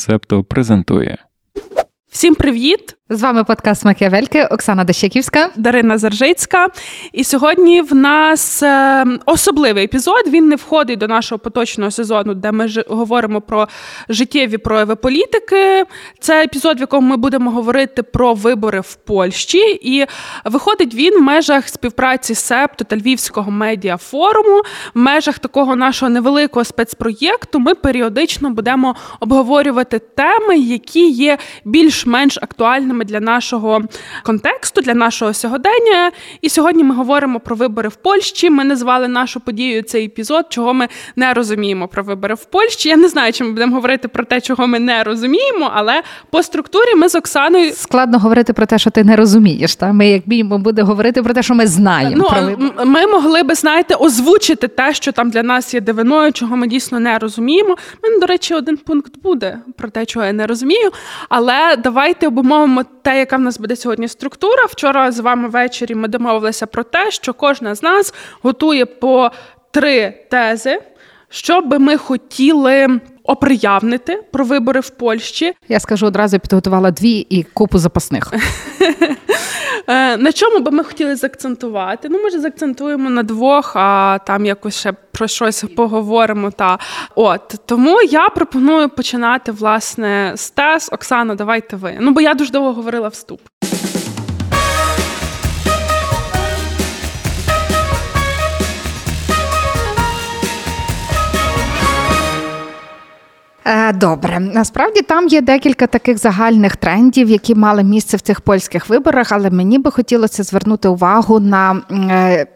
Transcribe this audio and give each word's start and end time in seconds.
Септо 0.00 0.44
презентує. 0.44 1.18
Всім 2.10 2.34
привіт! 2.34 2.96
З 3.12 3.22
вами 3.22 3.44
подкаст 3.44 3.84
Макіавельки 3.84 4.44
Оксана 4.44 4.84
Дощаківська, 4.84 5.50
Дарина 5.56 5.98
Заржицька. 5.98 6.68
І 7.12 7.24
сьогодні 7.24 7.82
в 7.82 7.94
нас 7.94 8.62
е, 8.62 9.04
особливий 9.26 9.84
епізод. 9.84 10.22
Він 10.26 10.48
не 10.48 10.56
входить 10.56 10.98
до 10.98 11.08
нашого 11.08 11.38
поточного 11.38 11.90
сезону, 11.90 12.34
де 12.34 12.52
ми 12.52 12.68
ж 12.68 12.84
говоримо 12.88 13.40
про 13.40 13.68
життєві 14.08 14.58
прояви 14.58 14.96
політики. 14.96 15.84
Це 16.20 16.44
епізод, 16.44 16.78
в 16.78 16.80
якому 16.80 17.08
ми 17.08 17.16
будемо 17.16 17.50
говорити 17.50 18.02
про 18.02 18.34
вибори 18.34 18.80
в 18.80 18.94
Польщі. 18.94 19.78
І 19.82 20.06
виходить 20.44 20.94
він 20.94 21.18
в 21.18 21.22
межах 21.22 21.68
співпраці 21.68 22.34
СЕПТу 22.34 22.84
та 22.84 22.96
Львівського 22.96 23.50
медіафоруму. 23.50 24.62
В 24.94 24.98
межах 24.98 25.38
такого 25.38 25.76
нашого 25.76 26.10
невеликого 26.10 26.64
спецпроєкту 26.64 27.58
ми 27.58 27.74
періодично 27.74 28.50
будемо 28.50 28.96
обговорювати 29.20 29.98
теми, 29.98 30.58
які 30.58 31.10
є 31.10 31.38
більш-менш 31.64 32.38
актуальними 32.42 32.99
важливими 33.00 33.04
для 33.04 33.20
нашого 33.20 33.82
контексту, 34.22 34.80
для 34.80 34.94
нашого 34.94 35.34
сьогодення. 35.34 36.12
І 36.40 36.48
сьогодні 36.48 36.84
ми 36.84 36.94
говоримо 36.94 37.40
про 37.40 37.56
вибори 37.56 37.88
в 37.88 37.96
Польщі. 37.96 38.50
Ми 38.50 38.64
назвали 38.64 39.08
нашу 39.08 39.40
подію 39.40 39.82
цей 39.82 40.06
епізод, 40.06 40.46
чого 40.48 40.74
ми 40.74 40.88
не 41.16 41.34
розуміємо 41.34 41.88
про 41.88 42.02
вибори 42.02 42.34
в 42.34 42.44
Польщі. 42.44 42.88
Я 42.88 42.96
не 42.96 43.08
знаю, 43.08 43.32
чи 43.32 43.44
ми 43.44 43.50
будемо 43.50 43.74
говорити 43.74 44.08
про 44.08 44.24
те, 44.24 44.40
чого 44.40 44.66
ми 44.66 44.78
не 44.78 45.04
розуміємо, 45.04 45.70
але 45.74 46.02
по 46.30 46.42
структурі 46.42 46.94
ми 46.96 47.08
з 47.08 47.14
Оксаною 47.14 47.72
складно 47.72 48.18
говорити 48.18 48.52
про 48.52 48.66
те, 48.66 48.78
що 48.78 48.90
ти 48.90 49.04
не 49.04 49.16
розумієш. 49.16 49.76
Та 49.76 49.92
ми, 49.92 50.08
як 50.08 50.26
мінімум, 50.26 50.62
буде 50.62 50.82
говорити 50.82 51.22
про 51.22 51.34
те, 51.34 51.42
що 51.42 51.54
ми 51.54 51.66
знаємо. 51.66 52.16
Ну, 52.16 52.24
про 52.24 52.40
вибори. 52.40 52.84
Ми 52.84 53.06
могли 53.06 53.42
би 53.42 53.54
знаєте, 53.54 53.94
озвучити 53.94 54.68
те, 54.68 54.94
що 54.94 55.12
там 55.12 55.30
для 55.30 55.42
нас 55.42 55.74
є 55.74 55.80
дивиною, 55.80 56.32
чого 56.32 56.56
ми 56.56 56.66
дійсно 56.66 57.00
не 57.00 57.18
розуміємо. 57.18 57.76
Мене, 58.02 58.18
до 58.18 58.26
речі, 58.26 58.54
один 58.54 58.76
пункт 58.76 59.12
буде 59.22 59.58
про 59.76 59.88
те, 59.90 60.06
чого 60.06 60.26
я 60.26 60.32
не 60.32 60.46
розумію. 60.46 60.90
Але 61.28 61.76
давайте 61.76 62.26
обумовимо 62.26 62.84
те, 63.02 63.18
яка 63.18 63.36
в 63.36 63.40
нас 63.40 63.58
буде 63.58 63.76
сьогодні 63.76 64.08
структура. 64.08 64.64
Вчора 64.64 65.12
з 65.12 65.18
вами 65.18 65.48
ввечері 65.48 65.94
ми 65.94 66.08
домовилися 66.08 66.66
про 66.66 66.82
те, 66.82 67.10
що 67.10 67.34
кожна 67.34 67.74
з 67.74 67.82
нас 67.82 68.14
готує 68.42 68.86
по 68.86 69.30
три 69.70 70.14
тези, 70.30 70.78
що 71.28 71.60
би 71.60 71.78
ми 71.78 71.96
хотіли. 71.96 73.00
Оприявнити 73.24 74.22
про 74.32 74.44
вибори 74.44 74.80
в 74.80 74.90
Польщі. 74.90 75.52
Я 75.68 75.80
скажу 75.80 76.06
одразу 76.06 76.38
підготувала 76.38 76.90
дві 76.90 77.10
і 77.12 77.42
купу 77.42 77.78
запасних. 77.78 78.32
Е, 79.90 80.16
на 80.16 80.32
чому 80.32 80.60
би 80.60 80.70
ми 80.70 80.84
хотіли 80.84 81.16
заакцентувати? 81.16 82.08
Ну, 82.08 82.22
може, 82.22 82.40
заакцентуємо 82.40 83.10
на 83.10 83.22
двох, 83.22 83.72
а 83.76 84.18
там 84.26 84.46
якось 84.46 84.78
ще 84.78 84.92
про 84.92 85.26
щось 85.26 85.64
поговоримо. 85.76 86.50
Та 86.50 86.78
от 87.14 87.54
тому 87.66 88.02
я 88.02 88.28
пропоную 88.28 88.88
починати 88.88 89.52
власне 89.52 90.32
з 90.36 90.50
тез. 90.50 90.90
Оксана, 90.92 91.34
давайте 91.34 91.76
ви. 91.76 91.96
Ну 92.00 92.10
бо 92.10 92.20
я 92.20 92.34
дуже 92.34 92.52
довго 92.52 92.72
говорила 92.72 93.08
вступ. 93.08 93.40
Добре, 103.94 104.40
насправді 104.40 105.02
там 105.02 105.28
є 105.28 105.40
декілька 105.40 105.86
таких 105.86 106.18
загальних 106.18 106.76
трендів, 106.76 107.30
які 107.30 107.54
мали 107.54 107.84
місце 107.84 108.16
в 108.16 108.20
цих 108.20 108.40
польських 108.40 108.88
виборах, 108.88 109.32
але 109.32 109.50
мені 109.50 109.78
би 109.78 109.90
хотілося 109.90 110.42
звернути 110.42 110.88
увагу 110.88 111.40
на 111.40 111.82
е, 111.90 112.46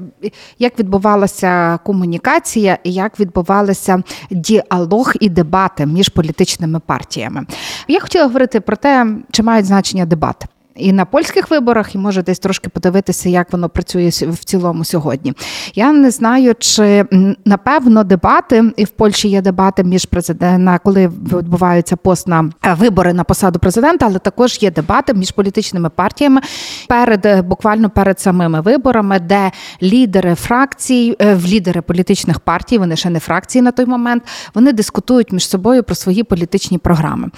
як 0.59 0.79
відбувалася 0.79 1.79
комунікація 1.85 2.79
і 2.85 2.93
як 2.93 3.21
відбувалися 3.21 4.03
діалог 4.31 5.13
і 5.21 5.29
дебати 5.29 5.87
між 5.87 6.09
політичними 6.09 6.81
партіями. 6.81 7.47
Я 7.89 8.01
хотіла 8.01 8.25
говорити 8.25 8.61
про 8.61 8.77
те, 8.77 9.07
чи 9.31 9.43
мають 9.43 9.67
значення 9.67 10.07
дебати 10.07 10.47
і 10.77 10.93
на 10.93 11.05
польських 11.05 11.51
виборах, 11.51 11.95
і 11.95 11.99
може 11.99 12.23
десь 12.23 12.39
трошки 12.39 12.69
подивитися, 12.69 13.29
як 13.29 13.53
воно 13.53 13.69
працює 13.69 14.09
в 14.09 14.45
цілому 14.45 14.85
сьогодні. 14.85 15.33
Я 15.75 15.93
не 15.93 16.11
знаю, 16.11 16.55
чи 16.59 17.05
напевно 17.45 18.05
дебати, 18.05 18.73
і 18.77 18.85
в 18.85 18.89
Польщі 18.89 19.29
є 19.29 19.41
дебати 19.43 19.85
між 19.85 20.05
президентом, 20.05 20.79
коли 20.85 21.09
відбуваються 21.09 21.97
пост 21.97 22.29
на 22.29 22.51
е, 22.63 22.75
вибори 22.75 23.13
на 23.13 23.25
посаду 23.25 23.59
президента, 23.59 24.07
але 24.07 24.19
також 24.19 24.59
є 24.61 24.71
дебати 24.71 25.15
між 25.15 25.31
політичними 25.31 25.89
партіями 25.89 26.41
перед 26.89 27.27
е, 27.27 27.43
буквально 27.43 27.91
перед 27.91 28.21
самими 28.21 28.61
виборами, 28.61 29.21
де 29.21 29.51
лідери 29.83 30.35
фракцій, 30.35 31.17
е, 31.21 31.39
лідери 31.47 31.83
політичних 31.83 32.41
партій, 32.41 32.79
вони 32.79 32.97
ще 32.97 33.11
не 33.11 33.21
фракції 33.21 33.63
на 33.63 33.71
той 33.71 33.87
момент, 33.87 34.23
вони 34.55 34.73
дискутують 34.73 35.33
між 35.33 35.49
собою 35.49 35.83
про 35.83 35.95
свої 35.95 36.23
політичні 36.23 36.79
програми. 36.79 37.31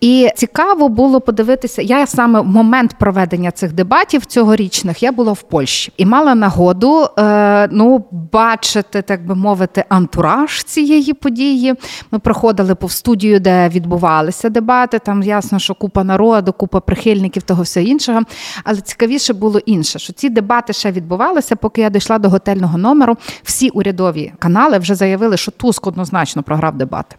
І 0.00 0.28
цікаво 0.36 0.88
було 0.88 1.20
подивитися, 1.20 1.82
я 1.82 2.06
саме 2.06 2.40
в 2.40 2.46
момент 2.46 2.83
момент 2.84 2.98
проведення 2.98 3.50
цих 3.50 3.72
дебатів 3.72 4.26
цьогорічних 4.26 5.02
я 5.02 5.12
була 5.12 5.32
в 5.32 5.42
Польщі 5.42 5.92
і 5.96 6.06
мала 6.06 6.34
нагоду 6.34 7.08
е, 7.18 7.68
ну, 7.70 8.04
бачити, 8.10 9.02
так 9.02 9.26
би 9.26 9.34
мовити, 9.34 9.84
антураж 9.88 10.64
цієї 10.64 11.12
події. 11.12 11.74
Ми 12.10 12.18
проходили 12.18 12.74
по 12.74 12.88
студію, 12.88 13.40
де 13.40 13.68
відбувалися 13.68 14.48
дебати. 14.48 14.98
Там 14.98 15.22
ясно, 15.22 15.58
що 15.58 15.74
купа 15.74 16.04
народу, 16.04 16.52
купа 16.52 16.80
прихильників, 16.80 17.42
того 17.42 17.62
все 17.62 17.82
іншого. 17.82 18.20
Але 18.64 18.80
цікавіше 18.80 19.32
було 19.32 19.58
інше, 19.58 19.98
що 19.98 20.12
ці 20.12 20.28
дебати 20.28 20.72
ще 20.72 20.92
відбувалися, 20.92 21.56
поки 21.56 21.80
я 21.80 21.90
дійшла 21.90 22.18
до 22.18 22.28
готельного 22.28 22.78
номеру. 22.78 23.16
Всі 23.42 23.68
урядові 23.68 24.32
канали 24.38 24.78
вже 24.78 24.94
заявили, 24.94 25.36
що 25.36 25.50
Туск 25.50 25.86
однозначно 25.86 26.42
програв 26.42 26.76
дебати. 26.76 27.16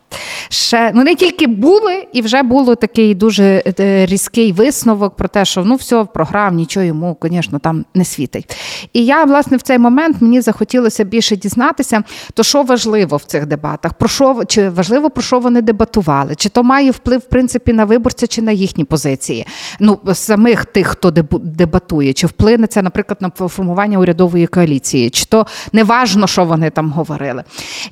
Ще 0.50 0.92
ну 0.96 1.04
не 1.04 1.16
тільки 1.16 1.48
були, 1.48 2.08
і 2.14 2.22
вже 2.22 2.44
було 2.44 2.76
такий 2.76 3.16
дуже 3.16 3.64
е, 3.80 4.06
різкий 4.06 4.52
висновок 4.52 5.16
про 5.16 5.28
те, 5.28 5.46
що 5.46 5.55
що 5.56 5.64
ну 5.66 5.76
все, 5.76 6.06
програв, 6.14 6.54
нічого 6.54 6.86
йому, 6.86 7.18
звісно, 7.22 7.60
там 7.60 7.86
не 7.94 8.06
світить. 8.06 8.56
І 8.94 9.06
я, 9.06 9.24
власне, 9.24 9.58
в 9.58 9.62
цей 9.62 9.80
момент 9.80 10.18
мені 10.20 10.42
захотілося 10.42 11.04
більше 11.04 11.36
дізнатися, 11.36 12.04
то 12.34 12.44
що 12.44 12.64
важливо 12.64 13.18
в 13.18 13.24
цих 13.24 13.46
дебатах, 13.46 13.94
про 13.94 14.08
що 14.08 14.44
чи 14.48 14.70
важливо 14.70 15.10
про 15.10 15.24
що 15.24 15.40
вони 15.40 15.62
дебатували, 15.62 16.36
чи 16.36 16.50
то 16.50 16.64
має 16.64 16.92
вплив 16.92 17.20
в 17.20 17.30
принципі 17.30 17.74
на 17.74 17.86
виборця 17.86 18.28
чи 18.28 18.42
на 18.42 18.52
їхні 18.52 18.84
позиції. 18.84 19.48
Ну, 19.80 20.00
самих 20.14 20.66
тих, 20.66 20.88
хто 20.88 21.12
дебатує, 21.42 22.14
чи 22.14 22.28
вплине 22.28 22.68
це, 22.68 22.82
наприклад, 22.82 23.18
на 23.22 23.48
формування 23.48 24.00
урядової 24.00 24.48
коаліції, 24.48 25.10
чи 25.10 25.26
то 25.26 25.46
не 25.74 25.84
важно, 25.84 26.28
що 26.28 26.46
вони 26.46 26.70
там 26.70 26.92
говорили. 26.92 27.44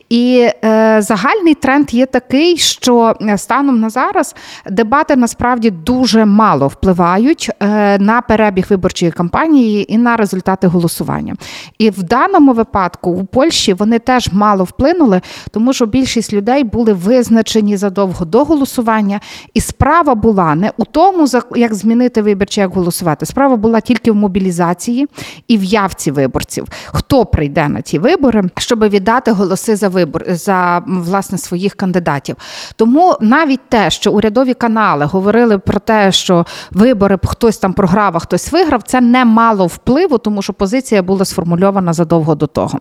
І 0.10 0.50
е, 0.66 1.02
загальний 1.02 1.56
тренд 1.56 1.94
є 1.94 2.06
такий, 2.06 2.58
що 2.58 3.16
е, 3.22 3.38
станом 3.38 3.80
на 3.80 3.90
зараз 3.90 4.36
дебати 4.70 5.16
насправді 5.16 5.70
дуже 5.70 6.26
мало 6.26 6.68
впливають 6.68 7.53
на 8.00 8.24
перебіг 8.28 8.66
виборчої 8.70 9.12
кампанії 9.12 9.94
і 9.94 9.98
на 9.98 10.18
результати 10.18 10.68
голосування. 10.68 11.36
І 11.78 11.90
в 11.90 12.04
даному 12.04 12.54
випадку 12.54 13.12
у 13.12 13.26
Польщі 13.26 13.74
вони 13.74 14.00
теж 14.00 14.30
мало 14.32 14.64
вплинули, 14.64 15.22
тому 15.52 15.74
що 15.74 15.86
більшість 15.86 16.34
людей 16.34 16.64
були 16.64 16.94
визначені 16.94 17.78
задовго 17.78 18.26
до 18.26 18.44
голосування, 18.44 19.20
і 19.54 19.62
справа 19.62 20.16
була 20.16 20.56
не 20.56 20.72
у 20.78 20.86
тому, 20.86 21.28
як 21.56 21.74
змінити 21.74 22.22
вибір 22.22 22.48
чи 22.48 22.62
як 22.62 22.74
голосувати. 22.74 23.26
Справа 23.26 23.56
була 23.56 23.80
тільки 23.82 24.12
в 24.12 24.16
мобілізації 24.16 25.08
і 25.48 25.58
в 25.58 25.64
явці 25.64 26.12
виборців. 26.12 26.68
Хто 26.86 27.26
прийде 27.26 27.70
на 27.70 27.82
ті 27.82 28.00
вибори, 28.00 28.44
щоб 28.58 28.90
віддати 28.90 29.32
голоси 29.32 29.76
за 29.76 29.88
вибор 29.88 30.24
за 30.28 30.84
власне 30.88 31.38
своїх 31.38 31.76
кандидатів? 31.76 32.36
Тому 32.76 33.16
навіть 33.22 33.70
те, 33.70 33.90
що 33.90 34.12
урядові 34.12 34.54
канали 34.54 35.06
говорили 35.06 35.58
про 35.58 35.80
те, 35.80 36.12
що 36.12 36.46
вибори 36.72 37.18
хтось 37.44 37.58
там 37.58 37.74
програв, 37.74 38.16
а 38.16 38.20
хтось 38.20 38.52
виграв, 38.52 38.84
це 38.84 39.02
не 39.02 39.26
мало 39.26 39.68
впливу, 39.68 40.18
тому 40.18 40.42
що 40.42 40.54
позиція 40.54 41.04
була 41.04 41.26
сформульована 41.26 41.94
задовго 41.94 42.36
до 42.36 42.48
того. 42.48 42.80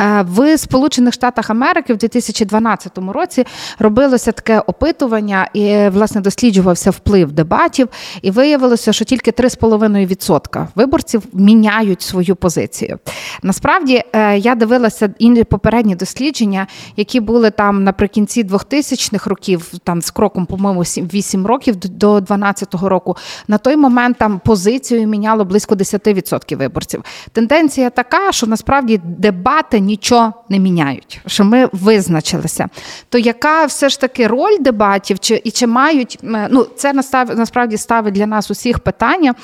Е, 0.00 0.26
в 0.28 0.58
Сполучених 0.58 1.14
Штатах 1.14 1.50
Америки 1.50 1.94
в 1.94 1.96
2012 1.96 2.98
році 2.98 3.44
робилося 3.78 4.32
таке 4.32 4.60
опитування, 4.60 5.48
і 5.52 5.88
власне 5.88 6.20
досліджувався 6.20 6.90
вплив 6.90 7.32
дебатів, 7.32 7.88
і 8.22 8.30
виявилося, 8.30 8.92
що 8.92 9.04
тільки 9.04 9.30
3,5% 9.30 10.66
виборців 10.74 11.22
міняють 11.32 12.02
свою 12.02 12.36
позицію. 12.36 12.98
Насправді 13.42 14.02
е, 14.12 14.38
я 14.38 14.54
дивилася 14.54 15.14
інші 15.18 15.44
попередні 15.44 15.96
дослідження, 15.96 16.66
які 16.96 17.20
були 17.20 17.50
там 17.50 17.84
наприкінці 17.84 18.44
2000-х 18.44 19.30
років, 19.30 19.72
там 19.84 20.02
з 20.02 20.10
кроком, 20.10 20.46
по-моєму, 20.46 20.80
8 20.80 21.46
років 21.46 21.76
до 21.76 22.20
2012 22.20 22.74
року. 22.74 23.16
На 23.48 23.58
той 23.58 23.76
момент 23.76 23.93
момент 23.94 24.18
там 24.18 24.40
позицію 24.44 25.08
міняло 25.08 25.44
близько 25.44 25.74
10% 25.74 26.56
виборців. 26.56 27.04
Тенденція 27.32 27.90
така, 27.90 28.32
що 28.32 28.46
насправді 28.46 29.00
дебати 29.04 29.80
нічого 29.80 30.32
не 30.48 30.58
міняють, 30.58 31.20
що 31.26 31.44
ми 31.44 31.68
визначилися. 31.72 32.68
То 33.08 33.18
яка 33.18 33.64
все 33.64 33.88
ж 33.88 34.00
таки 34.00 34.26
роль 34.26 34.56
дебатів, 34.60 35.18
чи 35.18 35.40
і 35.44 35.50
чи 35.50 35.66
мають 35.66 36.18
ну 36.22 36.66
це 36.76 36.92
насправді 37.36 37.76
ставить 37.76 38.14
для 38.14 38.26
нас 38.26 38.50
усіх 38.50 38.78
питання, 38.78 39.34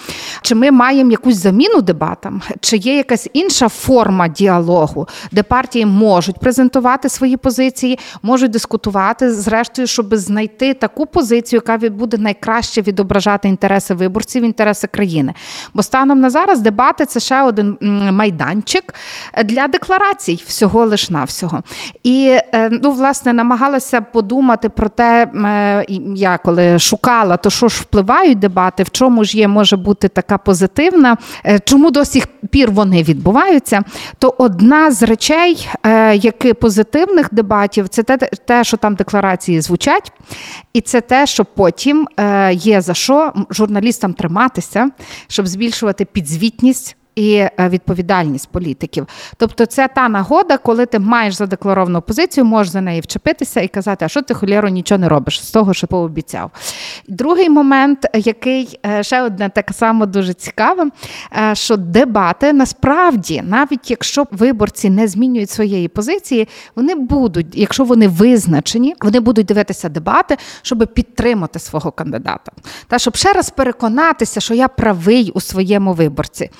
чи 0.42 0.54
ми 0.54 0.70
маємо 0.70 1.10
якусь 1.10 1.36
заміну 1.36 1.82
дебатам, 1.82 2.42
чи 2.60 2.76
є 2.76 2.96
якась 2.96 3.28
інша 3.32 3.68
форма 3.68 4.28
діалогу, 4.28 5.08
де 5.32 5.42
партії 5.42 5.86
можуть 5.86 6.38
презентувати 6.38 7.08
свої 7.08 7.36
позиції, 7.36 7.98
можуть 8.22 8.50
дискутувати, 8.50 9.32
зрештою, 9.32 9.86
щоб 9.88 10.16
знайти 10.16 10.74
таку 10.74 11.06
позицію, 11.06 11.62
яка 11.66 11.88
буде 11.88 12.18
найкраще 12.18 12.82
відображати 12.82 13.48
інтереси 13.48 13.94
виборців, 13.94 14.39
інтереси 14.44 14.86
країни. 14.86 15.34
Бо 15.74 15.82
станом 15.82 16.20
на 16.20 16.30
зараз 16.30 16.60
дебати 16.60 17.06
це 17.06 17.20
ще 17.20 17.42
один 17.42 17.78
майданчик 18.12 18.94
для 19.44 19.68
декларацій 19.68 20.44
всього 20.46 20.86
лиш 20.86 21.10
навсього. 21.10 21.62
І 22.02 22.38
е, 22.54 22.68
ну, 22.82 22.90
власне 22.90 23.32
намагалася 23.32 24.00
подумати 24.00 24.68
про 24.68 24.88
те, 24.88 25.24
е, 25.24 25.84
я 26.16 26.38
коли 26.38 26.78
шукала, 26.78 27.36
то 27.36 27.50
що 27.50 27.68
ж 27.68 27.80
впливають 27.80 28.38
дебати, 28.38 28.82
в 28.82 28.90
чому 28.90 29.24
ж 29.24 29.38
є 29.38 29.48
може 29.48 29.76
бути 29.76 30.08
така 30.08 30.38
позитивна, 30.38 31.16
е, 31.46 31.60
чому 31.64 31.90
до 31.90 32.04
сих 32.04 32.26
пір 32.26 32.70
вони 32.70 33.02
відбуваються, 33.02 33.82
то 34.18 34.34
одна 34.38 34.90
з 34.90 35.02
речей, 35.02 35.68
які 36.14 36.52
позитивних 36.52 37.28
дебатів, 37.32 37.88
це 37.88 38.02
те, 38.46 38.64
що 38.64 38.76
там 38.76 38.94
декларації 38.94 39.60
звучать, 39.60 40.12
і 40.72 40.80
це 40.80 41.00
те, 41.00 41.26
що 41.26 41.44
потім 41.44 42.08
є 42.52 42.80
за 42.80 42.94
що 42.94 43.32
журналістам 43.50 44.12
триматися, 44.20 44.90
щоб 45.28 45.46
збільшувати 45.46 46.04
підзвітність 46.04 46.96
і 47.14 47.34
е, 47.34 47.52
відповідальність 47.58 48.48
політиків. 48.48 49.06
Тобто, 49.36 49.66
це 49.66 49.88
та 49.88 50.08
нагода, 50.08 50.58
коли 50.58 50.86
ти 50.86 50.98
маєш 50.98 51.34
задекларовану 51.34 52.02
позицію, 52.02 52.44
можеш 52.44 52.72
за 52.72 52.80
неї 52.80 53.00
вчепитися 53.00 53.60
і 53.60 53.68
казати, 53.68 54.04
а 54.04 54.08
що 54.08 54.22
ти 54.22 54.34
холєро 54.34 54.68
нічого 54.68 54.98
не 54.98 55.08
робиш 55.08 55.44
з 55.44 55.50
того, 55.50 55.74
що 55.74 55.86
пообіцяв. 55.86 56.50
Другий 57.08 57.50
момент, 57.50 58.06
який 58.14 58.78
е, 58.86 59.02
ще 59.02 59.22
одне 59.22 59.48
так 59.48 59.70
само 59.72 60.06
дуже 60.06 60.34
цікаве, 60.34 60.90
е, 61.38 61.54
що 61.54 61.76
дебати 61.76 62.52
насправді, 62.52 63.42
навіть 63.46 63.90
якщо 63.90 64.26
виборці 64.30 64.90
не 64.90 65.08
змінюють 65.08 65.50
своєї 65.50 65.88
позиції, 65.88 66.48
вони 66.76 66.94
будуть, 66.94 67.46
якщо 67.52 67.84
вони 67.84 68.08
визначені, 68.08 68.94
вони 69.00 69.20
будуть 69.20 69.46
дивитися 69.46 69.88
дебати, 69.88 70.36
щоб 70.62 70.86
підтримати 70.94 71.58
свого 71.58 71.92
кандидата, 71.92 72.52
та 72.88 72.98
щоб 72.98 73.16
ще 73.16 73.32
раз 73.32 73.50
переконатися, 73.50 74.40
що 74.40 74.54
я 74.54 74.68
правий 74.68 75.30
у 75.34 75.40
своєму 75.40 75.92
виборці. 75.92 76.50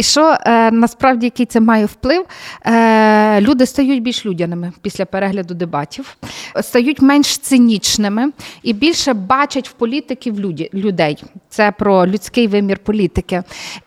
І 0.00 0.02
що 0.02 0.36
е, 0.46 0.70
насправді 0.70 1.26
який 1.26 1.46
це 1.46 1.60
має 1.60 1.86
вплив? 1.86 2.24
Е, 2.66 3.40
Люди 3.40 3.66
стають 3.66 4.02
більш 4.02 4.26
людяними 4.26 4.72
після 4.82 5.04
перегляду 5.04 5.54
дебатів, 5.54 6.16
стають 6.62 7.02
менш 7.02 7.38
цинічними 7.38 8.30
і 8.62 8.72
більше 8.72 9.12
бачать 9.12 9.68
в 9.68 9.72
політиків 9.72 10.40
люди, 10.40 10.70
людей. 10.74 11.24
Це 11.48 11.72
про 11.72 12.06
людський 12.06 12.46
вимір 12.46 12.78
політики. 12.78 13.42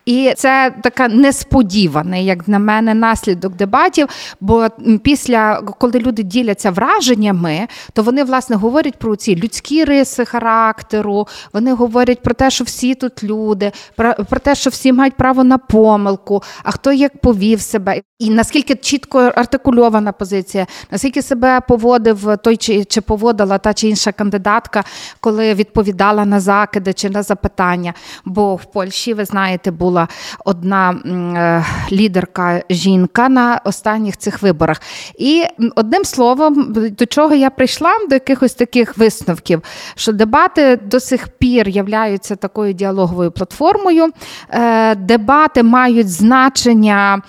І 0.06 0.32
це 0.36 0.74
така 0.82 1.08
несподіваний, 1.08 2.24
як 2.24 2.48
на 2.48 2.58
мене, 2.58 2.94
наслідок 2.94 3.56
дебатів. 3.56 4.08
Бо 4.40 4.68
після, 5.02 5.56
коли 5.56 5.98
люди 5.98 6.22
діляться 6.22 6.70
враженнями, 6.70 7.68
то 7.92 8.02
вони 8.02 8.24
власне 8.24 8.56
говорять 8.56 8.96
про 8.96 9.16
ці 9.16 9.36
людські 9.36 9.84
риси 9.84 10.24
характеру, 10.24 11.26
вони 11.52 11.72
говорять 11.72 12.22
про 12.22 12.34
те, 12.34 12.50
що 12.50 12.64
всі 12.64 12.94
тут 12.94 13.24
люди, 13.24 13.72
про, 13.96 14.14
про 14.14 14.40
те, 14.40 14.54
що 14.54 14.70
всі 14.70 14.92
мають 14.92 15.14
право 15.14 15.44
на 15.44 15.58
помилку 15.58 16.03
помилку, 16.04 16.42
а 16.62 16.70
хто 16.70 16.92
як 16.92 17.20
повів 17.20 17.60
себе, 17.60 18.00
і 18.18 18.30
наскільки 18.30 18.74
чітко 18.74 19.18
артикульована 19.18 20.12
позиція, 20.12 20.66
наскільки 20.90 21.22
себе 21.22 21.60
поводив 21.68 22.36
той 22.42 22.56
чи 22.56 22.84
чи 22.84 23.00
поводила 23.00 23.58
та 23.58 23.74
чи 23.74 23.88
інша 23.88 24.12
кандидатка, 24.12 24.84
коли 25.20 25.54
відповідала 25.54 26.24
на 26.24 26.40
закиди 26.40 26.92
чи 26.92 27.10
на 27.10 27.22
запитання. 27.22 27.94
Бо 28.24 28.56
в 28.56 28.64
Польщі, 28.64 29.14
ви 29.14 29.24
знаєте, 29.24 29.70
була 29.70 30.08
одна 30.44 30.90
е, 30.90 31.64
лідерка 31.92 32.62
жінка 32.70 33.28
на 33.28 33.60
останніх 33.64 34.16
цих 34.16 34.42
виборах. 34.42 34.82
І 35.18 35.44
одним 35.76 36.04
словом, 36.04 36.72
до 36.98 37.06
чого 37.06 37.34
я 37.34 37.50
прийшла, 37.50 37.90
до 38.08 38.14
якихось 38.14 38.54
таких 38.54 38.98
висновків, 38.98 39.62
що 39.94 40.12
дебати 40.12 40.76
до 40.76 41.00
сих 41.00 41.28
пір 41.28 41.68
являються 41.68 42.36
такою 42.36 42.72
діалоговою 42.72 43.30
платформою. 43.30 44.10
Е, 44.50 44.94
дебати 44.94 45.62
мають 45.62 45.93
мають 45.94 46.10
значення 46.10 47.22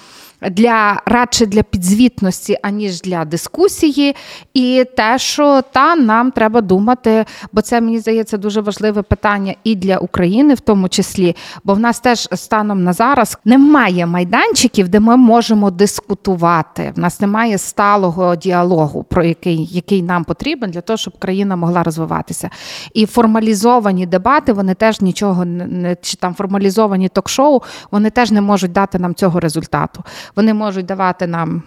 для 0.51 1.01
радше 1.05 1.45
для 1.45 1.63
підзвітності, 1.63 2.57
аніж 2.61 3.01
для 3.01 3.25
дискусії, 3.25 4.15
і 4.53 4.85
те, 4.97 5.19
що 5.19 5.61
та 5.71 5.95
нам 5.95 6.31
треба 6.31 6.61
думати, 6.61 7.25
бо 7.51 7.61
це 7.61 7.81
мені 7.81 7.99
здається 7.99 8.37
дуже 8.37 8.61
важливе 8.61 9.01
питання 9.01 9.55
і 9.63 9.75
для 9.75 9.97
України, 9.97 10.53
в 10.53 10.59
тому 10.59 10.89
числі, 10.89 11.35
бо 11.63 11.73
в 11.73 11.79
нас 11.79 11.99
теж 11.99 12.29
станом 12.33 12.83
на 12.83 12.93
зараз 12.93 13.37
немає 13.45 14.05
майданчиків, 14.05 14.89
де 14.89 14.99
ми 14.99 15.17
можемо 15.17 15.71
дискутувати. 15.71 16.93
В 16.95 16.99
нас 16.99 17.21
немає 17.21 17.57
сталого 17.57 18.35
діалогу, 18.35 19.03
про 19.03 19.23
який 19.23 19.65
який 19.65 20.01
нам 20.01 20.23
потрібен 20.23 20.71
для 20.71 20.81
того, 20.81 20.97
щоб 20.97 21.19
країна 21.19 21.55
могла 21.55 21.83
розвиватися. 21.83 22.49
І 22.93 23.05
формалізовані 23.05 24.05
дебати 24.05 24.53
вони 24.53 24.73
теж 24.73 25.01
нічого 25.01 25.45
не 25.45 25.95
чи 26.01 26.17
там 26.17 26.35
формалізовані 26.35 27.09
ток-шоу, 27.09 27.61
вони 27.91 28.09
теж 28.09 28.31
не 28.31 28.41
можуть 28.41 28.71
дати 28.71 28.99
нам 28.99 29.15
цього 29.15 29.39
результату 29.39 30.03
вони 30.35 30.53
можуть 30.53 30.85
давати 30.85 31.27
нам 31.27 31.63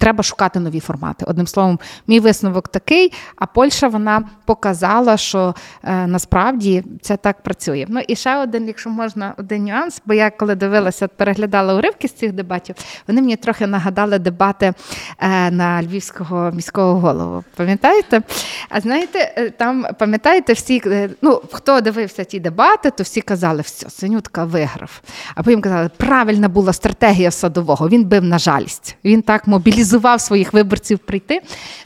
треба 0.00 0.22
шукати 0.22 0.60
нові 0.60 0.80
формати. 0.80 1.24
Одним 1.28 1.46
словом, 1.46 1.78
мій 2.06 2.20
висновок 2.20 2.68
такий. 2.68 3.12
А 3.36 3.46
Польща 3.46 3.88
вона 3.88 4.22
показала, 4.44 5.16
що 5.16 5.54
е, 5.84 6.06
насправді 6.06 6.84
це 7.02 7.16
так 7.16 7.42
працює. 7.42 7.86
Ну 7.88 8.00
і 8.08 8.16
ще 8.16 8.36
один, 8.36 8.66
якщо 8.66 8.90
можна, 8.90 9.34
один 9.36 9.64
нюанс, 9.64 10.02
бо 10.06 10.14
я 10.14 10.30
коли 10.30 10.54
дивилася, 10.54 11.08
переглядала 11.08 11.74
уривки 11.74 12.08
з 12.08 12.12
цих 12.12 12.32
дебатів, 12.32 12.76
вони 13.08 13.20
мені 13.20 13.36
трохи 13.36 13.66
нагадали 13.66 14.18
дебати 14.18 14.72
е, 15.18 15.50
на 15.50 15.82
львівського 15.82 16.50
міського 16.50 17.00
голову. 17.00 17.44
Пам'ятаєте? 17.56 18.22
А 18.68 18.80
знаєте, 18.80 19.34
е, 19.36 19.50
там 19.50 19.86
пам'ятаєте 19.98 20.52
всі, 20.52 20.82
е, 20.86 21.10
ну 21.22 21.42
хто 21.52 21.80
дивився 21.80 22.24
ті 22.24 22.40
дебати, 22.40 22.90
то 22.90 23.02
всі 23.02 23.20
казали, 23.20 23.62
все, 23.62 23.90
Синютка 23.90 24.44
виграв. 24.44 25.00
А 25.34 25.42
потім 25.42 25.60
казали, 25.60 25.90
правильна 25.96 26.48
була 26.48 26.72
стратегія 26.72 27.30
садового 27.30 27.77
нього. 27.78 27.88
Він 27.88 28.04
бив 28.04 28.24
на 28.24 28.38
жалість. 28.38 28.96
Він 29.04 29.22
так 29.22 29.46
мобілізував 29.46 30.20
своїх 30.20 30.52
виборців 30.52 30.98
прийти. 30.98 31.40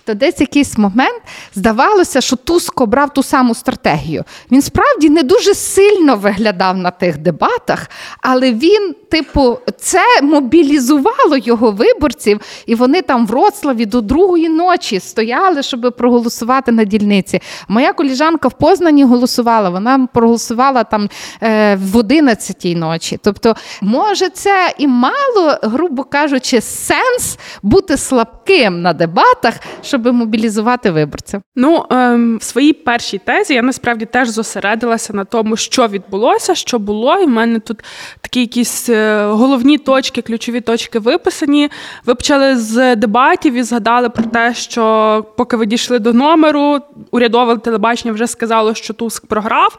То 0.05 0.15
десь 0.15 0.41
якийсь 0.41 0.79
момент 0.79 1.23
здавалося, 1.55 2.21
що 2.21 2.37
Туск 2.37 2.81
обрав 2.81 3.15
ту 3.15 3.23
саму 3.23 3.55
стратегію. 3.55 4.25
Він 4.51 4.63
справді 4.63 5.11
не 5.11 5.23
дуже 5.23 5.55
сильно 5.55 6.17
виглядав 6.17 6.77
на 6.77 6.91
тих 6.91 7.19
дебатах, 7.19 7.91
але 8.21 8.53
він, 8.53 8.95
типу, 9.13 9.59
це 9.79 10.01
мобілізувало 10.23 11.37
його 11.37 11.71
виборців, 11.71 12.41
і 12.67 12.75
вони 12.75 13.03
там 13.03 13.27
в 13.27 13.31
Роцлаві 13.31 13.87
до 13.87 14.01
другої 14.01 14.49
ночі 14.49 15.01
стояли, 15.01 15.63
щоб 15.63 15.95
проголосувати 15.99 16.73
на 16.73 16.85
дільниці. 16.85 17.41
Моя 17.69 17.93
коліжанка 17.93 18.49
в 18.49 18.53
Познані 18.53 19.05
голосувала. 19.05 19.71
Вона 19.71 20.09
проголосувала 20.13 20.85
там 20.85 21.09
е, 21.43 21.77
в 21.77 21.97
11 21.97 22.65
ночі. 22.65 23.19
Тобто, 23.23 23.55
може, 23.81 24.29
це 24.29 24.75
і 24.79 24.87
мало 24.87 25.59
грубо 25.63 26.05
кажучи, 26.05 26.61
сенс 26.61 27.39
бути 27.63 27.97
слабким 27.97 28.42
на 28.71 28.93
дебатах, 28.93 29.55
щоб 29.83 30.07
мобілізувати 30.07 30.91
виборців? 30.91 31.41
Ну 31.57 31.87
ем, 31.91 32.39
в 32.39 32.43
своїй 32.43 32.73
першій 32.73 33.19
тезі 33.19 33.55
я 33.55 33.63
насправді 33.63 34.05
теж 34.05 34.29
зосередилася 34.29 35.13
на 35.13 35.25
тому, 35.25 35.57
що 35.57 35.89
відбулося, 35.89 36.55
що 36.55 36.79
було, 36.79 37.19
і 37.19 37.25
в 37.25 37.29
мене 37.29 37.59
тут 37.59 37.85
такі 38.21 38.41
якісь 38.41 38.89
е, 38.89 39.25
головні 39.27 39.79
точки, 39.79 40.23
ключові 40.23 40.61
точки 40.61 40.99
виписані. 40.99 41.71
Ви 42.05 42.15
почали 42.15 42.57
з 42.57 42.97
дебатів 42.97 43.55
і 43.55 43.63
згадали 43.63 44.09
про 44.09 44.25
те, 44.25 44.55
що 44.55 45.25
поки 45.37 45.57
ви 45.57 45.67
дійшли 45.67 45.99
до 45.99 46.13
номеру, 46.13 46.79
урядове 47.11 47.57
телебачення 47.57 48.15
вже 48.15 48.27
сказало, 48.27 48.75
що 48.75 48.95
Туск 48.95 49.27
програв. 49.27 49.79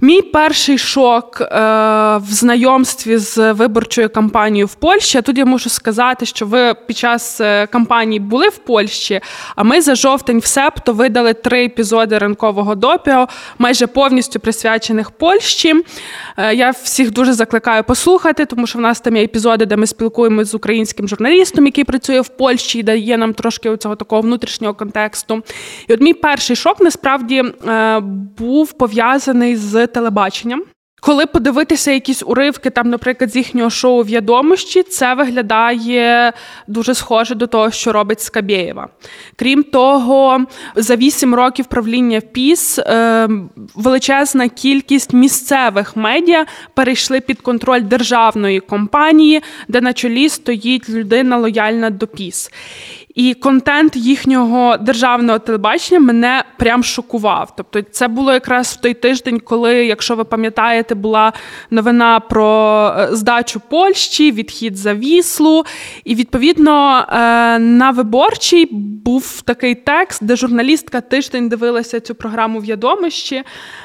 Мій 0.00 0.22
перший 0.22 0.78
шок 0.78 1.40
е, 1.40 1.46
в 2.16 2.32
знайомстві 2.32 3.16
з 3.18 3.52
виборчою 3.52 4.10
кампанією 4.10 4.66
в 4.66 4.74
Польщі. 4.74 5.22
Тут 5.22 5.38
я 5.38 5.44
можу 5.44 5.70
сказати, 5.70 6.26
що 6.26 6.46
ви 6.46 6.74
під 6.86 6.96
час 6.96 7.40
е, 7.40 7.66
кампанії 7.66 8.20
були 8.20 8.48
в 8.48 8.58
Польщі, 8.58 9.20
а 9.56 9.62
ми 9.62 9.80
за 9.80 9.94
жовтень 9.94 10.38
в 10.38 10.44
септо 10.44 10.92
видали 10.92 11.34
три 11.34 11.64
епізоди 11.64 12.18
ранкового 12.18 12.74
допіо, 12.74 13.28
майже 13.58 13.86
повністю 13.86 14.40
присвячених 14.40 15.10
Польщі. 15.10 15.74
Е, 16.36 16.54
я 16.54 16.70
всіх 16.70 17.12
дуже 17.12 17.32
закликаю 17.32 17.84
послухати, 17.84 18.46
тому 18.46 18.66
що 18.66 18.78
в 18.78 18.82
нас 18.82 19.00
там 19.00 19.16
є 19.16 19.24
епізоди, 19.24 19.66
де 19.66 19.76
ми 19.76 19.86
спілкуємося 19.86 20.50
з 20.50 20.54
українським 20.54 21.08
журналістом, 21.08 21.66
який 21.66 21.84
працює 21.84 22.20
в 22.20 22.28
Польщі 22.28 22.78
і 22.78 22.82
дає 22.82 23.18
нам 23.18 23.34
трошки 23.34 23.76
цього 23.76 23.96
такого 23.96 24.22
внутрішнього 24.22 24.74
контексту. 24.74 25.42
І 25.88 25.92
от 25.94 26.00
мій 26.00 26.14
перший 26.14 26.56
шок 26.56 26.80
насправді 26.80 27.44
е, 27.68 28.00
був 28.38 28.72
пов'язаний 28.72 29.56
з 29.56 29.87
телебаченням. 29.88 30.62
Коли 31.00 31.26
подивитися 31.26 31.90
якісь 31.90 32.22
уривки, 32.26 32.70
там, 32.70 32.90
наприклад, 32.90 33.30
з 33.30 33.36
їхнього 33.36 33.70
шоу 33.70 34.02
«В'ядомощі», 34.02 34.82
це 34.82 35.14
виглядає 35.14 36.32
дуже 36.66 36.94
схоже 36.94 37.34
до 37.34 37.46
того, 37.46 37.70
що 37.70 37.92
робить 37.92 38.20
Скабєєва. 38.20 38.88
Крім 39.36 39.62
того, 39.62 40.44
за 40.76 40.96
вісім 40.96 41.34
років 41.34 41.66
правління 41.66 42.20
ПІС 42.20 42.78
е, 42.78 43.28
величезна 43.74 44.48
кількість 44.48 45.12
місцевих 45.12 45.96
медіа 45.96 46.46
перейшли 46.74 47.20
під 47.20 47.40
контроль 47.40 47.82
державної 47.82 48.60
компанії, 48.60 49.42
де 49.68 49.80
на 49.80 49.92
чолі 49.92 50.28
стоїть 50.28 50.88
людина 50.88 51.36
лояльна 51.36 51.90
до 51.90 52.06
ПІС. 52.06 52.50
І 53.18 53.34
контент 53.34 53.96
їхнього 53.96 54.76
державного 54.76 55.38
телебачення 55.38 56.00
мене 56.00 56.44
прям 56.58 56.84
шокував. 56.84 57.52
Тобто, 57.56 57.82
це 57.82 58.08
було 58.08 58.32
якраз 58.32 58.76
в 58.78 58.80
той 58.80 58.94
тиждень, 58.94 59.40
коли, 59.40 59.86
якщо 59.86 60.16
ви 60.16 60.24
пам'ятаєте, 60.24 60.94
була 60.94 61.32
новина 61.70 62.20
про 62.20 62.94
е, 62.98 63.08
здачу 63.12 63.60
Польщі, 63.68 64.32
відхід 64.32 64.76
за 64.76 64.94
Віслу. 64.94 65.64
І 66.04 66.14
відповідно 66.14 66.98
е, 66.98 67.58
на 67.58 67.90
виборчій 67.90 68.68
був 69.04 69.42
такий 69.42 69.74
текст, 69.74 70.24
де 70.24 70.36
журналістка 70.36 71.00
тиждень 71.00 71.48
дивилася 71.48 72.00
цю 72.00 72.14
програму 72.14 72.58
в 72.58 72.64
Ядомищі. 72.64 73.42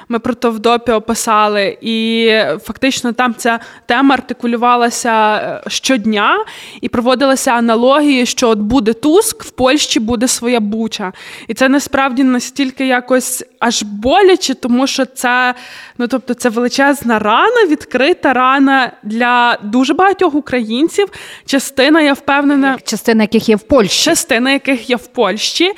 Ми 0.09 0.19
про 0.19 0.33
то 0.33 0.51
в 0.51 0.59
допі 0.59 0.91
описали, 0.91 1.77
і 1.81 2.29
фактично 2.63 3.13
там 3.13 3.35
ця 3.37 3.59
тема 3.85 4.13
артикулювалася 4.15 5.35
е, 5.35 5.69
щодня 5.69 6.45
і 6.81 6.89
проводилися 6.89 7.51
аналогії, 7.51 8.25
що 8.25 8.49
от 8.49 8.59
буде 8.59 8.93
Туск, 9.23 9.43
в 9.43 9.49
Польщі 9.49 9.99
буде 9.99 10.27
своя 10.27 10.59
буча. 10.59 11.13
І 11.47 11.53
це 11.53 11.69
насправді 11.69 12.23
настільки 12.23 12.87
якось 12.87 13.43
аж 13.59 13.83
боляче, 13.83 14.53
тому 14.53 14.87
що 14.87 15.05
це 15.05 15.53
ну 15.97 16.07
тобто 16.07 16.33
це 16.33 16.49
величезна 16.49 17.19
рана, 17.19 17.65
відкрита 17.69 18.33
рана 18.33 18.91
для 19.03 19.57
дуже 19.63 19.93
багатьох 19.93 20.35
українців. 20.35 21.07
Частина, 21.45 22.01
я 22.01 22.13
впевнена, 22.13 22.77
частина 22.83 23.23
яких 23.23 23.49
є 23.49 23.55
в 23.55 23.61
Польщі. 23.61 24.03
Частина 24.05 24.51
яких 24.51 24.89
є 24.89 24.95
в 24.95 25.07
Польщі. 25.07 25.71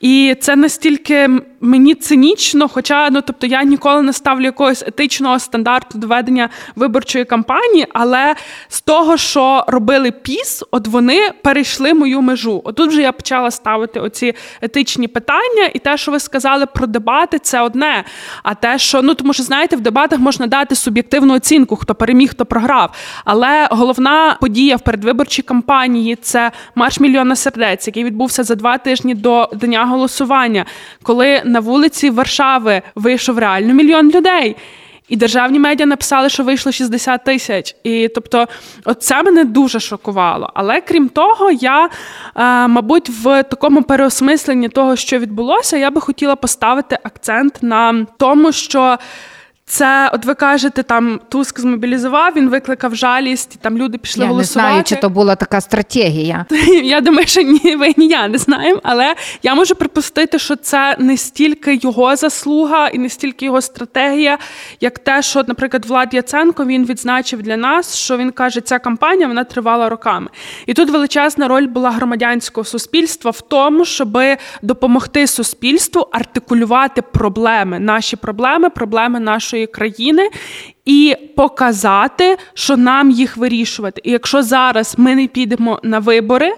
І 0.00 0.36
це 0.40 0.56
настільки 0.56 1.30
мені 1.60 1.94
цинічно, 1.94 2.68
хоча 2.68 3.10
ну 3.10 3.20
тобто 3.20 3.46
я 3.46 3.62
ніколи 3.62 4.02
не 4.02 4.12
ставлю 4.12 4.44
якогось 4.44 4.82
етичного 4.82 5.38
стандарту 5.38 5.98
доведення 5.98 6.48
виборчої 6.76 7.24
кампанії, 7.24 7.86
але 7.92 8.34
з 8.68 8.80
того, 8.80 9.16
що 9.16 9.64
робили 9.66 10.10
піс, 10.10 10.64
от 10.70 10.88
вони 10.88 11.30
перейшли 11.42 11.94
мою 11.94 12.22
межу. 12.22 12.62
Отут 12.84 12.92
вже 12.92 13.02
я 13.02 13.12
почала 13.12 13.50
ставити 13.50 14.00
оці 14.00 14.34
етичні 14.60 15.08
питання, 15.08 15.70
і 15.74 15.78
те, 15.78 15.96
що 15.96 16.12
ви 16.12 16.20
сказали 16.20 16.66
про 16.66 16.86
дебати, 16.86 17.38
це 17.38 17.60
одне. 17.60 18.04
А 18.42 18.54
те, 18.54 18.78
що 18.78 19.02
ну 19.02 19.14
тому, 19.14 19.32
що 19.32 19.42
знаєте, 19.42 19.76
в 19.76 19.80
дебатах 19.80 20.18
можна 20.18 20.46
дати 20.46 20.74
суб'єктивну 20.74 21.34
оцінку, 21.34 21.76
хто 21.76 21.94
переміг, 21.94 22.30
хто 22.30 22.46
програв. 22.46 22.90
Але 23.24 23.68
головна 23.70 24.36
подія 24.40 24.76
в 24.76 24.80
передвиборчій 24.80 25.42
кампанії 25.42 26.16
це 26.16 26.52
марш 26.74 27.00
мільйона 27.00 27.36
сердець, 27.36 27.86
який 27.86 28.04
відбувся 28.04 28.42
за 28.42 28.54
два 28.54 28.78
тижні 28.78 29.14
до 29.14 29.48
дня 29.54 29.84
голосування, 29.84 30.64
коли 31.02 31.42
на 31.44 31.60
вулиці 31.60 32.10
Варшави 32.10 32.82
вийшов 32.94 33.38
реально 33.38 33.74
мільйон 33.74 34.10
людей. 34.10 34.56
І 35.08 35.16
державні 35.16 35.58
медіа 35.58 35.86
написали, 35.86 36.28
що 36.28 36.44
вийшло 36.44 36.72
60 36.72 37.24
тисяч. 37.24 37.76
І 37.84 38.08
тобто, 38.08 38.48
це 39.00 39.22
мене 39.22 39.44
дуже 39.44 39.80
шокувало. 39.80 40.50
Але 40.54 40.80
крім 40.80 41.08
того, 41.08 41.50
я, 41.50 41.84
е, 41.84 41.90
мабуть, 42.68 43.08
в 43.08 43.42
такому 43.42 43.82
переосмисленні 43.82 44.68
того, 44.68 44.96
що 44.96 45.18
відбулося, 45.18 45.76
я 45.76 45.90
би 45.90 46.00
хотіла 46.00 46.36
поставити 46.36 46.98
акцент 47.02 47.58
на 47.62 48.06
тому, 48.18 48.52
що. 48.52 48.98
Це, 49.66 50.10
от 50.12 50.24
ви 50.24 50.34
кажете, 50.34 50.82
там 50.82 51.20
Туск 51.28 51.60
змобілізував, 51.60 52.32
він 52.36 52.48
викликав 52.48 52.94
жалість, 52.94 53.58
там 53.60 53.78
люди 53.78 53.98
пішли 53.98 54.24
я 54.24 54.30
голосувати. 54.30 54.68
Я 54.68 54.68
не 54.68 54.70
знаю, 54.70 54.84
чи 54.84 54.96
то 54.96 55.10
була 55.10 55.36
така 55.36 55.60
стратегія. 55.60 56.46
Я 56.82 57.00
думаю, 57.00 57.26
що 57.26 57.42
ні, 57.42 57.76
ви 57.76 57.92
ні 57.96 58.08
я 58.08 58.28
не 58.28 58.38
знаємо. 58.38 58.80
Але 58.82 59.14
я 59.42 59.54
можу 59.54 59.74
припустити, 59.74 60.38
що 60.38 60.56
це 60.56 60.96
не 60.98 61.16
стільки 61.16 61.74
його 61.82 62.16
заслуга 62.16 62.88
і 62.88 62.98
не 62.98 63.08
стільки 63.08 63.44
його 63.44 63.60
стратегія, 63.60 64.38
як 64.80 64.98
те, 64.98 65.22
що, 65.22 65.44
наприклад, 65.48 65.86
Влад 65.86 66.14
Яценко 66.14 66.64
він 66.64 66.84
відзначив 66.86 67.42
для 67.42 67.56
нас, 67.56 67.96
що 67.96 68.16
він 68.16 68.30
каже, 68.30 68.60
ця 68.60 68.78
кампанія 68.78 69.28
вона 69.28 69.44
тривала 69.44 69.88
роками. 69.88 70.28
І 70.66 70.74
тут 70.74 70.90
величезна 70.90 71.48
роль 71.48 71.66
була 71.66 71.90
громадянського 71.90 72.64
суспільства 72.64 73.30
в 73.30 73.40
тому, 73.40 73.84
щоб 73.84 74.18
допомогти 74.62 75.26
суспільству 75.26 76.08
артикулювати 76.12 77.02
проблеми, 77.02 77.78
наші 77.78 78.16
проблеми, 78.16 78.70
проблеми 78.70 79.20
нашої 79.20 79.53
нашої 79.54 79.66
країни 79.66 80.30
і 80.84 81.16
показати, 81.36 82.36
що 82.54 82.76
нам 82.76 83.10
їх 83.10 83.36
вирішувати. 83.36 84.00
І 84.04 84.10
якщо 84.10 84.42
зараз 84.42 84.94
ми 84.98 85.14
не 85.14 85.26
підемо 85.26 85.80
на 85.82 85.98
вибори, 85.98 86.52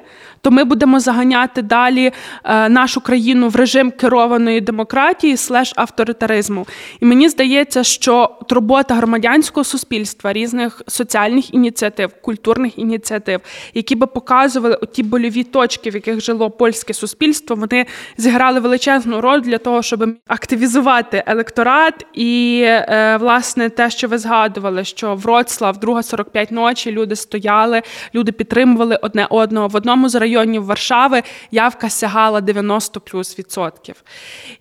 то 0.46 0.50
ми 0.50 0.64
будемо 0.64 1.00
заганяти 1.00 1.62
далі 1.62 2.12
е, 2.44 2.68
нашу 2.68 3.00
країну 3.00 3.48
в 3.48 3.56
режим 3.56 3.90
керованої 3.90 4.60
демократії 4.60 5.36
слеш 5.36 5.72
авторитаризму. 5.76 6.66
І 7.00 7.04
мені 7.04 7.28
здається, 7.28 7.84
що 7.84 8.30
робота 8.50 8.94
громадянського 8.94 9.64
суспільства, 9.64 10.32
різних 10.32 10.82
соціальних 10.86 11.54
ініціатив, 11.54 12.10
культурних 12.22 12.78
ініціатив, 12.78 13.40
які 13.74 13.94
би 13.94 14.06
показували 14.06 14.78
ті 14.92 15.02
больові 15.02 15.44
точки, 15.44 15.90
в 15.90 15.94
яких 15.94 16.20
жило 16.20 16.50
польське 16.50 16.94
суспільство, 16.94 17.56
вони 17.56 17.86
зіграли 18.16 18.60
величезну 18.60 19.20
роль 19.20 19.40
для 19.40 19.58
того, 19.58 19.82
щоб 19.82 20.16
активізувати 20.26 21.22
електорат 21.26 22.06
і 22.14 22.60
е, 22.64 23.16
власне 23.20 23.68
те, 23.68 23.90
що 23.90 24.08
ви 24.08 24.18
згадували, 24.18 24.84
що 24.84 25.14
Вроцлав, 25.14 25.78
друга 25.78 26.02
45 26.02 26.50
ночі, 26.50 26.92
люди 26.92 27.16
стояли, 27.16 27.82
люди 28.14 28.32
підтримували 28.32 28.98
одне 29.02 29.26
одного 29.30 29.68
в 29.68 29.76
одному 29.76 30.08
з 30.08 30.14
районів 30.14 30.35
районів 30.36 30.64
Варшави 30.64 31.22
явка 31.50 31.90
сягала 31.90 32.40
90 32.40 33.00
плюс 33.00 33.38
відсотків. 33.38 34.02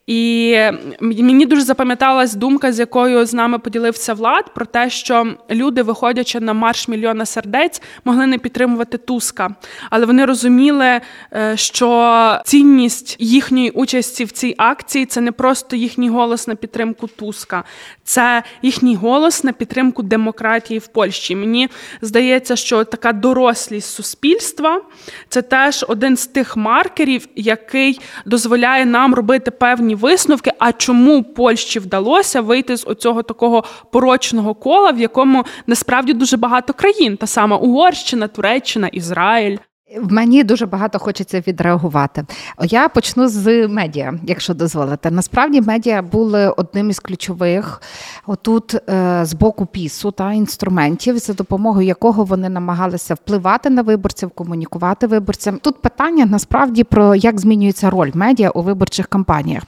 І 0.07 0.55
мені 1.01 1.45
дуже 1.45 1.61
запам'яталась 1.61 2.33
думка, 2.33 2.73
з 2.73 2.79
якою 2.79 3.25
з 3.25 3.33
нами 3.33 3.59
поділився 3.59 4.13
влад, 4.13 4.53
про 4.53 4.65
те, 4.65 4.89
що 4.89 5.35
люди, 5.51 5.81
виходячи 5.81 6.39
на 6.39 6.53
марш 6.53 6.87
мільйона 6.87 7.25
сердець, 7.25 7.81
могли 8.05 8.27
не 8.27 8.37
підтримувати 8.37 8.97
Туска, 8.97 9.55
але 9.89 10.05
вони 10.05 10.25
розуміли, 10.25 11.01
е, 11.33 11.57
що 11.57 12.39
цінність 12.45 13.15
їхньої 13.19 13.69
участі 13.69 14.25
в 14.25 14.31
цій 14.31 14.55
акції 14.57 15.05
це 15.05 15.21
не 15.21 15.31
просто 15.31 15.75
їхній 15.75 16.09
голос 16.09 16.47
на 16.47 16.55
підтримку 16.55 17.07
Туска, 17.07 17.63
це 18.05 18.43
їхній 18.61 18.95
голос 18.95 19.43
на 19.43 19.53
підтримку 19.53 20.03
демократії 20.03 20.79
в 20.79 20.87
Польщі. 20.87 21.35
Мені 21.35 21.69
здається, 22.01 22.55
що 22.55 22.83
така 22.83 23.13
дорослість 23.13 23.89
суспільства 23.95 24.81
це 25.29 25.41
теж 25.41 25.85
один 25.87 26.17
з 26.17 26.27
тих 26.27 26.57
маркерів, 26.57 27.27
який 27.35 27.99
дозволяє 28.25 28.85
нам 28.85 29.13
робити 29.13 29.51
певні 29.51 29.95
висновки. 29.95 30.51
А 30.59 30.71
чому 30.71 31.23
Польщі 31.23 31.79
вдалося 31.79 32.41
вийти 32.41 32.77
з 32.77 32.87
оцього 32.87 33.23
такого 33.23 33.63
порочного 33.91 34.53
кола, 34.53 34.91
в 34.91 34.99
якому 34.99 35.45
насправді 35.67 36.13
дуже 36.13 36.37
багато 36.37 36.73
країн, 36.73 37.17
та 37.17 37.27
сама 37.27 37.57
Угорщина, 37.57 38.27
Туреччина, 38.27 38.87
Ізраїль. 38.87 39.57
Мені 40.01 40.43
дуже 40.43 40.65
багато 40.65 40.99
хочеться 40.99 41.43
відреагувати. 41.47 42.25
Я 42.63 42.89
почну 42.89 43.27
з 43.27 43.67
медіа, 43.67 44.13
якщо 44.23 44.53
дозволите. 44.53 45.11
Насправді 45.11 45.61
медіа 45.61 46.01
були 46.01 46.49
одним 46.49 46.89
із 46.89 46.99
ключових 46.99 47.81
отут 48.27 48.75
е, 48.89 49.19
з 49.25 49.33
боку 49.33 49.65
пісу 49.65 50.11
та 50.11 50.33
інструментів, 50.33 51.17
за 51.17 51.33
допомогою 51.33 51.87
якого 51.87 52.23
вони 52.23 52.49
намагалися 52.49 53.13
впливати 53.13 53.69
на 53.69 53.81
виборців, 53.81 54.29
комунікувати 54.29 55.07
виборцям. 55.07 55.57
Тут 55.57 55.81
питання 55.81 56.25
насправді 56.25 56.83
про 56.83 57.15
як 57.15 57.39
змінюється 57.39 57.89
роль 57.89 58.11
медіа 58.13 58.49
у 58.49 58.61
виборчих 58.61 59.07
кампаніях, 59.07 59.63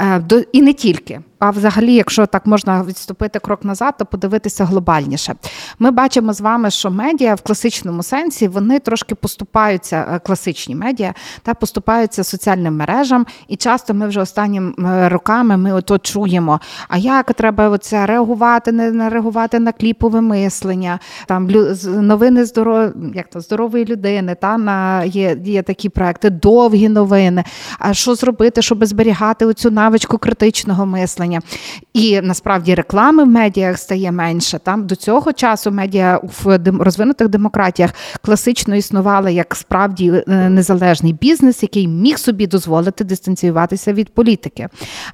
е, 0.00 0.44
і 0.52 0.62
не 0.62 0.72
тільки. 0.72 1.20
А 1.42 1.50
взагалі, 1.50 1.94
якщо 1.94 2.26
так 2.26 2.46
можна 2.46 2.82
відступити 2.82 3.38
крок 3.38 3.64
назад, 3.64 3.94
то 3.98 4.06
подивитися 4.06 4.64
глобальніше. 4.64 5.34
Ми 5.78 5.90
бачимо 5.90 6.32
з 6.32 6.40
вами, 6.40 6.70
що 6.70 6.90
медіа 6.90 7.34
в 7.34 7.40
класичному 7.40 8.02
сенсі 8.02 8.48
вони 8.48 8.78
трошки 8.78 9.14
поступаються, 9.14 10.06
е, 10.10 10.18
класичні 10.18 10.74
медіа 10.74 11.14
та 11.42 11.54
поступаються 11.54 12.24
соціальним 12.24 12.76
мережам. 12.76 13.26
І 13.48 13.56
часто 13.56 13.94
ми 13.94 14.08
вже 14.08 14.20
останніми 14.20 14.72
е, 14.78 15.08
роками 15.08 15.56
ми 15.56 15.72
ото 15.72 15.98
чуємо. 15.98 16.60
А 16.88 16.98
як 16.98 17.34
треба 17.34 17.68
оце 17.68 18.06
реагувати, 18.06 18.72
не 18.72 19.10
реагувати 19.10 19.58
на 19.58 19.72
кліпове 19.72 20.20
мислення, 20.20 20.98
там 21.26 21.50
новини 21.84 22.44
здоров... 22.44 22.90
як 23.14 23.30
то 23.30 23.40
здорової 23.40 23.84
людини, 23.84 24.34
та 24.34 24.58
на 24.58 25.04
є, 25.04 25.36
є 25.44 25.62
такі 25.62 25.88
проекти, 25.88 26.30
довгі 26.30 26.88
новини. 26.88 27.44
А 27.78 27.94
що 27.94 28.14
зробити, 28.14 28.62
щоб 28.62 28.86
зберігати 28.86 29.46
оцю 29.46 29.70
навичку 29.70 30.18
критичного 30.18 30.86
мислення? 30.86 31.31
Телебачення. 31.32 31.40
І 31.94 32.20
насправді 32.20 32.74
реклами 32.74 33.24
в 33.24 33.26
медіях 33.26 33.78
стає 33.78 34.12
менше. 34.12 34.58
Там 34.58 34.86
до 34.86 34.96
цього 34.96 35.32
часу 35.32 35.70
медіа 35.70 36.20
в 36.22 36.58
розвинутих 36.78 37.28
демократіях 37.28 37.94
класично 38.22 38.76
існували 38.76 39.32
як 39.32 39.54
справді 39.54 40.12
е, 40.28 40.48
незалежний 40.48 41.12
бізнес, 41.12 41.62
який 41.62 41.88
міг 41.88 42.18
собі 42.18 42.46
дозволити 42.46 43.04
дистанціюватися 43.04 43.92
від 43.92 44.14
політики. 44.14 44.68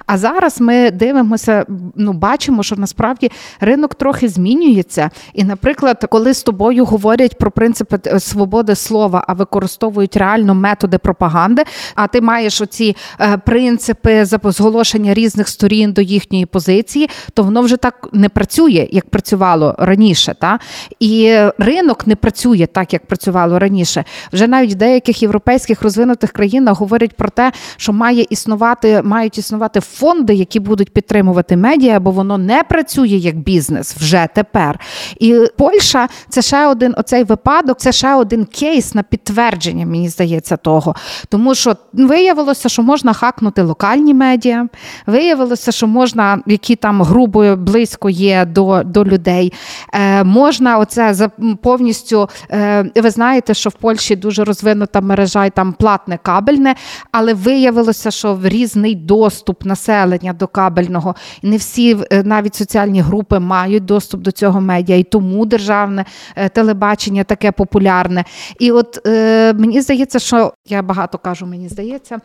А 0.06 0.18
зараз 0.18 0.60
ми 0.60 0.90
дивимося, 0.90 1.66
ну 1.96 2.12
бачимо, 2.12 2.62
що 2.62 2.76
насправді 2.76 3.30
ринок 3.60 3.94
трохи 3.94 4.28
змінюється. 4.28 5.10
І, 5.34 5.44
наприклад, 5.44 6.06
коли 6.10 6.34
з 6.34 6.42
тобою 6.42 6.84
говорять 6.84 7.38
про 7.38 7.50
принципи 7.50 7.98
е, 8.06 8.20
свободи 8.20 8.74
слова, 8.74 9.24
а 9.28 9.32
використовують 9.32 10.16
реально 10.16 10.54
методи 10.54 10.98
пропаганди, 10.98 11.62
а 11.94 12.06
ти 12.06 12.20
маєш 12.20 12.60
оці 12.60 12.96
е, 13.20 13.36
принципи 13.36 14.24
зголошення 14.24 15.14
різних 15.14 15.48
сторін 15.48 15.92
до 15.92 16.02
їхньої 16.08 16.46
позиції, 16.46 17.08
то 17.34 17.42
воно 17.42 17.62
вже 17.62 17.76
так 17.76 18.08
не 18.12 18.28
працює, 18.28 18.88
як 18.90 19.10
працювало 19.10 19.74
раніше. 19.78 20.34
Та? 20.40 20.58
І 21.00 21.38
ринок 21.58 22.06
не 22.06 22.16
працює 22.16 22.66
так, 22.72 22.92
як 22.92 23.06
працювало 23.06 23.58
раніше. 23.58 24.04
Вже 24.32 24.46
навіть 24.46 24.72
в 24.72 24.74
деяких 24.74 25.22
європейських 25.22 25.82
розвинутих 25.82 26.32
країнах 26.32 26.78
говорять 26.78 27.16
про 27.16 27.28
те, 27.28 27.52
що 27.76 27.92
має 27.92 28.26
існувати, 28.30 29.02
мають 29.02 29.38
існувати 29.38 29.80
фонди, 29.80 30.34
які 30.34 30.60
будуть 30.60 30.92
підтримувати 30.92 31.56
медіа, 31.56 32.00
бо 32.00 32.10
воно 32.10 32.38
не 32.38 32.62
працює 32.62 33.08
як 33.08 33.38
бізнес 33.38 33.96
вже 33.96 34.28
тепер. 34.34 34.80
І 35.20 35.38
Польща 35.58 36.08
це 36.28 36.42
ще 36.42 36.66
один 36.66 36.94
оцей 36.96 37.24
випадок, 37.24 37.78
це 37.78 37.92
ще 37.92 38.14
один 38.14 38.44
кейс 38.44 38.94
на 38.94 39.02
підтвердження, 39.02 39.86
мені 39.86 40.08
здається, 40.08 40.56
того. 40.56 40.94
Тому 41.28 41.54
що 41.54 41.76
виявилося, 41.92 42.68
що 42.68 42.82
можна 42.82 43.12
хакнути 43.12 43.62
локальні 43.62 44.14
медіа, 44.14 44.68
виявилося, 45.06 45.72
що 45.72 45.86
можна, 45.88 46.42
які 46.46 46.76
там 46.76 47.02
грубо 47.02 47.56
близько 47.56 48.10
є 48.10 48.44
до 48.44 48.82
до 48.84 49.04
людей. 49.04 49.52
Е, 49.94 50.24
Можна 50.24 50.78
оце 50.78 51.28
повністю. 51.62 52.28
Е, 52.50 52.90
Ви 52.96 53.10
знаєте, 53.10 53.54
що 53.54 53.70
в 53.70 53.72
Польщі 53.72 54.16
дуже 54.16 54.44
розвинута 54.44 55.00
мережа 55.00 55.44
і 55.44 55.50
там 55.50 55.72
платне 55.72 56.18
кабельне, 56.22 56.74
але 57.12 57.34
виявилося, 57.34 58.10
що 58.10 58.38
різний 58.44 58.94
доступ 58.94 59.64
населення 59.64 60.32
до 60.32 60.46
кабельного, 60.46 61.14
не 61.42 61.56
всі 61.56 61.96
е, 62.10 62.22
навіть 62.22 62.54
соціальні 62.54 63.00
групи 63.00 63.38
мають 63.38 63.84
доступ 63.84 64.20
до 64.20 64.30
цього 64.30 64.60
медіа, 64.60 64.96
і 64.96 65.02
тому 65.02 65.46
державне 65.46 66.04
е, 66.36 66.48
телебачення 66.48 67.24
таке 67.24 67.52
популярне. 67.52 68.24
І 68.58 68.72
от 68.72 69.06
е, 69.06 69.52
мені 69.52 69.80
здається, 69.80 70.18
що 70.18 70.52
я 70.66 70.82
багато 70.82 71.18
кажу, 71.18 71.46
мені 71.46 71.68
здається, 71.68 72.18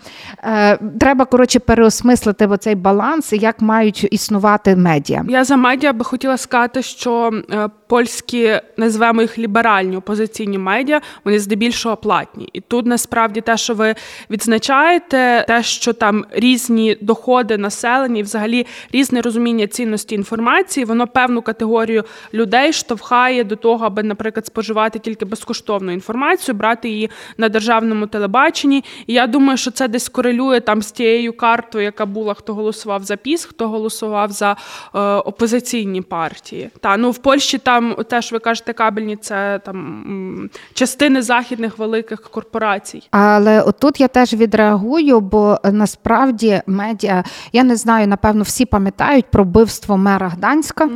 е, 0.43 0.77
треба 0.99 1.25
коротше 1.25 1.59
переосмислити 1.59 2.47
цей 2.59 2.75
баланс 2.75 3.33
як 3.33 3.52
мають 3.61 4.07
існувати 4.11 4.75
медіа. 4.75 5.25
Я 5.29 5.43
за 5.43 5.55
медіа 5.55 5.93
би 5.93 6.05
хотіла 6.05 6.37
сказати, 6.37 6.81
що 6.81 7.31
е, 7.51 7.69
польські 7.87 8.59
називаємо 8.77 9.21
їх 9.21 9.39
ліберальні 9.39 9.97
опозиційні 9.97 10.57
медіа, 10.57 11.01
вони 11.25 11.39
здебільшого 11.39 11.97
платні. 11.97 12.49
І 12.53 12.61
тут 12.61 12.85
насправді 12.85 13.41
те, 13.41 13.57
що 13.57 13.73
ви 13.73 13.95
відзначаєте, 14.29 15.45
те, 15.47 15.63
що 15.63 15.93
там 15.93 16.25
різні 16.31 16.97
доходи 17.01 17.57
населення, 17.57 18.19
і 18.19 18.23
взагалі 18.23 18.65
різне 18.91 19.21
розуміння 19.21 19.67
цінності 19.67 20.15
інформації, 20.15 20.85
воно 20.85 21.07
певну 21.07 21.41
категорію 21.41 22.03
людей 22.33 22.73
штовхає 22.73 23.43
до 23.43 23.55
того, 23.55 23.85
аби, 23.85 24.03
наприклад, 24.03 24.45
споживати 24.45 24.99
тільки 24.99 25.25
безкоштовну 25.25 25.91
інформацію, 25.91 26.55
брати 26.55 26.89
її 26.89 27.09
на 27.37 27.49
державному 27.49 28.07
телебаченні. 28.07 28.83
І 29.07 29.13
я 29.13 29.27
думаю, 29.27 29.57
що 29.57 29.71
це 29.71 29.87
десь 29.87 30.09
корелює 30.09 30.59
там 30.59 30.81
з 30.81 30.91
тією 30.91 31.33
картою, 31.37 31.83
яка 31.83 32.05
була, 32.05 32.33
хто 32.33 32.53
голосував 32.53 33.03
за 33.03 33.15
піс, 33.15 33.42
хто 33.45 33.69
голосував 33.69 34.31
за 34.31 34.51
е, 34.95 34.99
опозиційні 34.99 36.01
партії. 36.01 36.69
Та 36.79 36.97
ну 36.97 37.11
в 37.11 37.17
Польщі 37.17 37.57
там 37.57 37.95
теж 38.09 38.31
ви 38.31 38.39
кажете, 38.39 38.73
кабельні 38.73 39.15
це 39.15 39.59
там 39.65 40.49
частини 40.73 41.21
західних 41.21 41.77
великих 41.77 42.21
корпорацій. 42.21 43.03
Але 43.11 43.61
отут 43.61 43.99
я 43.99 44.07
теж 44.07 44.33
відреагую, 44.33 45.19
бо 45.19 45.59
насправді 45.63 46.61
медіа 46.67 47.23
я 47.53 47.63
не 47.63 47.75
знаю, 47.75 48.07
напевно, 48.07 48.43
всі 48.43 48.65
пам'ятають 48.65 49.25
про 49.31 49.43
вбивство 49.43 49.97
мера 49.97 50.29
Гданська, 50.29 50.85
угу. 50.85 50.93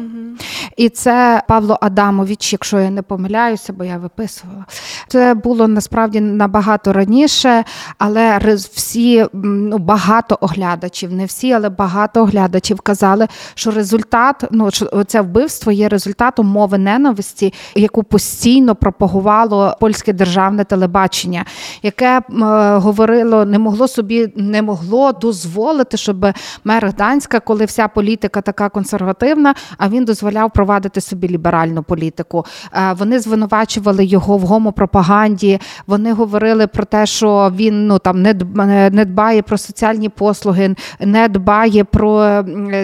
і 0.78 0.90
це 0.90 1.44
Павло 1.48 1.78
Адамович, 1.82 2.54
якщо 2.54 2.80
я 2.80 2.90
не 2.90 3.02
помиляюся, 3.02 3.74
бо 3.74 3.84
я 3.84 3.98
виписувала. 3.98 4.66
Це 5.08 5.34
було 5.34 5.68
насправді 5.68 6.22
набагато 6.22 6.94
раніше, 6.94 7.64
але 7.98 8.40
всі 8.74 9.26
ну 9.34 9.78
багато 9.78 10.38
оглядачів, 10.42 11.14
не 11.14 11.26
всі, 11.26 11.54
але 11.54 11.70
багато 11.70 12.22
оглядачів 12.22 12.37
казали, 12.84 13.28
що 13.56 13.72
результат, 13.72 14.44
ну 14.52 14.72
що 14.72 15.04
це 15.08 15.22
вбивство 15.22 15.72
є 15.72 15.90
результатом 15.90 16.48
мови 16.48 16.78
ненависті, 16.78 17.54
яку 17.76 18.04
постійно 18.04 18.76
пропагувало 18.76 19.76
польське 19.80 20.14
державне 20.14 20.64
телебачення, 20.64 21.46
яке 21.84 22.18
е, 22.18 22.22
говорило, 22.78 23.46
не 23.46 23.60
могло 23.60 23.88
собі 23.88 24.30
не 24.36 24.62
могло 24.62 25.12
дозволити, 25.12 25.98
щоб 25.98 26.26
мер 26.64 26.88
Гданська, 26.88 27.40
коли 27.40 27.66
вся 27.66 27.88
політика 27.88 28.42
така 28.42 28.70
консервативна, 28.70 29.56
а 29.78 29.90
він 29.90 30.06
дозволяв 30.06 30.52
провадити 30.52 31.02
собі 31.02 31.30
ліберальну 31.30 31.84
політику. 31.84 32.46
Е, 32.74 32.94
вони 33.00 33.20
звинувачували 33.20 34.06
його 34.06 34.38
в 34.38 34.42
гомопропаганді. 34.42 35.60
Вони 35.88 36.14
говорили 36.14 36.68
про 36.68 36.86
те, 36.86 37.06
що 37.06 37.52
він 37.56 37.88
ну 37.88 38.00
там 38.00 38.22
не 38.92 39.06
дбає 39.06 39.42
про 39.42 39.58
соціальні 39.58 40.10
послуги, 40.10 40.76
не 41.00 41.28
дбає 41.28 41.84
про 41.84 42.27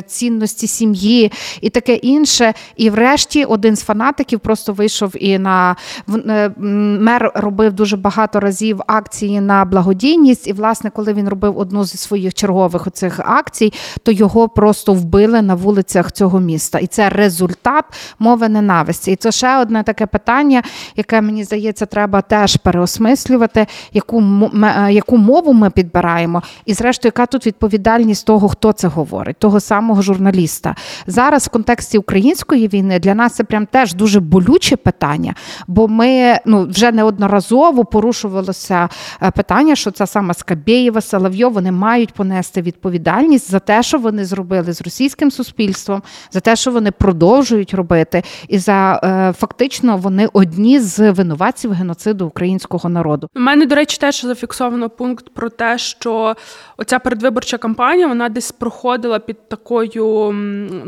цінності 0.08 0.68
сім'ї 0.68 1.32
і 1.62 1.70
таке 1.70 1.96
інше. 1.96 2.54
І, 2.78 2.90
врешті, 2.90 3.46
один 3.46 3.76
з 3.76 3.84
фанатиків 3.84 4.40
просто 4.40 4.74
вийшов 4.74 5.12
і 5.16 5.40
на 5.40 5.76
е, 6.10 6.52
мер 7.00 7.32
робив 7.36 7.74
дуже 7.74 7.98
багато 7.98 8.40
разів 8.40 8.82
акції 8.88 9.42
на 9.42 9.66
благодійність. 9.66 10.48
І, 10.48 10.54
власне, 10.54 10.90
коли 10.90 11.14
він 11.14 11.30
робив 11.30 11.58
одну 11.58 11.84
зі 11.84 11.98
своїх 11.98 12.34
чергових 12.34 12.88
оцих 12.88 13.20
акцій, 13.20 13.74
то 14.04 14.12
його 14.12 14.50
просто 14.50 14.94
вбили 14.94 15.42
на 15.42 15.56
вулицях 15.56 16.12
цього 16.12 16.40
міста. 16.40 16.80
І 16.80 16.88
це 16.88 17.10
результат 17.10 17.86
мови 18.20 18.50
ненависті. 18.50 19.12
І 19.12 19.16
це 19.16 19.32
ще 19.32 19.58
одне 19.58 19.84
таке 19.84 20.06
питання, 20.06 20.64
яке 20.96 21.22
мені 21.22 21.44
здається, 21.44 21.86
треба 21.86 22.22
теж 22.22 22.58
переосмислювати, 22.58 23.68
яку 23.94 24.22
е, 24.64 24.94
яку 24.94 25.18
мову 25.18 25.54
ми 25.54 25.70
підбираємо, 25.70 26.44
і 26.66 26.74
зрештою, 26.74 27.10
яка 27.16 27.26
тут 27.26 27.48
відповідальність 27.48 28.26
того, 28.26 28.50
хто 28.50 28.72
це 28.72 28.88
говорить, 28.88 29.33
того 29.40 29.60
самого 29.60 30.02
журналіста. 30.02 30.76
Зараз 31.08 31.48
в 31.48 31.50
контексті 31.50 31.98
української 31.98 32.68
війни 32.68 33.00
для 33.00 33.16
нас 33.16 33.34
це 33.34 33.44
прям 33.44 33.66
теж 33.66 33.94
дуже 33.94 34.20
болюче 34.20 34.76
питання, 34.76 35.36
бо 35.68 35.88
ми 35.88 36.40
ну 36.46 36.68
вже 36.70 36.92
неодноразово 36.92 37.86
порушувалося 37.86 38.90
е, 39.22 39.32
питання, 39.32 39.76
що 39.76 39.92
ця 39.92 40.06
сама 40.06 40.34
Скабєєва, 40.34 41.02
Соловйов, 41.02 41.54
вони 41.54 41.72
мають 41.72 42.14
понести 42.14 42.62
відповідальність 42.62 43.52
за 43.52 43.60
те, 43.60 43.84
що 43.84 43.98
вони 43.98 44.26
зробили 44.26 44.74
з 44.74 44.82
російським 44.82 45.32
суспільством, 45.32 46.02
за 46.32 46.40
те, 46.40 46.56
що 46.56 46.72
вони 46.72 46.92
продовжують 46.92 47.74
робити, 47.74 48.24
і 48.48 48.58
за 48.58 49.02
е, 49.04 49.34
фактично 49.34 49.98
вони 49.98 50.30
одні 50.34 50.80
з 50.80 51.12
винуватців 51.12 51.72
геноциду 51.72 52.28
українського 52.28 52.90
народу. 52.90 53.28
У 53.36 53.40
мене, 53.40 53.66
до 53.66 53.76
речі, 53.76 53.98
теж 53.98 54.22
зафіксовано 54.22 54.90
пункт 54.90 55.30
про 55.34 55.50
те, 55.50 55.78
що 55.78 56.36
оця 56.78 57.00
передвиборча 57.00 57.58
кампанія 57.58 58.08
вона 58.08 58.30
десь 58.30 58.52
проходила 58.52 59.20
під 59.26 59.50
такою. 59.50 60.36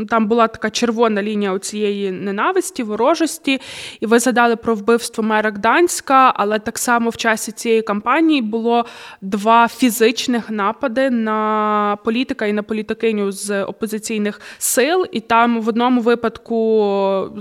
Там 0.10 0.28
була 0.28 0.48
така 0.48 0.70
червона 0.70 1.24
лінія 1.24 1.54
у 1.54 1.58
цієї 1.58 2.12
ненависті, 2.12 2.84
ворожості, 2.84 3.62
і 4.00 4.06
ви 4.06 4.20
згадали 4.20 4.56
про 4.56 4.76
вбивство 4.76 5.24
мера 5.24 5.52
Гданська, 5.52 6.34
але 6.36 6.60
так 6.60 6.78
само 6.78 7.10
в 7.10 7.18
часі 7.18 7.52
цієї 7.52 7.82
кампанії 7.82 8.42
було 8.42 8.86
два 9.22 9.68
фізичних 9.68 10.50
напади 10.50 11.10
на 11.10 11.98
політика 12.04 12.46
і 12.46 12.54
на 12.54 12.64
політикиню 12.64 13.32
з 13.32 13.64
опозиційних 13.64 14.42
сил. 14.58 15.06
І 15.12 15.20
там 15.20 15.62
в 15.62 15.68
одному 15.68 16.02
випадку 16.02 16.56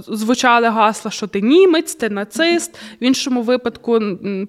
звучали 0.09 0.69
гасла, 0.69 1.11
що 1.11 1.27
ти 1.27 1.41
німець, 1.41 1.95
ти 1.95 2.11
нацист. 2.11 2.77
В 3.01 3.05
іншому 3.05 3.43
випадку 3.43 4.01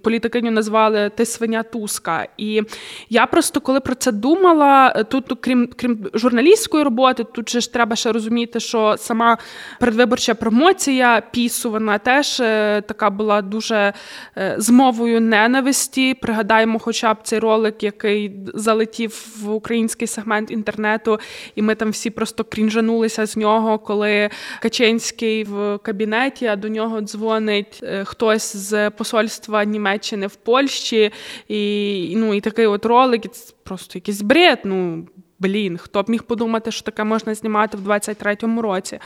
політикиню 0.03 0.51
назвали 0.51 1.11
Ти 1.15 1.25
свиня 1.25 1.63
Туска. 1.63 2.27
І 2.37 2.61
я 3.09 3.25
просто 3.25 3.61
коли 3.61 3.79
про 3.79 3.95
це 3.95 4.11
думала, 4.11 5.03
тут, 5.03 5.33
крім 5.41 5.69
крім 5.75 6.05
журналістської 6.35 6.83
роботи, 6.83 7.23
тут 7.23 7.49
же 7.49 7.61
ж 7.61 7.73
треба 7.73 7.95
ще 7.95 8.11
розуміти, 8.11 8.59
що 8.59 8.95
сама 8.97 9.37
передвиборча 9.79 10.33
промоція 10.33 11.23
пісу 11.31 11.71
вона 11.71 11.97
теж 11.97 12.39
е, 12.39 12.81
така 12.81 13.09
була 13.09 13.41
дуже 13.41 13.93
е, 14.37 14.55
з 14.57 14.69
мовою 14.69 15.21
ненависті. 15.21 16.13
Пригадаємо, 16.13 16.79
хоча 16.79 17.13
б 17.13 17.17
цей 17.23 17.39
ролик, 17.39 17.83
який 17.83 18.31
залетів 18.53 19.25
в 19.41 19.49
український 19.49 20.07
сегмент 20.07 20.51
інтернету, 20.51 21.19
і 21.55 21.61
ми 21.61 21.75
там 21.75 21.89
всі 21.89 22.09
просто 22.09 22.43
крінжанулися 22.43 23.25
з 23.25 23.37
нього, 23.37 23.79
коли 23.79 24.29
Каченський 24.61 25.43
в 25.43 25.77
кабінеті, 25.77 26.45
а 26.45 26.55
до 26.55 26.67
нього 26.67 27.01
дзвонить 27.01 27.79
е, 27.83 28.03
хтось 28.03 28.55
з 28.55 28.89
посольства 28.89 29.65
Німеччини 29.65 30.27
в 30.27 30.35
Польщі, 30.35 31.11
і 31.47 32.13
ну 32.17 32.33
і 32.33 32.41
такий 32.41 32.65
от 32.65 32.85
ролик, 32.85 33.21
просто 33.63 33.91
якийсь 33.97 34.21
бред. 34.21 34.59
Ну 34.63 35.07
блін, 35.39 35.77
хто 35.77 36.03
б 36.03 36.09
міг 36.09 36.23
подумати, 36.23 36.71
що 36.71 36.83
таке 36.83 37.03
можна 37.03 37.35
знімати 37.35 37.77
в 37.77 37.89
23-му 37.89 38.61
році. 38.61 38.99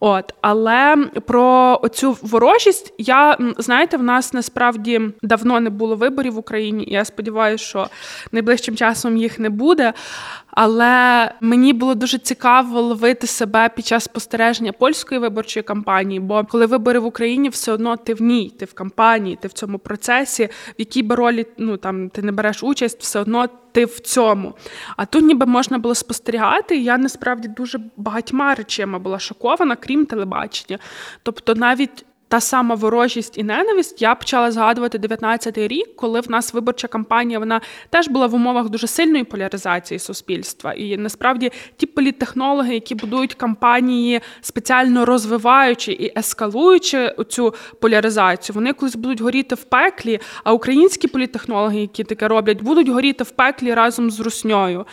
От, 0.00 0.34
але 0.40 0.96
про 1.26 1.78
оцю 1.82 2.16
ворожість, 2.22 2.94
я 2.98 3.38
знаєте, 3.58 3.96
в 3.96 4.02
нас 4.02 4.32
насправді 4.32 5.00
давно 5.22 5.60
не 5.60 5.70
було 5.70 5.96
виборів 5.96 6.32
в 6.32 6.38
Україні, 6.38 6.84
я 6.88 7.04
сподіваюся, 7.04 7.64
що 7.64 7.88
найближчим 8.32 8.76
часом 8.76 9.16
їх 9.16 9.38
не 9.38 9.50
буде. 9.50 9.92
Але 10.50 11.30
мені 11.40 11.72
було 11.72 11.94
дуже 11.94 12.18
цікаво 12.18 12.80
ловити 12.80 13.26
себе 13.26 13.68
під 13.68 13.86
час 13.86 14.04
спостереження 14.04 14.72
польської 14.72 15.20
виборчої 15.20 15.64
кампанії. 15.64 16.20
Бо 16.20 16.44
коли 16.44 16.66
вибори 16.66 16.98
в 16.98 17.04
Україні, 17.04 17.48
все 17.48 17.72
одно 17.72 17.96
ти 17.96 18.14
в 18.14 18.22
ній, 18.22 18.52
ти 18.58 18.64
в 18.64 18.74
кампанії, 18.74 19.38
ти 19.40 19.48
в 19.48 19.52
цьому 19.52 19.78
процесі, 19.78 20.46
в 20.46 20.74
якій 20.78 21.02
би 21.02 21.14
ролі 21.14 21.46
ну 21.58 21.76
там 21.76 22.08
ти 22.08 22.22
не 22.22 22.32
береш 22.32 22.62
участь, 22.62 23.00
все 23.00 23.20
одно 23.20 23.48
ти 23.72 23.84
в 23.84 24.00
цьому. 24.00 24.54
А 24.96 25.06
тут 25.06 25.24
ніби 25.24 25.46
можна 25.46 25.78
було 25.78 25.94
спостерігати. 25.94 26.76
і 26.76 26.84
Я 26.84 26.98
насправді 26.98 27.48
дуже 27.48 27.80
багатьма 27.96 28.54
речами 28.54 28.98
була 28.98 29.18
шокована, 29.18 29.76
крім 29.76 30.06
телебачення. 30.06 30.78
Тобто, 31.22 31.54
навіть 31.54 32.04
та 32.30 32.40
сама 32.40 32.74
ворожість 32.74 33.38
і 33.38 33.42
ненависть, 33.42 34.02
я 34.02 34.14
почала 34.14 34.50
згадувати 34.50 34.98
19-й 34.98 35.68
рік, 35.68 35.96
коли 35.96 36.20
в 36.20 36.30
нас 36.30 36.54
виборча 36.54 36.88
кампанія 36.88 37.38
вона 37.38 37.60
теж 37.90 38.08
була 38.08 38.26
в 38.26 38.34
умовах 38.34 38.68
дуже 38.68 38.86
сильної 38.86 39.24
поляризації 39.24 39.98
суспільства. 39.98 40.72
І 40.72 40.96
насправді 40.96 41.52
ті 41.76 41.86
політтехнологи, 41.86 42.74
які 42.74 42.94
будують 42.94 43.34
кампанії, 43.34 44.20
спеціально 44.40 45.04
розвиваючи 45.04 45.92
і 45.92 46.18
ескалуючи 46.18 47.14
цю 47.28 47.54
поляризацію, 47.80 48.54
вони 48.54 48.72
колись 48.72 48.96
будуть 48.96 49.20
горіти 49.20 49.54
в 49.54 49.64
пеклі. 49.64 50.20
А 50.44 50.52
українські 50.52 51.08
політтехнологи, 51.08 51.80
які 51.80 52.04
таке 52.04 52.28
роблять, 52.28 52.62
будуть 52.62 52.88
горіти 52.88 53.24
в 53.24 53.30
пеклі 53.30 53.74
разом 53.74 54.10
з 54.10 54.20
русньою 54.20 54.86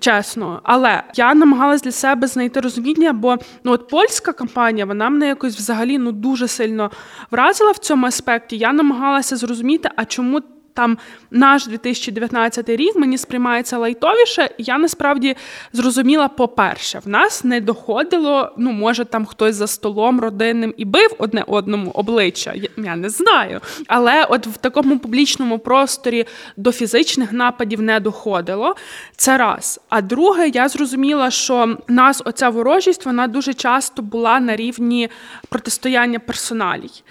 чесно. 0.00 0.60
Але 0.62 1.02
я 1.14 1.34
намагалась 1.34 1.82
для 1.82 1.92
себе 1.92 2.26
знайти 2.26 2.60
розуміння, 2.60 3.12
бо 3.12 3.36
ну 3.64 3.72
от 3.72 3.88
польська 3.88 4.32
кампанія, 4.32 4.86
вона 4.86 5.10
мене 5.10 5.26
якось 5.26 5.56
взагалі 5.56 5.98
ну 5.98 6.12
дуже 6.12 6.48
сильно 6.56 6.90
вразила 7.30 7.70
в 7.70 7.78
цьому 7.78 8.06
аспекті. 8.06 8.56
Я 8.56 8.72
намагалася 8.72 9.36
зрозуміти, 9.36 9.90
а 9.96 10.04
чому 10.04 10.42
там 10.76 10.98
наш 11.30 11.66
2019 11.66 12.68
рік 12.68 12.96
мені 12.96 13.18
сприймається 13.18 13.78
лайтовіше, 13.78 14.50
я 14.58 14.78
насправді 14.78 15.36
зрозуміла, 15.72 16.28
по-перше, 16.28 16.98
в 17.04 17.08
нас 17.08 17.44
не 17.44 17.60
доходило, 17.60 18.52
ну, 18.56 18.72
може, 18.72 19.04
там 19.04 19.26
хтось 19.26 19.54
за 19.54 19.66
столом 19.66 20.20
родинним 20.20 20.74
і 20.76 20.84
бив 20.84 21.14
одне 21.18 21.44
одному 21.46 21.90
обличчя. 21.90 22.54
Я, 22.76 22.96
не 22.96 23.10
знаю. 23.10 23.60
Але 23.86 24.24
от 24.24 24.46
в 24.46 24.56
такому 24.56 24.98
публічному 24.98 25.58
просторі 25.58 26.26
до 26.56 26.72
фізичних 26.72 27.32
нападів 27.32 27.82
не 27.82 28.00
доходило. 28.00 28.76
Це 29.16 29.38
раз. 29.38 29.80
А 29.88 30.00
друге, 30.00 30.48
я 30.48 30.68
зрозуміла, 30.68 31.30
що 31.30 31.76
нас 31.88 32.22
оця 32.24 32.48
ворожість 32.48 33.06
вона 33.06 33.26
дуже 33.26 33.54
часто 33.54 34.02
була 34.02 34.40
на 34.40 34.56
рівні 34.56 35.08
протистояння 35.48 36.18
персоналій. 36.18 37.02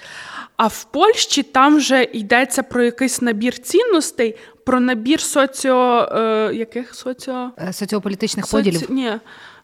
А 0.57 0.67
в 0.67 0.83
Польщі 0.83 1.43
там 1.43 1.77
вже 1.77 2.03
йдеться 2.03 2.63
про 2.63 2.83
якийсь 2.83 3.21
набір 3.21 3.59
цінностей, 3.59 4.35
про 4.65 4.79
набір 4.79 5.21
соціо 5.21 6.09
е, 6.11 6.51
яких 6.53 6.95
соціо 6.95 7.51
е, 7.59 7.73
соціополітичних 7.73 8.45
соці... 8.45 8.71
поділів. 8.71 8.91
Ні 8.91 9.11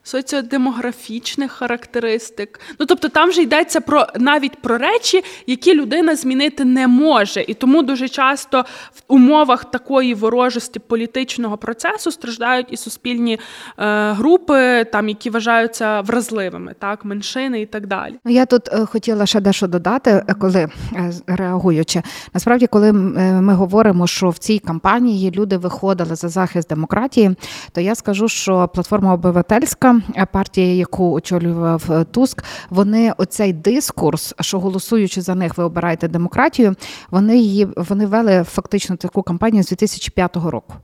соціодемографічних 0.02 1.52
характеристик. 1.52 2.60
Ну 2.80 2.86
тобто 2.86 3.08
там 3.08 3.28
вже 3.28 3.42
йдеться 3.42 3.80
про 3.80 4.06
навіть 4.18 4.62
про 4.62 4.78
речі, 4.78 5.24
які 5.46 5.74
людина 5.74 6.16
змінити 6.16 6.64
не 6.64 6.88
може. 6.88 7.44
І 7.48 7.54
тому 7.54 7.82
дуже 7.82 8.08
часто 8.08 8.64
в 8.94 9.02
умовах 9.08 9.64
такої 9.64 10.14
ворожості 10.14 10.78
політичного 10.78 11.56
процесу 11.56 12.10
страждають 12.10 12.66
і 12.70 12.76
суспільні 12.76 13.38
е, 13.78 14.12
групи, 14.12 14.84
там 14.84 15.08
які 15.08 15.30
вважаються 15.30 16.00
вразливими, 16.00 16.74
так, 16.78 17.04
меншини 17.04 17.60
і 17.60 17.66
так 17.66 17.86
далі. 17.86 18.14
Ну, 18.24 18.32
я 18.32 18.46
тут 18.46 18.68
е, 18.68 18.86
хотіла 18.86 19.26
ще 19.26 19.40
дещо 19.40 19.66
додати, 19.66 20.10
е, 20.10 20.34
коли 20.34 20.58
е, 20.60 21.12
реагуючи. 21.26 22.02
Насправді, 22.34 22.66
коли 22.66 22.92
ми 22.92 23.54
говоримо, 23.54 24.06
що 24.06 24.30
в 24.30 24.38
цій 24.38 24.58
кампанії 24.58 25.30
люди 25.30 25.56
виходили 25.56 26.14
за 26.14 26.28
захист 26.28 26.68
демократії, 26.68 27.36
то 27.72 27.80
я 27.80 27.94
скажу, 27.94 28.28
що 28.28 28.68
платформа 28.68 29.14
обивательська. 29.14 29.91
Е, 30.16 30.26
партія, 30.26 30.74
яку 30.74 31.12
очолював 31.12 31.84
е, 31.90 32.04
Туск, 32.04 32.44
вони 32.70 33.12
оцей 33.16 33.52
дискурс, 33.52 34.34
що 34.40 34.60
голосуючи 34.60 35.20
за 35.20 35.34
них, 35.34 35.58
ви 35.58 35.64
обираєте 35.64 36.08
демократію. 36.08 36.74
Вони 37.10 37.38
її 37.38 37.68
вони 37.76 38.06
вели 38.06 38.44
фактично 38.44 38.96
таку 38.96 39.22
кампанію 39.22 39.62
з 39.62 39.68
2005 39.68 40.36
року. 40.36 40.74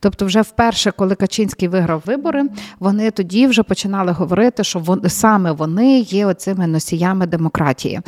Тобто, 0.00 0.26
вже 0.26 0.40
вперше, 0.40 0.90
коли 0.90 1.14
Качинський 1.14 1.68
виграв 1.68 2.02
вибори, 2.06 2.44
вони 2.80 3.10
тоді 3.10 3.46
вже 3.46 3.62
починали 3.62 4.12
говорити, 4.12 4.64
що 4.64 4.78
вони 4.78 5.08
саме 5.08 5.52
вони 5.52 5.98
є 5.98 6.26
оцими 6.26 6.66
носіями 6.66 7.26
демократії. 7.26 8.00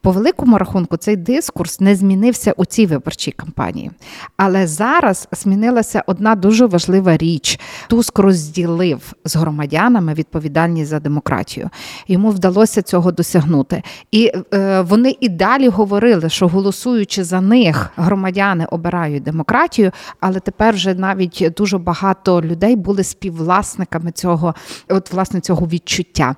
По 0.00 0.10
великому 0.10 0.58
рахунку, 0.58 0.96
цей 0.96 1.16
дискурс 1.16 1.80
не 1.80 1.96
змінився 1.96 2.52
у 2.56 2.64
цій 2.64 2.86
виборчій 2.86 3.32
кампанії. 3.32 3.90
Але 4.36 4.66
зараз 4.66 5.28
змінилася 5.32 6.04
одна 6.06 6.34
дуже 6.34 6.66
важлива 6.66 7.16
річ: 7.16 7.60
Туск 7.88 8.18
розділив 8.18 9.12
з 9.24 9.36
громадянами 9.36 10.01
саме 10.02 10.14
відповідальність 10.14 10.90
за 10.90 11.00
демократію. 11.00 11.70
Йому 12.08 12.30
вдалося 12.30 12.82
цього 12.82 13.12
досягнути. 13.12 13.82
І 14.10 14.32
е, 14.54 14.80
вони 14.80 15.16
і 15.20 15.28
далі 15.28 15.68
говорили, 15.68 16.28
що 16.28 16.48
голосуючи 16.48 17.24
за 17.24 17.40
них, 17.40 17.90
громадяни 17.96 18.66
обирають 18.70 19.22
демократію, 19.22 19.92
але 20.20 20.40
тепер 20.40 20.74
вже 20.74 20.94
навіть 20.94 21.52
дуже 21.56 21.78
багато 21.78 22.42
людей 22.42 22.76
були 22.76 23.04
співвласниками 23.04 24.12
цього, 24.12 24.54
от 24.88 25.12
власне 25.12 25.40
цього 25.40 25.66
відчуття. 25.66 26.34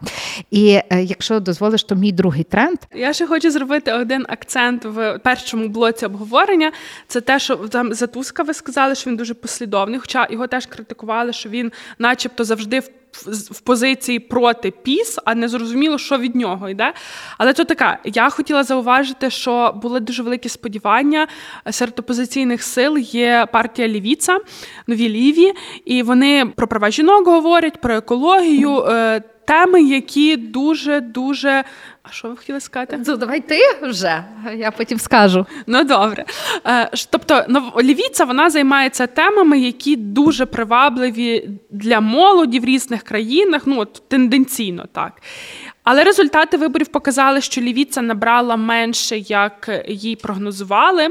І 0.50 0.80
е, 0.90 1.02
якщо 1.02 1.40
дозволиш, 1.40 1.84
то 1.84 1.94
мій 1.94 2.12
другий 2.12 2.44
тренд. 2.44 2.78
Я 2.94 3.12
ще 3.12 3.26
хочу 3.26 3.50
зробити 3.50 3.92
один 3.92 4.26
акцент 4.28 4.84
в 4.84 5.18
першому 5.18 5.68
блоці 5.68 6.06
обговорення. 6.06 6.72
Це 7.08 7.20
те, 7.20 7.38
що 7.38 7.56
там 7.56 7.94
за 7.94 8.06
Туска 8.06 8.42
ви 8.42 8.54
сказали, 8.54 8.94
що 8.94 9.10
він 9.10 9.16
дуже 9.16 9.34
послідовний, 9.34 10.00
хоча 10.00 10.26
його 10.30 10.46
теж 10.46 10.66
критикували, 10.66 11.32
що 11.32 11.48
він, 11.48 11.72
начебто, 11.98 12.44
завжди 12.44 12.80
в 12.80 12.88
в 13.50 13.60
позиції 13.60 14.18
проти 14.18 14.70
піс, 14.70 15.18
а 15.24 15.34
не 15.34 15.48
зрозуміло, 15.48 15.98
що 15.98 16.18
від 16.18 16.36
нього 16.36 16.68
йде. 16.68 16.92
Але 17.38 17.52
то 17.52 17.64
така, 17.64 17.98
я 18.04 18.30
хотіла 18.30 18.64
зауважити, 18.64 19.30
що 19.30 19.72
були 19.82 20.00
дуже 20.00 20.22
великі 20.22 20.48
сподівання 20.48 21.26
серед 21.70 21.98
опозиційних 21.98 22.62
сил. 22.62 22.98
Є 22.98 23.46
партія 23.52 23.88
Лівіца, 23.88 24.38
нові 24.86 25.08
ліві, 25.08 25.52
і 25.84 26.02
вони 26.02 26.46
про 26.56 26.68
права 26.68 26.90
жінок 26.90 27.26
говорять, 27.26 27.80
про 27.80 27.94
екологію. 27.94 28.78
Е, 28.78 29.22
теми, 29.44 29.82
які 29.82 30.36
дуже 30.36 31.00
дуже 31.00 31.64
а 32.08 32.10
що 32.10 32.28
ви 32.28 32.36
хотіли 32.36 32.60
сказати? 32.60 33.00
Ну, 33.06 33.16
Давай 33.16 33.40
ти 33.40 33.60
вже, 33.82 34.24
я 34.56 34.70
потім 34.70 34.98
скажу. 34.98 35.46
Ну 35.66 35.84
добре. 35.84 36.24
Е, 36.66 36.90
тобто, 37.10 37.44
Лівіця 37.82 38.24
вона 38.24 38.50
займається 38.50 39.06
темами, 39.06 39.58
які 39.58 39.96
дуже 39.96 40.46
привабливі 40.46 41.50
для 41.70 42.00
молоді 42.00 42.60
в 42.60 42.64
різних 42.64 43.02
країнах, 43.02 43.62
ну 43.66 43.80
от 43.80 44.02
тенденційно 44.08 44.86
так. 44.92 45.22
Але 45.84 46.04
результати 46.04 46.56
виборів 46.56 46.86
показали, 46.86 47.40
що 47.40 47.60
Лівіця 47.60 48.02
набрала 48.02 48.56
менше, 48.56 49.18
як 49.18 49.84
їй 49.88 50.16
прогнозували, 50.16 51.08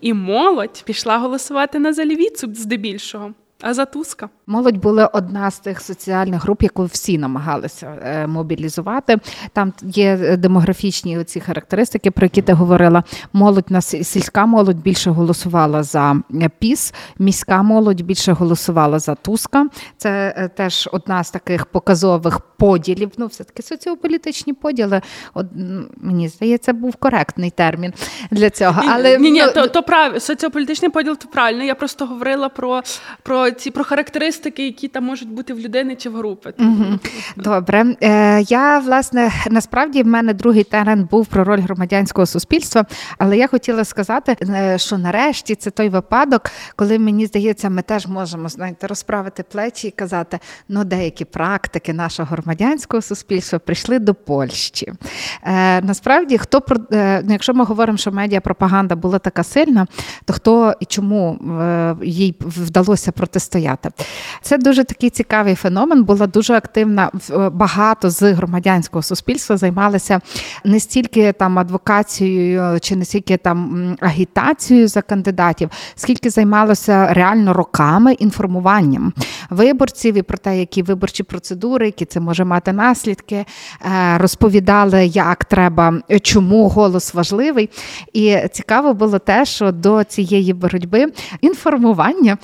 і 0.00 0.14
молодь 0.14 0.82
пішла 0.86 1.18
голосувати 1.18 1.78
на 1.78 1.92
Залівіцу 1.92 2.54
здебільшого. 2.54 3.34
А 3.62 3.74
за 3.74 3.84
Туска? 3.84 4.28
Молодь 4.46 4.76
була 4.76 5.06
одна 5.06 5.50
з 5.50 5.58
тих 5.58 5.80
соціальних 5.80 6.42
груп, 6.42 6.62
яку 6.62 6.84
всі 6.84 7.18
намагалися 7.18 7.98
е, 8.04 8.26
мобілізувати. 8.26 9.16
Там 9.52 9.72
є 9.82 10.36
демографічні 10.36 11.24
ці 11.24 11.40
характеристики, 11.40 12.10
про 12.10 12.24
які 12.24 12.42
ти 12.42 12.52
говорила. 12.52 13.04
Молодь 13.32 13.70
на 13.70 13.80
сільська 13.80 14.46
молодь 14.46 14.82
більше 14.82 15.10
голосувала 15.10 15.82
за 15.82 16.16
е, 16.34 16.50
піс, 16.58 16.94
міська 17.18 17.62
молодь 17.62 18.00
більше 18.00 18.32
голосувала 18.32 18.98
за 18.98 19.14
Туска. 19.14 19.66
Це 19.96 20.34
е, 20.36 20.48
теж 20.48 20.88
одна 20.92 21.24
з 21.24 21.30
таких 21.30 21.66
показових 21.66 22.40
поділів. 22.40 23.10
Ну, 23.16 23.26
все 23.26 23.44
таки 23.44 23.62
соціополітичні 23.62 24.52
поділи. 24.52 25.00
От 25.34 25.46
мені 25.96 26.28
здається, 26.28 26.72
був 26.72 26.96
коректний 26.96 27.50
термін 27.50 27.94
для 28.30 28.50
цього. 28.50 28.82
Але 28.88 29.18
ні, 29.18 29.30
ні, 29.30 29.42
ну, 29.46 29.52
то 29.52 29.66
то 29.66 29.82
прав 29.82 30.22
соціополітичний 30.22 30.90
поділ 30.90 31.16
то 31.16 31.28
правильно. 31.28 31.64
Я 31.64 31.74
просто 31.74 32.06
говорила 32.06 32.48
про 32.48 32.82
про 33.22 33.49
ці 33.52 33.70
про 33.70 33.84
характеристики, 33.84 34.64
які 34.64 34.88
там 34.88 35.04
можуть 35.04 35.28
бути 35.28 35.54
в 35.54 35.58
людини 35.58 35.96
чи 35.96 36.10
в 36.10 36.16
групи. 36.16 36.54
Угу. 36.58 36.84
Добре. 37.36 37.96
Е, 38.02 38.40
Я 38.40 38.78
власне 38.78 39.32
насправді 39.50 40.02
в 40.02 40.06
мене 40.06 40.34
другий 40.34 40.64
терен 40.64 41.08
був 41.10 41.26
про 41.26 41.44
роль 41.44 41.60
громадянського 41.60 42.26
суспільства, 42.26 42.84
але 43.18 43.36
я 43.36 43.46
хотіла 43.46 43.84
сказати, 43.84 44.36
е, 44.42 44.78
що 44.78 44.98
нарешті 44.98 45.54
це 45.54 45.70
той 45.70 45.88
випадок, 45.88 46.50
коли 46.76 46.98
мені 46.98 47.26
здається, 47.26 47.70
ми 47.70 47.82
теж 47.82 48.06
можемо 48.06 48.48
знаєте, 48.48 48.86
розправити 48.86 49.42
плечі 49.42 49.88
і 49.88 49.90
казати, 49.90 50.38
ну 50.68 50.84
деякі 50.84 51.24
практики 51.24 51.92
нашого 51.92 52.28
громадянського 52.30 53.02
суспільства 53.02 53.58
прийшли 53.58 53.98
до 53.98 54.14
Польщі. 54.14 54.92
Е, 55.42 55.80
Насправді, 55.80 56.38
хто 56.38 56.62
е, 56.92 57.22
ну, 57.24 57.32
якщо 57.32 57.54
ми 57.54 57.64
говоримо, 57.64 57.98
що 57.98 58.12
медіапропаганда 58.12 58.96
була 58.96 59.18
така 59.18 59.42
сильна, 59.42 59.86
то 60.24 60.32
хто 60.32 60.74
і 60.80 60.84
чому 60.84 61.34
е, 61.60 61.96
їй 62.02 62.36
вдалося 62.40 63.12
протистояти? 63.40 63.90
Це 64.42 64.58
дуже 64.58 64.84
такий 64.84 65.10
цікавий 65.10 65.54
феномен. 65.54 66.04
Була 66.04 66.26
дуже 66.26 66.54
активна 66.54 67.10
е, 67.30 67.48
багато 67.48 68.10
з 68.10 68.32
громадянського 68.32 69.02
суспільства 69.02 69.56
займалися 69.56 70.20
не 70.64 70.80
стільки 70.80 71.32
там 71.32 71.58
адвокацією 71.58 72.80
чи 72.80 72.96
не 72.96 73.04
стільки 73.04 73.36
там 73.36 73.96
агітацією 74.00 74.88
за 74.88 75.02
кандидатів, 75.02 75.70
скільки 75.94 76.30
займалося 76.30 77.14
реально 77.14 77.52
роками 77.52 78.12
інформуванням 78.12 79.12
виборців 79.50 80.14
і 80.16 80.22
про 80.22 80.38
те, 80.38 80.58
які 80.58 80.82
виборчі 80.82 81.22
процедури, 81.22 81.86
які 81.86 82.04
це 82.04 82.20
може 82.20 82.44
мати 82.44 82.72
наслідки, 82.72 83.34
е, 83.36 83.46
розповідали, 84.18 85.06
як 85.06 85.44
треба, 85.44 86.00
чому 86.22 86.68
голос 86.68 87.14
важливий. 87.14 87.70
І 88.12 88.36
цікаво 88.52 88.94
було 88.94 89.18
те, 89.18 89.44
що 89.44 89.72
до 89.72 90.04
цієї 90.04 90.52
боротьби 90.52 91.06
інформування 91.40 92.38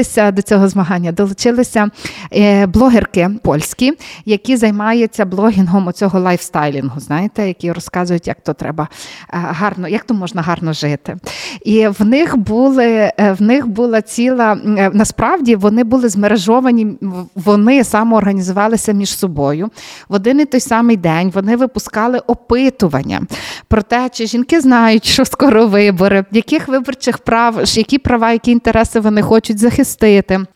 долучилися 0.00 0.30
до 0.30 0.42
цього 0.42 0.68
змагання, 0.68 1.12
долучилися 1.12 1.90
е, 2.32 2.66
блогерки 2.66 3.30
польські, 3.42 3.92
які 4.24 4.56
займаються 4.56 5.24
блогінгом 5.24 5.86
оцього 5.86 6.20
лайфстайлінгу, 6.20 7.00
знаєте, 7.00 7.48
які 7.48 7.72
розказують, 7.72 8.26
як 8.26 8.40
то 8.40 8.52
треба 8.52 8.88
е, 8.92 9.26
гарно, 9.32 9.88
як 9.88 10.04
то 10.04 10.14
можна 10.14 10.42
гарно 10.42 10.72
жити. 10.72 11.16
І 11.64 11.88
в 11.88 12.04
них 12.04 12.36
були 12.36 13.12
в 13.18 13.42
них 13.42 13.66
була 13.66 14.02
ціла 14.02 14.54
насправді 14.92 15.56
вони 15.56 15.84
були 15.84 16.08
змережовані, 16.08 16.98
вони 17.34 17.84
самоорганізувалися 17.84 18.92
між 18.92 19.18
собою. 19.18 19.70
В 20.08 20.14
один 20.14 20.40
і 20.40 20.44
той 20.44 20.60
самий 20.60 20.96
день 20.96 21.30
вони 21.34 21.56
випускали 21.56 22.18
опитування 22.18 23.22
про 23.68 23.82
те, 23.82 24.08
чи 24.12 24.26
жінки 24.26 24.60
знають, 24.60 25.04
що 25.04 25.24
скоро 25.24 25.66
вибори, 25.66 26.24
яких 26.32 26.68
виборчих 26.68 27.18
прав, 27.18 27.60
які 27.64 27.98
права, 27.98 28.32
які 28.32 28.50
інтереси 28.50 29.00
вони 29.00 29.22
хочуть 29.22 29.58
захистити. 29.58 29.89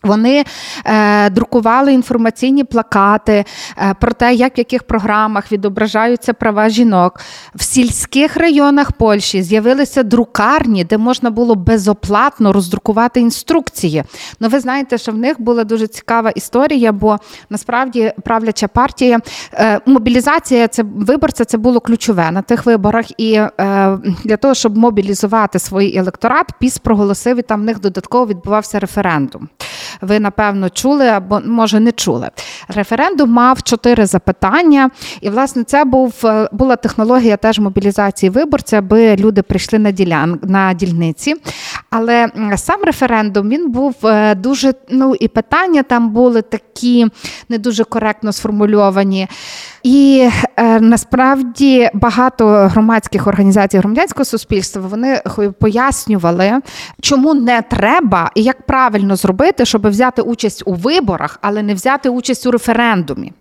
Вони 0.02 0.44
е, 0.84 1.30
друкували 1.30 1.92
інформаційні 1.92 2.64
плакати 2.64 3.44
е, 3.78 3.94
про 4.00 4.12
те, 4.12 4.34
як 4.34 4.56
в 4.56 4.58
яких 4.58 4.82
програмах 4.82 5.52
відображаються 5.52 6.32
права 6.32 6.68
жінок. 6.68 7.20
В 7.54 7.62
сільських 7.62 8.36
районах 8.36 8.92
Польщі 8.92 9.42
з'явилися 9.42 10.02
друкарні, 10.02 10.84
де 10.84 10.98
можна 10.98 11.30
було 11.30 11.54
безоплатно 11.54 12.52
роздрукувати 12.52 13.20
інструкції. 13.20 14.04
Ну, 14.40 14.48
ви 14.48 14.60
знаєте, 14.60 14.98
що 14.98 15.12
в 15.12 15.16
них 15.16 15.40
була 15.40 15.64
дуже 15.64 15.86
цікава 15.86 16.30
історія, 16.30 16.92
бо 16.92 17.18
насправді 17.50 18.12
правляча 18.24 18.68
партія 18.68 19.20
е, 19.52 19.80
мобілізація 19.86 20.68
це 20.68 20.82
виборця, 20.82 21.44
це 21.44 21.58
було 21.58 21.80
ключове 21.80 22.30
на 22.30 22.42
тих 22.42 22.66
виборах. 22.66 23.20
І 23.20 23.32
е, 23.34 23.50
для 24.24 24.36
того, 24.36 24.54
щоб 24.54 24.76
мобілізувати 24.76 25.58
свій 25.58 25.96
електорат, 25.96 26.46
піс 26.58 26.78
проголосив 26.78 27.38
і 27.38 27.42
там 27.42 27.60
в 27.60 27.64
них 27.64 27.80
додатково 27.80 28.26
відбувався 28.26 28.78
референдум. 28.78 29.13
memorandum. 29.14 29.50
Ви 30.00 30.20
напевно 30.20 30.70
чули 30.70 31.08
або 31.08 31.40
може 31.44 31.80
не 31.80 31.92
чули. 31.92 32.28
Референдум 32.68 33.30
мав 33.30 33.62
чотири 33.62 34.06
запитання, 34.06 34.90
і 35.20 35.30
власне 35.30 35.64
це 35.64 35.84
був 35.84 36.14
е, 36.24 36.48
була 36.52 36.76
технологія 36.76 37.36
теж 37.36 37.58
мобілізації 37.58 38.30
виборця, 38.30 38.78
аби 38.78 39.16
люди 39.16 39.42
прийшли 39.42 39.78
на 39.78 39.90
ділян 39.90 40.38
на 40.42 40.74
дільниці. 40.74 41.34
Але 41.90 42.28
сам 42.56 42.82
референдум 42.84 43.48
він 43.48 43.70
був 43.70 43.94
дуже 44.36 44.74
ну 44.90 45.14
і 45.14 45.28
питання 45.28 45.82
там 45.82 46.10
були 46.10 46.42
такі 46.42 47.06
не 47.48 47.58
дуже 47.58 47.84
коректно 47.84 48.32
сформульовані. 48.32 49.28
І 49.82 50.28
е, 50.56 50.80
насправді 50.80 51.90
багато 51.94 52.46
громадських 52.46 53.26
організацій 53.26 53.78
громадянського 53.78 54.24
суспільства 54.24 54.82
вони 54.82 55.20
пояснювали, 55.60 56.60
чому 57.00 57.34
не 57.34 57.62
треба 57.62 58.30
і 58.34 58.42
як 58.42 58.66
правильно 58.66 59.16
зробити, 59.16 59.64
щоб 59.64 59.83
взяти 59.90 60.22
участь 60.22 60.62
у 60.66 60.74
виборах, 60.74 61.38
але 61.42 61.62
не 61.62 61.74
взяти 61.74 62.08
участь 62.08 62.46
у 62.46 62.50
референдумі. 62.50 63.32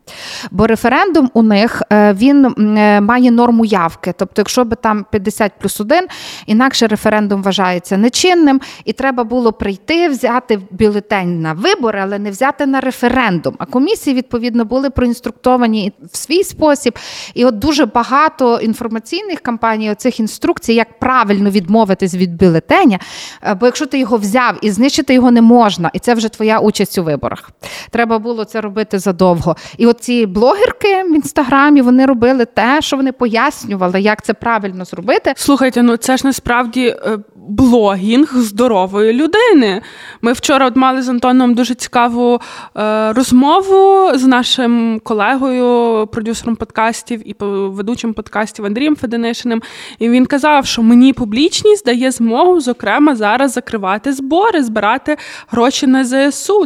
Бо 0.52 0.68
референдум 0.68 1.30
у 1.34 1.44
них 1.44 1.82
е, 1.92 2.14
він 2.14 2.46
е, 2.46 3.02
має 3.02 3.32
норму 3.32 3.66
явки. 3.66 4.14
Тобто, 4.18 4.42
якщо 4.42 4.66
би 4.66 4.76
там 4.76 5.06
50 5.12 5.52
плюс 5.60 5.82
1, 5.82 6.08
інакше 6.46 6.88
референдум 6.88 7.44
вважається 7.44 7.98
нечинним, 7.98 8.62
і 8.86 8.94
треба 8.94 9.24
було 9.24 9.54
прийти, 9.54 10.10
взяти 10.10 10.60
бюлетень 10.72 11.42
на 11.42 11.54
вибори, 11.54 12.00
але 12.04 12.20
не 12.20 12.32
взяти 12.32 12.66
на 12.66 12.80
референдум. 12.80 13.56
А 13.58 13.66
комісії 13.66 14.16
відповідно 14.16 14.66
були 14.66 14.90
проінструктовані 14.90 15.94
в 16.12 16.18
свій 16.18 16.34
свій 16.34 16.44
спосіб. 16.44 17.00
І 17.34 17.46
от 17.46 17.60
дуже 17.60 17.86
багато 17.86 18.60
інформаційних 18.60 19.40
кампаній, 19.40 19.92
оцих 19.92 20.20
інструкцій, 20.20 20.74
як 20.74 21.00
правильно 21.00 21.50
відмовитись 21.50 22.14
від 22.14 22.36
бюлетеня. 22.36 23.00
Е, 23.44 23.54
бо 23.54 23.66
якщо 23.66 23.86
ти 23.86 24.00
його 24.00 24.18
взяв 24.18 24.58
і 24.62 24.72
знищити 24.72 25.14
його 25.14 25.32
не 25.32 25.42
можна, 25.42 25.92
і 25.94 26.00
це 26.00 26.14
вже 26.14 26.30
твоя 26.34 26.60
участь 26.60 26.98
у 26.98 27.04
виборах. 27.04 27.50
Треба 27.90 28.20
було 28.20 28.46
це 28.46 28.62
робити 28.62 29.00
задовго. 29.00 29.56
І 29.78 29.88
от 29.88 30.00
ці 30.00 30.26
блогерки 30.26 31.04
в 31.04 31.16
інстаграмі 31.16 31.82
вони 31.82 32.06
робили 32.06 32.46
те, 32.46 32.82
що 32.82 32.98
вони 32.98 33.12
пояснювали, 33.12 34.02
як 34.02 34.22
це 34.22 34.34
правильно 34.34 34.86
зробити. 34.86 35.34
Слухайте, 35.36 35.84
ну 35.84 35.98
це 35.98 36.18
ж 36.18 36.28
насправді 36.28 36.86
е, 36.86 37.18
блогінг 37.48 38.34
здорової 38.36 39.14
людини. 39.14 39.82
Ми 40.22 40.34
вчора 40.34 40.68
от 40.68 40.76
мали 40.76 41.02
з 41.02 41.10
Антоном 41.10 41.54
дуже 41.54 41.76
цікаву 41.76 42.42
е, 42.78 43.14
розмову 43.14 44.10
з 44.18 44.24
нашим 44.24 45.02
колегою, 45.04 46.08
продюсером 46.08 46.56
подкастів 46.56 47.30
і 47.30 47.36
ведучим 47.40 48.14
подкастів 48.14 48.66
Андрієм 48.66 48.96
Феденишиним. 48.96 49.62
І 50.00 50.10
він 50.10 50.26
казав, 50.26 50.66
що 50.66 50.82
мені 50.82 51.14
публічність 51.14 51.86
дає 51.86 52.12
змогу, 52.12 52.60
зокрема, 52.60 53.16
зараз 53.16 53.52
закривати 53.52 54.14
збори, 54.14 54.64
збирати 54.64 55.18
гроші 55.48 55.88
на 55.88 56.04
ЗСУ. 56.06 56.23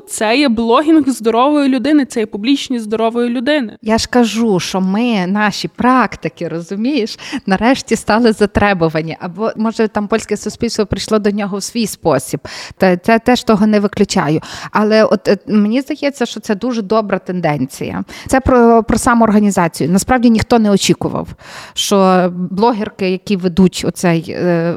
Це 0.07 0.37
є 0.37 0.49
блогінг 0.49 1.09
здорової 1.09 1.69
людини, 1.69 2.05
це 2.05 2.19
є 2.19 2.25
публічність 2.25 2.83
здорової 2.83 3.29
людини. 3.29 3.77
Я 3.81 3.97
ж 3.97 4.07
кажу, 4.09 4.59
що 4.59 4.81
ми, 4.81 5.27
наші 5.27 5.67
практики, 5.67 6.47
розумієш, 6.47 7.19
нарешті 7.45 7.95
стали 7.95 8.31
затребувані. 8.31 9.17
Або 9.19 9.51
може 9.55 9.87
там 9.87 10.07
польське 10.07 10.37
суспільство 10.37 10.85
прийшло 10.85 11.19
до 11.19 11.31
нього 11.31 11.57
в 11.57 11.63
свій 11.63 11.87
спосіб. 11.87 12.39
Та 12.77 12.97
це 12.97 13.19
теж 13.19 13.43
того 13.43 13.67
не 13.67 13.79
виключаю. 13.79 14.41
Але 14.71 15.03
от 15.03 15.27
е, 15.27 15.37
мені 15.47 15.81
здається, 15.81 16.25
що 16.25 16.39
це 16.39 16.55
дуже 16.55 16.81
добра 16.81 17.19
тенденція. 17.19 18.03
Це 18.27 18.39
про 18.39 18.83
про 18.83 18.97
самоорганізацію. 18.97 19.89
Насправді 19.89 20.29
ніхто 20.29 20.59
не 20.59 20.71
очікував, 20.71 21.27
що 21.73 22.29
блогерки, 22.33 23.09
які 23.11 23.35
ведуть 23.35 23.83
оцей 23.87 24.25
е, 24.29 24.75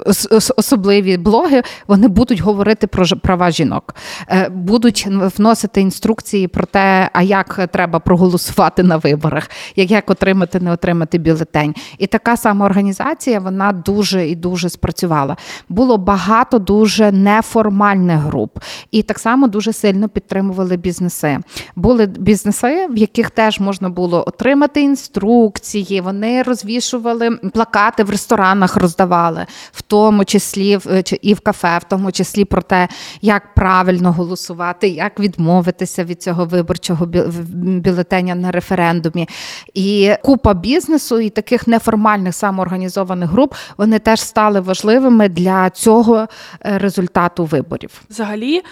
особливі 0.57 1.17
блоги, 1.17 1.63
вони 1.87 2.09
будуть 2.09 2.41
говорити 2.41 2.87
про 2.87 3.05
права 3.23 3.51
жінок, 3.51 3.95
е, 4.29 4.49
будуть 4.71 5.07
вносити 5.07 5.81
інструкції 5.81 6.49
про 6.49 6.67
те, 6.67 7.11
а 7.13 7.23
як 7.23 7.69
треба 7.73 7.99
проголосувати 7.99 8.83
на 8.83 8.97
виборах, 8.97 9.51
як 9.77 9.91
як 9.91 10.11
отримати, 10.11 10.61
не 10.61 10.73
отримати 10.73 11.19
бюлетень. 11.19 11.75
І 11.99 12.07
така 12.07 12.37
самоорганізація 12.37 13.41
вона 13.41 13.73
дуже 13.73 14.29
і 14.29 14.37
дуже 14.37 14.69
спрацювала 14.69 15.37
було 15.69 15.99
багато 15.99 16.59
дуже 16.59 17.13
неформальних 17.13 18.19
груп, 18.19 18.59
і 18.91 19.03
так 19.03 19.19
само 19.19 19.49
дуже 19.49 19.73
сильно 19.73 20.09
підтримували 20.09 20.77
бізнеси. 20.77 21.39
Були 21.77 22.07
бізнеси, 22.07 22.87
в 22.91 22.97
яких 22.97 23.31
теж 23.31 23.61
можна 23.61 23.89
було 23.89 24.25
отримати 24.27 24.81
інструкції. 24.81 26.01
Вони 26.01 26.43
розвішували 26.43 27.31
плакати 27.31 28.05
в 28.05 28.11
ресторанах, 28.11 28.77
роздавали, 28.77 29.47
в 29.73 29.83
тому 29.83 30.25
числі 30.25 30.79
і 31.23 31.35
в 31.35 31.41
кафе, 31.41 31.79
в 31.79 31.85
тому 31.85 32.13
числі 32.13 32.45
про 32.45 32.63
те, 32.63 32.89
як 33.23 33.55
правильно 33.55 34.13
голосувати, 34.13 34.50
як 34.89 35.21
відмовитися 35.21 36.05
від 36.05 36.23
цього 36.23 36.45
виборчого 36.45 37.07
бюлетеня 37.55 38.35
на 38.35 38.51
референдумі. 38.51 39.29
І 39.75 40.13
купа 40.23 40.55
бізнесу 40.55 41.21
і 41.21 41.31
таких 41.31 41.67
неформальних 41.67 42.35
самоорганізованих 42.35 43.31
груп 43.31 43.55
вони 43.77 43.99
теж 43.99 44.21
стали 44.21 44.61
важливими 44.61 45.29
для 45.29 45.71
цього 45.71 46.17
е, 46.17 46.79
результату 46.79 47.45
виборів. 47.45 48.03
Взагалі, 48.11 48.63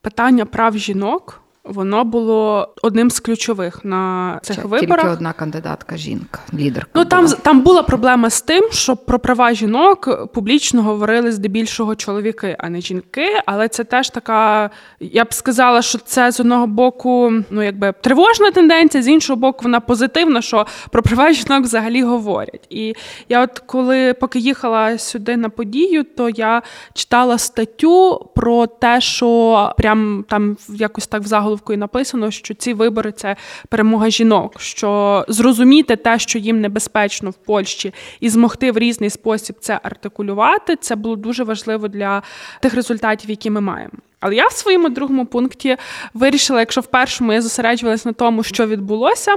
питання 0.00 0.44
прав 0.44 0.78
жінок 0.78 1.41
Воно 1.64 2.04
було 2.04 2.74
одним 2.82 3.10
з 3.10 3.20
ключових 3.20 3.84
на 3.84 4.38
цих 4.42 4.56
Чи, 4.56 4.62
виборах. 4.62 5.00
Тільки 5.00 5.12
одна 5.12 5.32
кандидатка, 5.32 5.96
жінка, 5.96 6.40
лідерка. 6.54 6.90
Ну 6.94 7.04
там 7.04 7.24
була. 7.24 7.36
там 7.36 7.60
була 7.60 7.82
проблема 7.82 8.30
з 8.30 8.42
тим, 8.42 8.68
що 8.70 8.96
про 8.96 9.18
права 9.18 9.52
жінок 9.54 10.28
публічно 10.32 10.82
говорили 10.82 11.32
здебільшого 11.32 11.94
чоловіки, 11.94 12.56
а 12.58 12.68
не 12.68 12.80
жінки. 12.80 13.26
Але 13.46 13.68
це 13.68 13.84
теж 13.84 14.10
така, 14.10 14.70
я 15.00 15.24
б 15.24 15.34
сказала, 15.34 15.82
що 15.82 15.98
це 15.98 16.32
з 16.32 16.40
одного 16.40 16.66
боку, 16.66 17.32
ну 17.50 17.62
якби 17.62 17.94
тривожна 18.00 18.50
тенденція, 18.50 19.02
з 19.02 19.08
іншого 19.08 19.36
боку, 19.36 19.58
вона 19.62 19.80
позитивна, 19.80 20.42
що 20.42 20.66
про 20.90 21.02
права 21.02 21.32
жінок 21.32 21.64
взагалі 21.64 22.02
говорять. 22.02 22.66
І 22.70 22.94
я, 23.28 23.42
от 23.42 23.58
коли 23.58 24.14
поки 24.14 24.38
їхала 24.38 24.98
сюди 24.98 25.36
на 25.36 25.48
подію, 25.48 26.04
то 26.04 26.28
я 26.28 26.62
читала 26.94 27.38
статтю 27.38 28.30
про 28.34 28.66
те, 28.66 29.00
що 29.00 29.72
прям 29.78 30.24
там 30.28 30.56
якось 30.68 31.06
так 31.06 31.22
в 31.22 31.26
заголовку 31.26 31.51
заголовку 31.52 31.72
і 31.72 31.76
написано, 31.76 32.30
що 32.30 32.54
ці 32.54 32.74
вибори 32.74 33.12
це 33.12 33.36
перемога 33.68 34.10
жінок. 34.10 34.60
Що 34.60 35.24
зрозуміти 35.28 35.96
те, 35.96 36.18
що 36.18 36.38
їм 36.38 36.60
небезпечно 36.60 37.30
в 37.30 37.34
Польщі, 37.34 37.92
і 38.20 38.28
змогти 38.28 38.72
в 38.72 38.78
різний 38.78 39.10
спосіб 39.10 39.56
це 39.60 39.80
артикулювати, 39.82 40.76
це 40.76 40.96
було 40.96 41.16
дуже 41.16 41.44
важливо 41.44 41.88
для 41.88 42.22
тих 42.60 42.74
результатів, 42.74 43.30
які 43.30 43.50
ми 43.50 43.60
маємо. 43.60 43.92
Але 44.20 44.34
я 44.34 44.46
в 44.46 44.52
своєму 44.52 44.88
другому 44.88 45.26
пункті 45.26 45.76
вирішила, 46.14 46.60
якщо 46.60 46.80
в 46.80 46.86
першому 46.86 47.32
я 47.32 47.42
зосереджувалась 47.42 48.04
на 48.04 48.12
тому, 48.12 48.42
що 48.42 48.66
відбулося, 48.66 49.34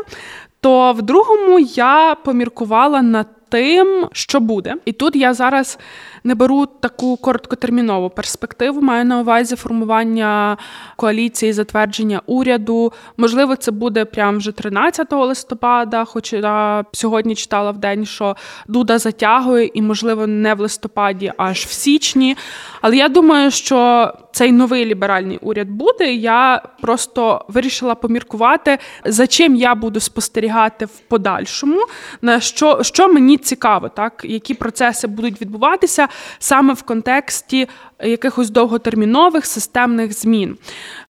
то 0.61 0.93
в 0.93 1.01
другому 1.01 1.59
я 1.59 2.15
поміркувала 2.23 3.01
над 3.01 3.27
тим, 3.49 4.07
що 4.13 4.39
буде. 4.39 4.75
І 4.85 4.91
тут 4.91 5.15
я 5.15 5.33
зараз 5.33 5.79
не 6.25 6.35
беру 6.35 6.65
таку 6.65 7.17
короткотермінову 7.17 8.09
перспективу. 8.09 8.81
Маю 8.81 9.05
на 9.05 9.19
увазі 9.19 9.55
формування 9.55 10.57
коаліції, 10.95 11.53
затвердження 11.53 12.21
уряду. 12.25 12.93
Можливо, 13.17 13.55
це 13.55 13.71
буде 13.71 14.05
прямо 14.05 14.37
вже 14.37 14.51
13 14.51 15.11
листопада, 15.11 16.05
хоч 16.05 16.33
я 16.33 16.85
сьогодні 16.91 17.35
читала 17.35 17.71
в 17.71 17.77
день, 17.77 18.05
що 18.05 18.35
Дуда 18.67 18.97
затягує, 18.97 19.71
і, 19.73 19.81
можливо, 19.81 20.27
не 20.27 20.53
в 20.53 20.59
листопаді, 20.59 21.33
аж 21.37 21.65
в 21.65 21.71
січні. 21.71 22.37
Але 22.81 22.97
я 22.97 23.09
думаю, 23.09 23.51
що 23.51 24.11
цей 24.31 24.51
новий 24.51 24.85
ліберальний 24.85 25.39
уряд 25.41 25.69
буде. 25.69 26.13
Я 26.13 26.61
просто 26.81 27.45
вирішила 27.47 27.95
поміркувати, 27.95 28.77
за 29.05 29.27
чим 29.27 29.55
я 29.55 29.75
буду 29.75 29.99
спостерігати 29.99 30.85
в 30.85 30.99
подальшому, 30.99 31.79
на 32.21 32.39
що 32.39 32.83
що 32.83 33.07
мені 33.07 33.37
цікаво, 33.37 33.89
так 33.89 34.21
які 34.23 34.53
процеси 34.53 35.07
будуть 35.07 35.41
відбуватися 35.41 36.07
саме 36.39 36.73
в 36.73 36.81
контексті 36.83 37.67
якихось 38.03 38.49
довготермінових 38.49 39.45
системних 39.45 40.13
змін. 40.13 40.57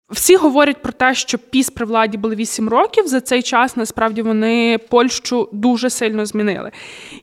Всі 0.09 0.35
говорять 0.35 0.81
про 0.81 0.91
те, 0.91 1.15
що 1.15 1.37
піс 1.37 1.69
при 1.69 1.85
владі 1.85 2.17
були 2.17 2.35
8 2.35 2.69
років. 2.69 3.07
За 3.07 3.21
цей 3.21 3.41
час 3.41 3.75
насправді 3.75 4.21
вони 4.21 4.77
Польщу 4.89 5.49
дуже 5.51 5.89
сильно 5.89 6.25
змінили. 6.25 6.71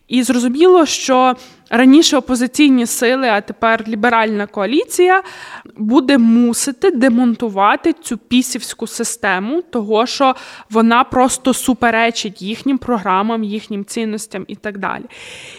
І 0.07 0.23
зрозуміло, 0.23 0.85
що 0.85 1.35
раніше 1.73 2.17
опозиційні 2.17 2.85
сили, 2.85 3.27
а 3.27 3.41
тепер 3.41 3.83
ліберальна 3.87 4.47
коаліція 4.47 5.23
буде 5.77 6.17
мусити 6.17 6.91
демонтувати 6.91 7.93
цю 7.93 8.17
пісівську 8.17 8.87
систему, 8.87 9.61
того 9.61 10.05
що 10.05 10.35
вона 10.69 11.03
просто 11.03 11.53
суперечить 11.53 12.41
їхнім 12.41 12.77
програмам, 12.77 13.43
їхнім 13.43 13.85
цінностям 13.85 14.45
і 14.47 14.55
так 14.55 14.77
далі. 14.77 15.03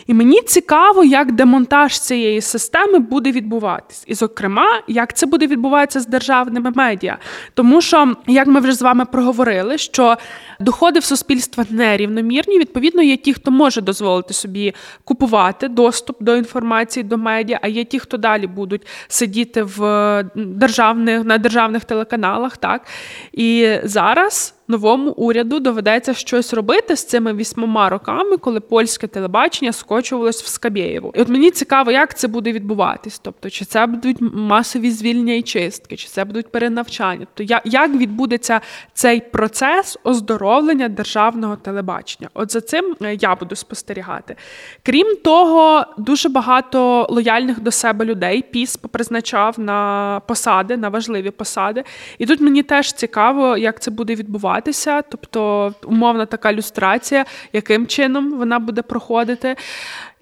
І 0.07 0.15
мені 0.15 0.41
цікаво, 0.41 1.05
як 1.05 1.33
демонтаж 1.33 2.01
цієї 2.01 2.41
системи 2.41 2.99
буде 2.99 3.33
відбуватись, 3.33 4.05
і, 4.07 4.15
зокрема, 4.15 4.83
як 4.89 5.17
це 5.17 5.27
буде 5.27 5.47
відбуватися 5.47 6.01
з 6.01 6.07
державними 6.07 6.73
медіа. 6.75 7.19
Тому 7.55 7.81
що, 7.81 8.15
як 8.27 8.47
ми 8.47 8.61
вже 8.61 8.73
з 8.73 8.83
вами 8.83 9.05
проговорили, 9.05 9.79
що 9.79 10.17
доходи 10.61 10.99
в 10.99 11.05
суспільства 11.05 11.65
нерівномірні, 11.71 12.59
відповідно, 12.59 13.03
є 13.03 13.17
ті, 13.17 13.35
хто 13.35 13.51
може 13.51 13.81
дозволити 13.81 14.35
собі 14.35 14.75
купувати 15.05 15.69
доступ 15.69 16.04
доступ 16.05 16.23
до 16.23 16.37
інформації 16.37 17.05
до 17.05 17.19
медіа, 17.19 17.59
а 17.63 17.69
є 17.69 17.85
ті, 17.85 17.99
хто 17.99 18.17
далі 18.17 18.47
будуть 18.47 18.87
сидіти 19.09 19.63
в 19.63 20.25
державних 20.35 21.25
на 21.25 21.39
державних 21.39 21.85
телеканалах. 21.85 22.57
Так 22.57 22.87
і 23.33 23.77
зараз 23.85 24.55
новому 24.69 25.11
уряду 25.11 25.61
доведеться 25.61 26.15
щось 26.15 26.55
робити 26.55 26.97
з 26.97 27.05
цими 27.05 27.35
вісьмома 27.35 27.89
роками, 27.89 28.37
коли 28.37 28.61
польське 28.61 29.07
телебачення 29.07 29.73
скочувалось 29.73 30.43
в 30.43 30.47
Скабєєву. 30.47 31.13
І 31.15 31.21
от 31.21 31.29
мені 31.29 31.51
цікаво, 31.51 31.91
як 31.91 32.19
це 32.19 32.29
буде 32.29 32.53
відбуватись. 32.53 33.19
Тобто, 33.19 33.51
чи 33.51 33.65
це 33.65 33.87
будуть 33.87 34.17
масові 34.21 34.91
звільнення 34.91 35.35
і 35.35 35.43
чистки, 35.43 35.97
чи 35.97 36.09
це 36.09 36.25
будуть 36.25 36.53
перенавчання? 36.53 37.27
Тобто, 37.35 37.61
як 37.65 37.91
відбудеться 37.91 38.61
цей 38.93 39.21
процес 39.21 39.99
оздоровлення 40.05 40.89
державного 40.89 41.57
телебачення? 41.57 42.29
От 42.35 42.53
за 42.53 42.61
цим 42.61 42.97
е, 43.03 43.15
я 43.21 43.35
буду 43.35 43.57
спостерігати. 43.57 44.37
Крім 44.83 45.17
того, 45.17 45.85
дуже 45.99 46.29
багато 46.29 47.07
лояльних 47.11 47.61
до 47.61 47.71
себе 47.71 48.05
людей 48.05 48.43
піс 48.43 48.77
попризначав 48.77 49.61
на 49.61 50.21
посади, 50.27 50.77
на 50.77 50.89
важливі 50.89 51.31
посади. 51.31 51.85
І 52.19 52.27
тут 52.27 52.41
мені 52.41 52.63
теж 52.63 52.93
цікаво, 52.93 53.57
як 53.57 53.81
це 53.81 53.91
буде 53.91 54.15
відбуватися 54.15 54.54
відбуватися, 54.55 55.03
тобто 55.03 55.75
умовна 55.85 56.27
така 56.27 56.53
люстрація, 56.53 57.25
яким 57.53 57.87
чином 57.87 58.39
вона 58.39 58.59
буде 58.59 58.83
проходити. 58.83 59.57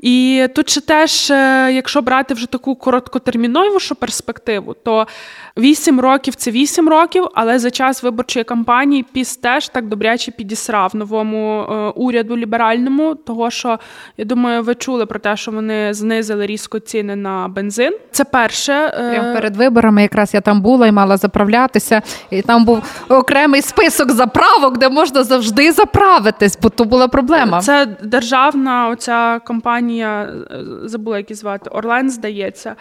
І 0.03 0.47
тут 0.55 0.71
ще 0.71 0.81
теж, 0.81 1.31
е, 1.31 1.71
якщо 1.73 2.03
брати 2.03 2.35
вже 2.35 2.47
таку 2.47 2.75
короткотерміновішу 2.75 3.95
перспективу, 3.95 4.75
то 4.85 5.07
8 5.57 6.01
років 6.01 6.35
це 6.35 6.51
8 6.51 6.89
років, 6.89 7.29
але 7.35 7.59
за 7.59 7.71
час 7.71 8.03
виборчої 8.03 8.45
кампанії 8.45 9.05
піс 9.13 9.37
теж 9.37 9.69
так 9.69 9.89
добряче 9.89 10.31
підісрав 10.31 10.97
новому 10.97 11.63
е, 11.63 11.75
уряду 11.75 12.37
ліберальному, 12.37 13.15
того 13.15 13.51
що 13.51 13.79
я 14.17 14.25
думаю, 14.25 14.63
ви 14.63 14.75
чули 14.75 15.07
про 15.07 15.19
те, 15.19 15.37
що 15.37 15.51
вони 15.51 15.95
знизили 15.95 16.47
різко 16.47 16.79
ціни 16.79 17.17
на 17.17 17.49
бензин. 17.49 17.93
Це 18.11 18.25
перше 18.25 18.73
е, 18.73 19.33
перед 19.35 19.57
виборами. 19.57 20.03
Якраз 20.03 20.35
я 20.35 20.41
там 20.41 20.61
була 20.63 20.87
і 20.87 20.93
мала 20.93 21.17
заправлятися, 21.17 22.03
і 22.31 22.43
там 22.43 22.65
був 22.65 22.83
окремий 23.09 23.63
список 23.63 24.11
заправок, 24.11 24.79
де 24.79 24.89
можна 24.89 25.25
завжди 25.25 25.73
заправитись, 25.73 26.59
бо 26.63 26.69
то 26.69 26.85
була 26.85 27.09
проблема. 27.09 27.61
Це 27.61 27.87
державна 28.03 28.89
оця 28.89 29.41
компанія 29.45 29.92
компанія, 29.93 30.35
е, 30.51 30.89
забула, 30.89 31.17
як 31.17 31.31
її 31.31 31.37
звати, 31.37 31.71
Орлен, 31.71 32.11
здається. 32.11 32.77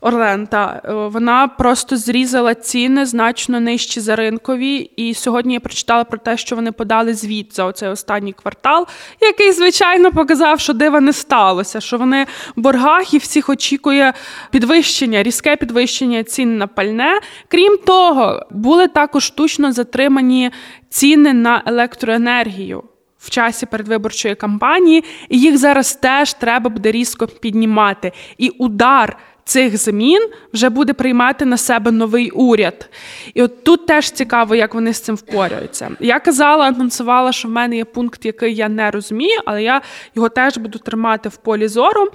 Орлен, 0.00 0.46
та 0.46 0.82
е, 0.84 0.92
вона 0.92 1.48
просто 1.48 1.96
зрізала 1.96 2.54
ціни 2.54 3.06
значно 3.06 3.60
нижчі 3.60 4.00
за 4.00 4.16
ринкові. 4.16 4.76
І 4.76 5.14
сьогодні 5.14 5.54
я 5.54 5.60
прочитала 5.60 6.04
про 6.04 6.18
те, 6.18 6.36
що 6.36 6.56
вони 6.56 6.72
подали 6.72 7.14
звіт 7.14 7.56
за 7.56 7.64
оцей 7.64 7.88
останній 7.88 8.32
квартал, 8.32 8.86
який, 9.20 9.52
звичайно, 9.52 10.12
показав, 10.12 10.60
що 10.60 10.72
дива 10.72 11.00
не 11.00 11.12
сталося, 11.12 11.80
що 11.80 11.98
вони 11.98 12.26
в 12.56 12.60
боргах 12.60 13.14
і 13.14 13.18
всіх 13.18 13.48
очікує 13.48 14.12
підвищення, 14.50 15.22
різке 15.22 15.56
підвищення 15.56 16.24
цін 16.24 16.58
на 16.58 16.66
пальне. 16.66 17.20
Крім 17.48 17.76
того, 17.86 18.46
були 18.50 18.88
також 18.88 19.24
штучно 19.24 19.72
затримані 19.72 20.50
ціни 20.88 21.32
на 21.32 21.62
електроенергію 21.66 22.82
в 23.24 23.30
часі 23.30 23.66
передвиборчої 23.66 24.34
кампанії, 24.34 25.04
і 25.28 25.40
їх 25.40 25.58
зараз 25.58 25.94
теж 25.94 26.32
треба 26.32 26.70
буде 26.70 26.92
різко 26.92 27.26
піднімати. 27.26 28.12
І 28.38 28.48
удар 28.48 29.16
цих 29.44 29.76
змін 29.76 30.28
вже 30.52 30.68
буде 30.68 30.92
приймати 30.92 31.44
на 31.44 31.56
себе 31.56 31.90
новий 31.90 32.30
уряд. 32.30 32.90
І 33.34 33.42
от 33.42 33.64
тут 33.64 33.86
теж 33.86 34.10
цікаво, 34.10 34.54
як 34.54 34.74
вони 34.74 34.92
з 34.92 35.00
цим 35.00 35.14
впораються. 35.14 35.90
Я 36.00 36.20
казала, 36.20 36.66
анонсувала, 36.66 37.32
що 37.32 37.48
в 37.48 37.50
мене 37.50 37.76
є 37.76 37.84
пункт, 37.84 38.24
який 38.24 38.54
я 38.54 38.68
не 38.68 38.90
розумію, 38.90 39.40
але 39.44 39.62
я 39.62 39.80
його 40.14 40.28
теж 40.28 40.58
буду 40.58 40.78
тримати 40.78 41.28
в 41.28 41.36
полі 41.36 41.68
зору. 41.68 42.08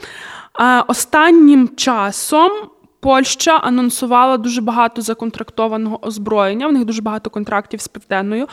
Останнім 0.87 1.69
часом. 1.75 2.51
Польща 2.99 3.57
анонсувала 3.57 4.37
дуже 4.37 4.61
багато 4.61 5.01
законтрактованого 5.01 6.07
озброєння. 6.07 6.67
В 6.67 6.73
них 6.73 6.85
дуже 6.85 7.01
багато 7.01 7.29
контрактів 7.29 7.81
з 7.81 7.87
південною 7.87 8.47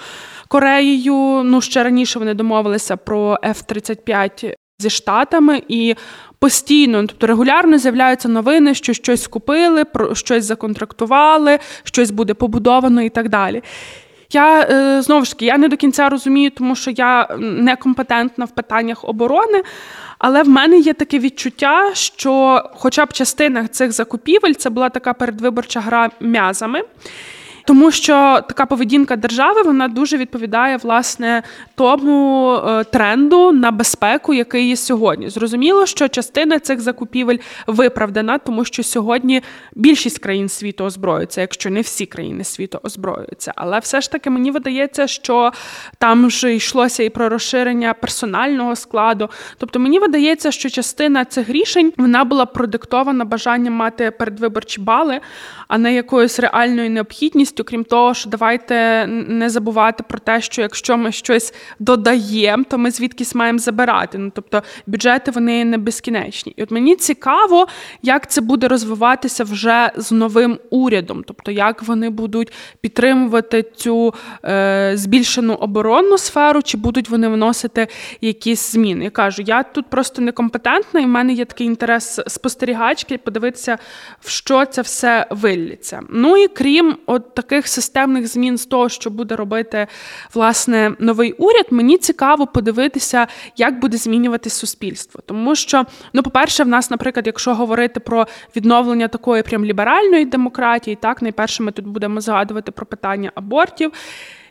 Кореєю. 0.48 1.42
Ну 1.44 1.60
ще 1.60 1.82
раніше 1.82 2.18
вони 2.18 2.34
домовилися 2.34 2.96
про 2.96 3.38
F-35 3.42 4.54
зі 4.78 4.90
штатами 4.90 5.62
і 5.68 5.94
постійно, 6.38 7.00
тобто 7.06 7.26
регулярно 7.26 7.78
з'являються 7.78 8.28
новини, 8.28 8.74
що 8.74 8.92
щось 8.92 9.26
купили, 9.26 9.84
про 9.84 10.14
щось 10.14 10.44
законтрактували, 10.44 11.58
щось 11.84 12.10
буде 12.10 12.34
побудовано 12.34 13.02
і 13.02 13.08
так 13.08 13.28
далі. 13.28 13.62
Я 14.32 14.60
е, 14.60 15.02
знову 15.02 15.24
ж 15.24 15.32
таки 15.32 15.44
я 15.44 15.58
не 15.58 15.68
до 15.68 15.76
кінця 15.76 16.08
розумію, 16.08 16.50
тому 16.50 16.74
що 16.76 16.90
я 16.90 17.28
некомпетентна 17.40 18.44
в 18.44 18.50
питаннях 18.50 19.04
оборони. 19.04 19.62
Але 20.18 20.42
в 20.42 20.48
мене 20.48 20.78
є 20.78 20.94
таке 20.94 21.18
відчуття, 21.18 21.90
що, 21.94 22.62
хоча 22.74 23.06
б 23.06 23.12
частина 23.12 23.68
цих 23.68 23.92
закупівель, 23.92 24.52
це 24.52 24.70
була 24.70 24.88
така 24.88 25.12
передвиборча 25.14 25.80
гра 25.80 26.10
м'язами 26.20 26.82
тому 27.66 27.90
що 27.90 28.40
така 28.48 28.66
поведінка 28.66 29.16
держави 29.16 29.62
вона 29.62 29.88
дуже 29.88 30.16
відповідає 30.16 30.76
власне 30.76 31.42
тому 31.74 32.52
е, 32.54 32.84
тренду 32.84 33.52
на 33.52 33.70
безпеку, 33.70 34.34
який 34.34 34.68
є 34.68 34.76
сьогодні. 34.76 35.28
Зрозуміло, 35.28 35.86
що 35.86 36.08
частина 36.08 36.58
цих 36.58 36.80
закупівель 36.80 37.36
виправдана, 37.66 38.38
тому 38.38 38.64
що 38.64 38.82
сьогодні 38.82 39.42
більшість 39.74 40.18
країн 40.18 40.48
світу 40.48 40.84
озброюються, 40.84 41.40
якщо 41.40 41.70
не 41.70 41.80
всі 41.80 42.06
країни 42.06 42.44
світу 42.44 42.80
озброюються. 42.82 43.52
Але 43.56 43.78
все 43.78 44.00
ж 44.00 44.10
таки 44.10 44.30
мені 44.30 44.50
видається, 44.50 45.06
що 45.06 45.52
там 45.98 46.26
вже 46.26 46.54
йшлося 46.54 47.02
і 47.02 47.10
про 47.10 47.28
розширення 47.28 47.94
персонального 47.94 48.76
складу. 48.76 49.30
Тобто 49.58 49.78
мені 49.78 49.98
видається, 49.98 50.50
що 50.50 50.70
частина 50.70 51.24
цих 51.24 51.48
рішень 51.48 51.92
вона 51.96 52.24
була 52.24 52.46
продиктована 52.46 53.24
бажанням 53.24 53.72
мати 53.72 54.10
передвиборчі 54.10 54.80
бали, 54.80 55.20
а 55.68 55.78
не 55.78 55.94
якоюсь 55.94 56.40
реальною 56.40 56.90
необхідністю 56.90 57.55
справедливість, 57.56 57.60
окрім 57.60 57.84
того, 57.84 58.14
що 58.14 58.30
давайте 58.30 59.06
не 59.06 59.50
забувати 59.50 60.04
про 60.08 60.18
те, 60.18 60.40
що 60.40 60.62
якщо 60.62 60.96
ми 60.96 61.12
щось 61.12 61.54
додаємо, 61.78 62.64
то 62.70 62.78
ми 62.78 62.90
звідкись 62.90 63.34
маємо 63.34 63.58
забирати. 63.58 64.18
Ну 64.18 64.30
тобто 64.34 64.62
бюджети 64.86 65.30
вони 65.30 65.64
не 65.64 65.78
безкінечні. 65.78 66.52
І 66.56 66.62
от 66.62 66.70
мені 66.70 66.96
цікаво, 66.96 67.66
як 68.02 68.30
це 68.30 68.40
буде 68.40 68.68
розвиватися 68.68 69.44
вже 69.44 69.90
з 69.96 70.12
новим 70.12 70.58
урядом, 70.70 71.24
тобто 71.26 71.50
як 71.50 71.82
вони 71.82 72.10
будуть 72.10 72.52
підтримувати 72.80 73.64
цю 73.76 74.14
е, 74.44 74.92
збільшену 74.94 75.54
оборонну 75.54 76.18
сферу, 76.18 76.62
чи 76.62 76.76
будуть 76.76 77.08
вони 77.08 77.28
вносити 77.28 77.88
якісь 78.20 78.72
зміни. 78.72 79.04
Я 79.04 79.10
кажу, 79.10 79.42
я 79.42 79.62
тут 79.62 79.86
просто 79.86 80.22
некомпетентна, 80.22 81.00
і 81.00 81.04
в 81.04 81.08
мене 81.08 81.32
є 81.32 81.44
такий 81.44 81.66
інтерес 81.66 82.20
спостерігачки, 82.26 83.18
подивитися, 83.18 83.78
в 84.20 84.28
що 84.28 84.66
це 84.66 84.82
все 84.82 85.26
виллється. 85.30 86.02
Ну 86.10 86.36
і 86.36 86.48
крім 86.48 86.96
от 87.06 87.34
таких 87.46 87.68
системних 87.68 88.26
змін 88.26 88.58
з 88.58 88.66
того, 88.66 88.88
що 88.88 89.10
буде 89.10 89.36
робити 89.36 89.86
власне 90.34 90.92
новий 90.98 91.32
уряд, 91.32 91.66
мені 91.70 91.98
цікаво 91.98 92.46
подивитися, 92.46 93.26
як 93.56 93.80
буде 93.80 93.96
змінюватись 93.96 94.52
суспільство. 94.52 95.20
Тому 95.26 95.54
що, 95.54 95.86
ну, 96.12 96.22
по-перше, 96.22 96.64
в 96.64 96.68
нас, 96.68 96.90
наприклад, 96.90 97.26
якщо 97.26 97.54
говорити 97.54 98.00
про 98.00 98.26
відновлення 98.56 99.08
такої 99.08 99.42
прям 99.42 99.64
ліберальної 99.64 100.24
демократії, 100.24 100.96
так 100.96 101.22
найперше 101.22 101.62
ми 101.62 101.72
тут 101.72 101.86
будемо 101.86 102.20
згадувати 102.20 102.72
про 102.72 102.86
питання 102.86 103.32
абортів. 103.34 103.92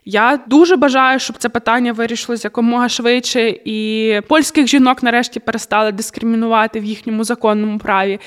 Я 0.08 0.39
дуже 0.48 0.76
бажаю, 0.76 1.20
щоб 1.20 1.38
це 1.38 1.50
питання 1.50 1.93
вирішилось 1.93 2.43
якомога 2.43 2.89
швидше, 2.89 3.60
і 3.66 4.22
польських 4.28 4.68
жінок 4.68 5.04
нарешті 5.04 5.39
перестали 5.39 5.91
дискримінувати 5.91 6.80
в 6.80 6.84
їхньому 6.84 7.24
законному 7.24 7.78
праві. 7.78 8.20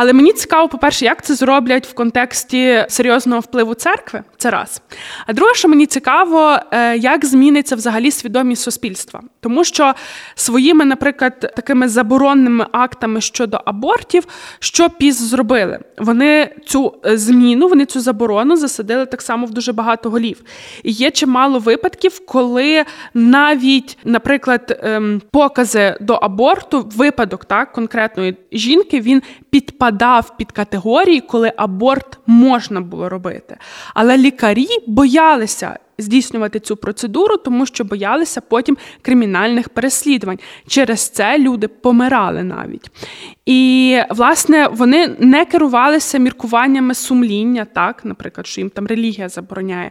Але 0.00 0.12
мені 0.12 0.32
цікаво, 0.32 0.68
по-перше, 0.68 1.04
як 1.04 1.24
це 1.24 1.34
зроблять 1.34 1.86
в 1.86 1.94
контексті 1.94 2.84
серйозного 2.88 3.40
впливу 3.40 3.74
церкви. 3.74 4.22
Це 4.36 4.50
раз. 4.50 4.82
А 5.26 5.32
друге, 5.32 5.54
що 5.54 5.68
мені 5.68 5.86
цікаво, 5.86 6.58
е, 6.70 6.96
як 6.96 7.24
зміниться 7.24 7.76
взагалі 7.76 8.10
свідомість 8.10 8.62
суспільства, 8.62 9.20
тому 9.40 9.64
що 9.64 9.94
своїми, 10.34 10.84
наприклад, 10.84 11.52
такими 11.56 11.88
заборонними 11.88 12.66
актами 12.72 13.20
щодо 13.20 13.60
абортів, 13.64 14.26
що 14.58 14.90
піс 14.90 15.20
зробили? 15.20 15.78
Вони 15.98 16.54
цю 16.66 16.94
е, 17.06 17.18
зміну, 17.18 17.68
вони 17.68 17.86
цю 17.86 18.00
заборону 18.00 18.56
засадили 18.56 19.06
так 19.06 19.22
само 19.22 19.46
в 19.46 19.50
дуже 19.50 19.72
багато 19.72 20.10
голів. 20.10 20.42
І 20.82 20.90
є 20.90 21.10
чимало 21.10 21.58
випадків, 21.58 22.26
коли 22.26 22.84
навіть, 23.14 23.98
наприклад, 24.04 24.80
ем, 24.82 25.22
покази 25.30 25.96
до 26.00 26.14
аборту, 26.14 26.90
випадок 26.96 27.44
так 27.44 27.72
конкретної 27.72 28.36
жінки, 28.52 29.00
він 29.00 29.22
підпадає 29.50 29.87
підпадав 29.88 30.36
під 30.36 30.52
категорії, 30.52 31.20
коли 31.20 31.52
аборт 31.56 32.18
можна 32.26 32.80
було 32.80 33.08
робити. 33.08 33.56
Але 33.94 34.16
лікарі 34.16 34.66
боялися. 34.86 35.78
Здійснювати 36.00 36.60
цю 36.60 36.76
процедуру, 36.76 37.36
тому 37.36 37.66
що 37.66 37.84
боялися 37.84 38.40
потім 38.40 38.76
кримінальних 39.02 39.68
переслідувань. 39.68 40.38
Через 40.66 41.08
це 41.08 41.38
люди 41.38 41.68
помирали 41.68 42.42
навіть. 42.42 42.90
І, 43.46 43.98
власне, 44.10 44.68
вони 44.72 45.16
не 45.18 45.44
керувалися 45.44 46.18
міркуваннями 46.18 46.94
сумління, 46.94 47.64
так, 47.64 48.04
наприклад, 48.04 48.46
що 48.46 48.60
їм 48.60 48.70
там 48.70 48.86
релігія 48.86 49.28
забороняє. 49.28 49.90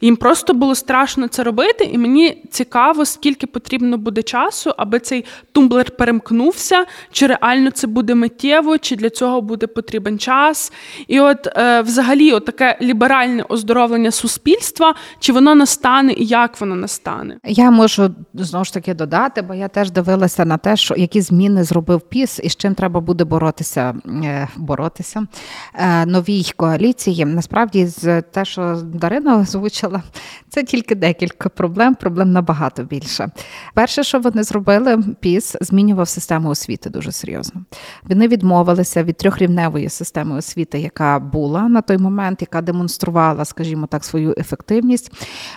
Їм 0.00 0.16
просто 0.16 0.54
було 0.54 0.74
страшно 0.74 1.28
це 1.28 1.42
робити, 1.42 1.84
і 1.84 1.98
мені 1.98 2.42
цікаво, 2.50 3.04
скільки 3.04 3.46
потрібно 3.46 3.98
буде 3.98 4.22
часу, 4.22 4.72
аби 4.76 4.98
цей 4.98 5.24
тумблер 5.52 5.90
перемкнувся, 5.90 6.84
чи 7.12 7.26
реально 7.26 7.70
це 7.70 7.86
буде 7.86 8.14
миттєво, 8.14 8.78
чи 8.78 8.96
для 8.96 9.10
цього 9.10 9.40
буде 9.40 9.66
потрібен 9.66 10.18
час. 10.18 10.72
І 11.08 11.20
от 11.20 11.46
е, 11.56 11.82
взагалі, 11.82 12.32
от 12.32 12.44
таке 12.44 12.78
ліберальне 12.82 13.42
оздоровлення 13.48 14.10
суспільства, 14.10 14.94
чи 15.18 15.32
воно 15.32 15.54
настане 15.54 16.12
і 16.12 16.24
як 16.24 16.60
воно 16.60 16.74
настане? 16.74 17.38
Я 17.44 17.70
можу 17.70 18.14
знову 18.34 18.64
ж 18.64 18.74
таки 18.74 18.94
додати, 18.94 19.42
бо 19.42 19.54
я 19.54 19.68
теж 19.68 19.90
дивилася 19.90 20.44
на 20.44 20.58
те, 20.58 20.76
що 20.76 20.94
які 20.96 21.20
зміни 21.20 21.64
зробив 21.64 22.00
піс 22.00 22.40
і 22.42 22.48
з 22.48 22.56
чим 22.56 22.74
треба 22.74 23.00
буде 23.00 23.24
боротися 23.24 23.94
е, 24.24 24.48
боротися 24.56 25.26
е, 25.74 26.06
новій 26.06 26.52
коаліції. 26.56 27.24
Насправді, 27.24 27.86
з 27.86 28.22
те, 28.22 28.44
що 28.44 28.80
Дарина 28.84 29.38
озвучила 29.38 29.83
бачила. 29.84 30.02
Це 30.48 30.64
тільки 30.64 30.94
декілька 30.94 31.48
проблем, 31.48 31.94
проблем 31.94 32.32
набагато 32.32 32.82
більше. 32.82 33.30
Перше, 33.74 34.04
що 34.04 34.20
вони 34.20 34.42
зробили, 34.42 34.98
піс 35.20 35.56
змінював 35.60 36.08
систему 36.08 36.48
освіти 36.48 36.90
дуже 36.90 37.12
серйозно. 37.12 37.64
Вони 38.02 38.28
відмовилися 38.28 39.02
від 39.02 39.16
трьохрівневої 39.16 39.88
системи 39.88 40.36
освіти, 40.36 40.80
яка 40.80 41.18
була 41.18 41.68
на 41.68 41.80
той 41.80 41.98
момент, 41.98 42.40
яка 42.40 42.60
демонструвала, 42.60 43.44
скажімо 43.44 43.86
так, 43.86 44.04
свою 44.04 44.34
ефективність. 44.38 45.12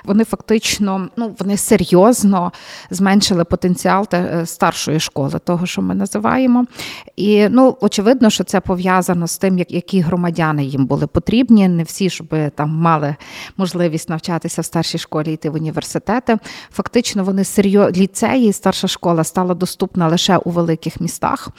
Вони 0.06 0.24
фактично 0.24 1.10
ну 1.18 1.36
вони 1.40 1.58
серйозно 1.58 2.52
зменшили 2.90 3.44
потенціал 3.44 4.08
е, 4.14 4.46
старшої 4.46 5.00
школи, 5.00 5.40
того, 5.40 5.66
що 5.66 5.82
ми 5.82 5.96
називаємо. 5.96 6.66
І 7.16 7.50
ну, 7.50 7.78
очевидно, 7.82 8.30
що 8.30 8.44
це 8.44 8.60
пов'язано 8.60 9.28
з 9.28 9.38
тим, 9.38 9.60
які 9.70 10.00
громадяни 10.00 10.66
їм 10.66 10.86
були 10.86 11.08
потрібні. 11.08 11.68
Не 11.68 11.84
всі, 11.84 12.10
щоб 12.10 12.36
там 12.56 12.70
мали 12.70 13.16
можливість 13.58 14.10
навчатися 14.10 14.17
навчатися 14.18 14.62
в 14.62 14.66
старшій 14.66 14.98
школі, 14.98 15.34
йти 15.34 15.50
в 15.50 15.56
університети. 15.56 16.38
Фактично, 16.72 17.24
вони 17.24 17.44
серйозно 17.44 17.92
ліцеї, 17.92 18.54
старша 18.54 18.88
школа 18.88 19.24
стала 19.24 19.54
доступна 19.54 20.08
лише 20.08 20.38
у 20.38 20.50
великих 20.50 21.02
містах, 21.02 21.50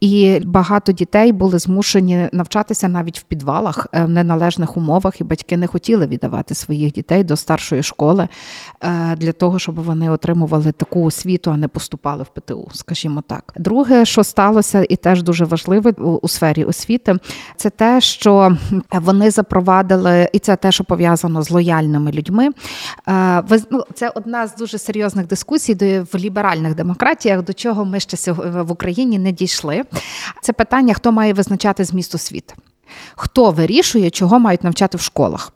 і 0.00 0.40
багато 0.44 0.92
дітей 0.92 1.32
були 1.32 1.58
змушені 1.58 2.28
навчатися 2.32 2.88
навіть 2.88 3.18
в 3.18 3.22
підвалах 3.22 3.86
е, 3.92 4.04
в 4.04 4.08
неналежних 4.08 4.76
умовах, 4.76 5.20
і 5.20 5.24
батьки 5.24 5.56
не 5.56 5.66
хотіли 5.66 6.06
віддавати 6.06 6.54
своїх 6.54 6.92
дітей 6.92 7.24
до 7.24 7.36
старшої 7.36 7.82
школи 7.82 8.28
е, 8.82 9.16
для 9.16 9.32
того, 9.32 9.58
щоб 9.58 9.74
вони 9.74 10.10
отримували 10.10 10.72
таку 10.72 11.04
освіту, 11.04 11.50
а 11.50 11.56
не 11.56 11.68
поступали 11.68 12.22
в 12.22 12.28
ПТУ, 12.28 12.68
скажімо 12.72 13.22
так. 13.26 13.52
Друге, 13.56 14.04
що 14.04 14.24
сталося, 14.24 14.86
і 14.88 14.96
теж 14.96 15.22
дуже 15.22 15.44
важливе 15.44 15.90
у 16.22 16.28
сфері 16.28 16.64
освіти, 16.64 17.16
це 17.56 17.70
те, 17.70 18.00
що 18.00 18.56
вони 18.92 19.30
запровадили, 19.30 20.28
і 20.32 20.38
це 20.38 20.56
те, 20.56 20.72
що 20.72 20.84
пов'язано 20.84 21.42
з 21.42 21.50
лояльними 22.04 22.12
людьми. 22.12 22.50
Е, 23.08 23.62
ну, 23.70 23.84
це 23.94 24.08
одна 24.14 24.46
з 24.46 24.56
дуже 24.56 24.78
серйозних 24.78 25.26
дискусій 25.26 25.74
в 26.12 26.18
ліберальних 26.18 26.74
демократіях, 26.74 27.42
до 27.42 27.52
чого 27.52 27.84
ми 27.84 28.00
ще 28.00 28.32
в 28.32 28.72
Україні 28.72 29.18
не 29.18 29.32
дійшли. 29.32 29.82
Це 30.42 30.52
питання, 30.52 30.94
хто 30.94 31.12
має 31.12 31.32
визначати 31.32 31.84
зміст 31.84 32.14
освіти. 32.14 32.54
Хто 33.16 33.50
вирішує, 33.50 34.10
чого 34.10 34.38
мають 34.38 34.64
навчати 34.64 34.98
в 34.98 35.00
школах? 35.00 35.52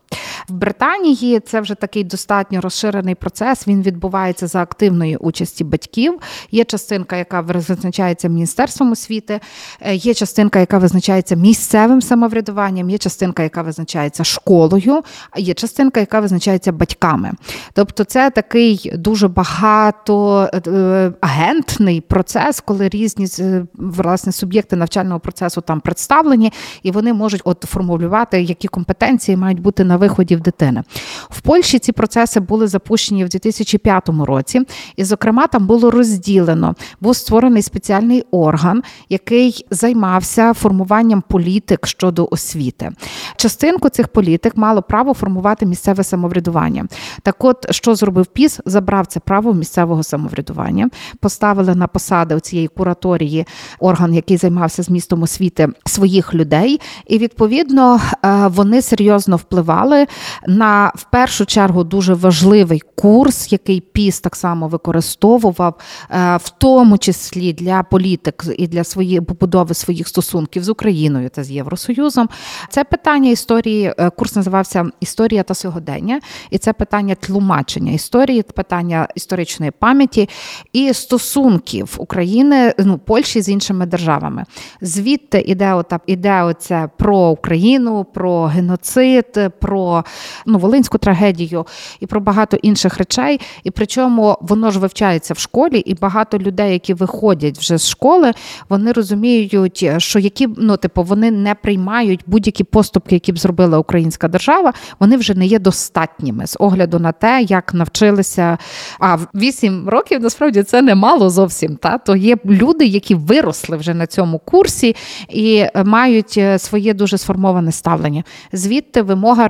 В 0.49 0.53
Британії 0.53 1.41
це 1.41 1.61
вже 1.61 1.74
такий 1.74 2.05
достатньо 2.05 2.61
розширений 2.61 3.14
процес. 3.14 3.68
Він 3.68 3.82
відбувається 3.82 4.47
за 4.47 4.62
активної 4.62 5.16
участі 5.16 5.64
батьків. 5.64 6.18
Є 6.51 6.64
частинка, 6.64 7.16
яка 7.16 7.41
визначається 7.41 8.28
міністерством 8.28 8.93
освіти, 8.93 9.41
е, 9.80 9.95
є 9.95 10.14
частинка, 10.14 10.61
яка 10.61 10.78
визначається 10.78 11.36
місцевим 11.36 12.03
самоврядуванням, 12.03 12.91
є 12.91 12.99
частинка, 12.99 13.43
яка 13.43 13.62
визначається 13.62 14.24
школою, 14.24 15.03
а 15.30 15.41
є 15.41 15.55
частинка, 15.55 16.01
яка 16.01 16.20
визначається 16.20 16.72
батьками. 16.72 17.32
Тобто, 17.72 18.05
це 18.05 18.30
такий 18.30 18.93
дуже 18.95 19.28
багатоагентний 19.28 21.99
е, 21.99 22.01
процес, 22.01 22.61
коли 22.61 22.89
різні 22.89 23.26
е, 23.39 23.66
власне 23.74 24.32
суб'єкти 24.32 24.76
навчального 24.76 25.20
процесу 25.20 25.61
там 25.61 25.80
представлені, 25.80 26.53
і 26.82 26.91
вони 26.91 27.12
можуть 27.12 27.41
от 27.45 27.64
формулювати, 27.68 28.43
які 28.43 28.68
компетенції 28.68 29.36
мають 29.36 29.61
бути 29.61 29.84
на 29.84 29.97
виході 29.97 30.28
в 30.37 30.41
дитини. 30.41 30.83
В 31.31 31.41
Польщі 31.41 31.79
ці 31.79 31.93
процеси 31.93 32.41
були 32.41 32.66
запущені 32.66 33.24
в 33.24 33.29
2005 33.29 34.09
році, 34.09 34.61
і, 34.97 35.05
зокрема, 35.05 35.47
там 35.47 35.66
було 35.66 35.91
розділено, 35.91 36.74
був 37.01 37.16
створений 37.16 37.62
спеціальний 37.62 38.24
орган, 38.31 38.83
який 39.09 39.66
займався 39.70 40.53
формуванням 40.53 41.22
політик 41.29 41.87
щодо 41.87 42.29
освіти. 42.31 42.91
Частинку 43.37 43.89
цих 43.89 44.09
політик 44.09 44.57
мало 44.57 44.83
право 44.83 45.14
формувати 45.14 45.66
місцеве 45.66 46.05
самоврядування. 46.05 46.87
Так, 47.22 47.45
от 47.45 47.66
що 47.70 47.95
зробив 47.95 48.26
ПІС, 48.26 48.61
забрав 48.66 49.07
це 49.07 49.20
право 49.20 49.55
місцевого 49.55 50.03
самоврядування, 50.03 50.91
поставили 51.20 51.74
на 51.74 51.87
посади 51.87 52.35
у 52.35 52.41
цієї 52.41 52.68
кураторії 52.68 53.47
орган, 53.79 54.14
який 54.14 54.37
займався 54.37 54.83
змістом 54.83 55.22
освіти 55.22 55.68
своїх 55.87 56.35
людей, 56.35 56.81
і 57.07 57.18
відповідно 57.18 58.01
е, 58.24 58.47
вони 58.47 58.83
серйозно 58.83 59.37
впливали 59.37 60.07
на 60.46 60.92
в 60.94 61.02
першу 61.02 61.46
чергу 61.46 61.84
дуже 61.84 62.14
важливий 62.14 62.82
курс, 62.94 63.52
який 63.52 63.80
ПІС 63.80 64.20
так 64.20 64.36
само 64.36 64.68
використовував, 64.68 65.74
е, 66.10 66.36
в 66.36 66.48
тому 66.48 66.98
числі 66.98 67.52
для 67.52 67.82
політик 67.82 68.44
і 68.58 68.66
для 68.66 68.84
своєї 68.84 69.20
побудови 69.20 69.74
своїх 69.74 70.08
стосунків 70.08 70.64
з 70.64 70.68
Україною 70.68 71.28
та 71.28 71.44
з 71.44 71.50
Євросоюзом. 71.50 72.28
Це 72.70 72.84
питання 72.84 73.30
історії. 73.30 73.94
Е, 73.98 74.10
курс 74.10 74.36
називався 74.36 74.90
Історія 75.00 75.42
та 75.42 75.54
сьогодення, 75.54 76.20
і 76.50 76.58
це 76.58 76.72
питання 76.72 77.14
тлумачення 77.14 77.92
історії, 77.92 78.42
питання 78.42 79.08
історичної 79.14 79.72
пам'яті 79.78 80.28
і 80.72 80.94
стосунків 80.94 81.94
України, 81.98 82.74
ну 82.78 82.98
Польщі 82.98 83.40
з 83.40 83.48
іншими 83.48 83.86
державами. 83.86 84.44
Звідти 84.80 85.44
іде 85.46 85.74
ота 85.74 86.00
іде 86.06 86.42
оце 86.42 86.90
про 86.96 87.18
Україну, 87.18 88.06
про 88.14 88.44
геноцид. 88.44 89.38
про 89.60 90.04
ну, 90.46 90.59
Волинську 90.59 90.98
трагедію 90.98 91.66
і 92.00 92.06
про 92.06 92.20
багато 92.20 92.56
інших 92.56 92.98
речей. 92.98 93.40
І 93.64 93.70
причому 93.70 94.38
воно 94.40 94.70
ж 94.70 94.78
вивчається 94.78 95.34
в 95.34 95.38
школі, 95.38 95.78
і 95.78 95.94
багато 95.94 96.38
людей, 96.38 96.72
які 96.72 96.94
виходять 96.94 97.59
вже 97.59 97.78
з 97.78 97.88
школи, 97.88 98.32
вони 98.68 98.92
розуміють, 98.92 99.86
що 99.98 100.18
які 100.18 100.48
ну, 100.56 100.76
типу, 100.76 101.02
вони 101.02 101.30
не 101.30 101.54
приймають 101.54 102.20
будь-які 102.26 102.64
поступки, 102.64 103.14
які 103.14 103.32
б 103.32 103.38
зробила 103.38 103.78
українська 103.78 104.28
держава, 104.28 104.72
вони 105.00 105.16
вже 105.16 105.34
не 105.34 105.46
є 105.46 105.59
достатніми 105.59 106.46
з 106.46 106.56
огляду 106.61 106.98
на 106.98 107.12
те, 107.12 107.42
як 107.42 107.74
навчилися. 107.74 108.59
А 108.98 109.16
в 109.16 109.26
8 109.34 109.88
років 109.88 110.20
насправді 110.20 110.62
це 110.62 110.82
немало 110.82 111.30
зовсім. 111.30 111.76
Та 111.76 111.98
то 111.98 112.16
є 112.16 112.36
люди, 112.44 112.84
які 112.84 113.14
виросли 113.14 113.76
вже 113.76 113.94
на 113.94 114.06
цьому 114.06 114.38
курсі 114.38 114.96
і 115.28 115.64
мають 115.84 116.34
е, 116.36 116.59
своє 116.59 116.94
дуже 116.94 117.18
сформоване 117.18 117.72
ставлення. 117.72 118.24
Звідти 118.52 119.02
вимога 119.02 119.48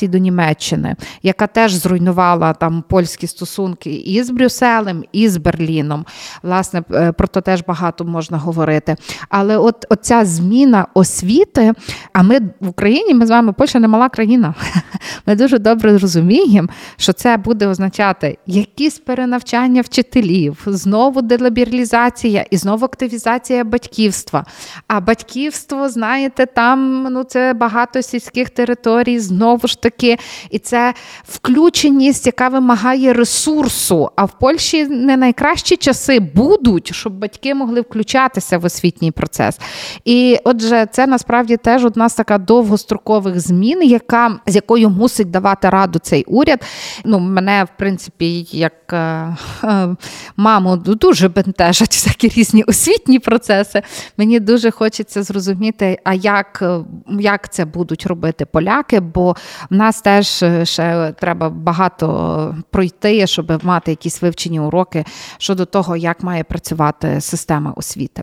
репарацій 0.00 0.08
до 0.08 0.18
Німеччини, 0.18 0.96
яка 1.22 1.46
теж 1.46 1.72
зруйнувала 1.72 2.52
там 2.52 2.84
польські 2.88 3.26
стосунки 3.26 3.90
і 3.90 4.22
з 4.22 4.30
Брюсселем, 4.30 5.04
і 5.12 5.28
з 5.28 5.36
Берліном. 5.36 6.04
Власне, 6.42 6.82
е, 6.92 7.12
про 7.12 7.28
то 7.28 7.40
теж 7.40 7.62
багато 7.66 8.04
можна 8.04 8.38
говорити. 8.38 8.96
Але 9.28 9.56
от 9.56 9.86
оця 9.90 10.24
зміна 10.24 10.86
освіти, 10.94 11.72
а 12.12 12.22
ми 12.22 12.40
в 12.60 12.68
Україні, 12.68 13.14
ми 13.14 13.26
з 13.26 13.30
вами 13.30 13.52
Польща 13.52 13.78
не 13.78 13.88
мала 13.88 14.08
країна. 14.08 14.54
Ми 15.26 15.36
дуже 15.36 15.58
добре 15.58 15.98
розуміємо, 15.98 16.68
що 16.96 17.12
це 17.12 17.36
буде 17.36 17.66
означати 17.66 18.38
якісь 18.46 18.98
перенавчання 18.98 19.82
вчителів, 19.82 20.62
знову 20.66 21.22
делабіралізація 21.22 22.46
і 22.50 22.56
знову 22.56 22.84
активізація 22.84 23.64
батьківства. 23.64 24.44
А 24.88 25.00
батьківство, 25.00 25.88
знаєте, 25.88 26.46
там 26.46 27.06
ну 27.10 27.24
це 27.24 27.54
багато 27.54 28.02
сільських 28.02 28.50
територій, 28.50 29.18
знову 29.18 29.68
ж 29.68 29.82
таки, 29.82 29.89
і 30.50 30.58
це 30.58 30.94
включеність, 31.28 32.26
яка 32.26 32.48
вимагає 32.48 33.12
ресурсу. 33.12 34.10
А 34.16 34.24
в 34.24 34.38
Польщі 34.38 34.86
не 34.86 35.16
найкращі 35.16 35.76
часи 35.76 36.20
будуть, 36.20 36.94
щоб 36.94 37.12
батьки 37.12 37.54
могли 37.54 37.80
включатися 37.80 38.58
в 38.58 38.64
освітній 38.64 39.10
процес. 39.10 39.60
І 40.04 40.38
отже, 40.44 40.86
це 40.92 41.06
насправді 41.06 41.56
теж 41.56 41.84
одна 41.84 42.08
з 42.08 42.14
така 42.14 42.38
довгострокових 42.38 43.40
змін, 43.40 43.82
яка 43.82 44.40
з 44.46 44.54
якою 44.54 44.90
мусить 44.90 45.30
давати 45.30 45.70
раду 45.70 45.98
цей 45.98 46.24
уряд. 46.24 46.64
Ну, 47.04 47.18
мене, 47.18 47.64
в 47.64 47.78
принципі, 47.78 48.46
як 48.50 48.92
е, 48.92 49.36
е, 49.64 49.96
маму 50.36 50.76
дуже 50.76 51.28
бентежать 51.28 51.92
всякі 51.92 52.28
різні 52.28 52.62
освітні 52.62 53.18
процеси. 53.18 53.82
Мені 54.16 54.40
дуже 54.40 54.70
хочеться 54.70 55.22
зрозуміти, 55.22 55.98
а 56.04 56.14
як 56.14 56.64
як 57.20 57.52
це 57.52 57.64
будуть 57.64 58.06
робити 58.06 58.46
поляки, 58.46 59.00
бо 59.00 59.36
в 59.70 59.74
нас 59.80 60.00
теж 60.02 60.42
е, 60.42 60.64
ще 60.64 61.14
треба 61.20 61.50
багато 61.50 62.54
пройти, 62.70 63.26
щоб 63.26 63.64
мати 63.64 63.90
якісь 63.90 64.22
вивчені 64.22 64.60
уроки 64.60 65.04
щодо 65.38 65.64
того, 65.64 65.96
як 65.96 66.22
має 66.22 66.44
працювати 66.44 67.20
система 67.20 67.72
освіти. 67.76 68.22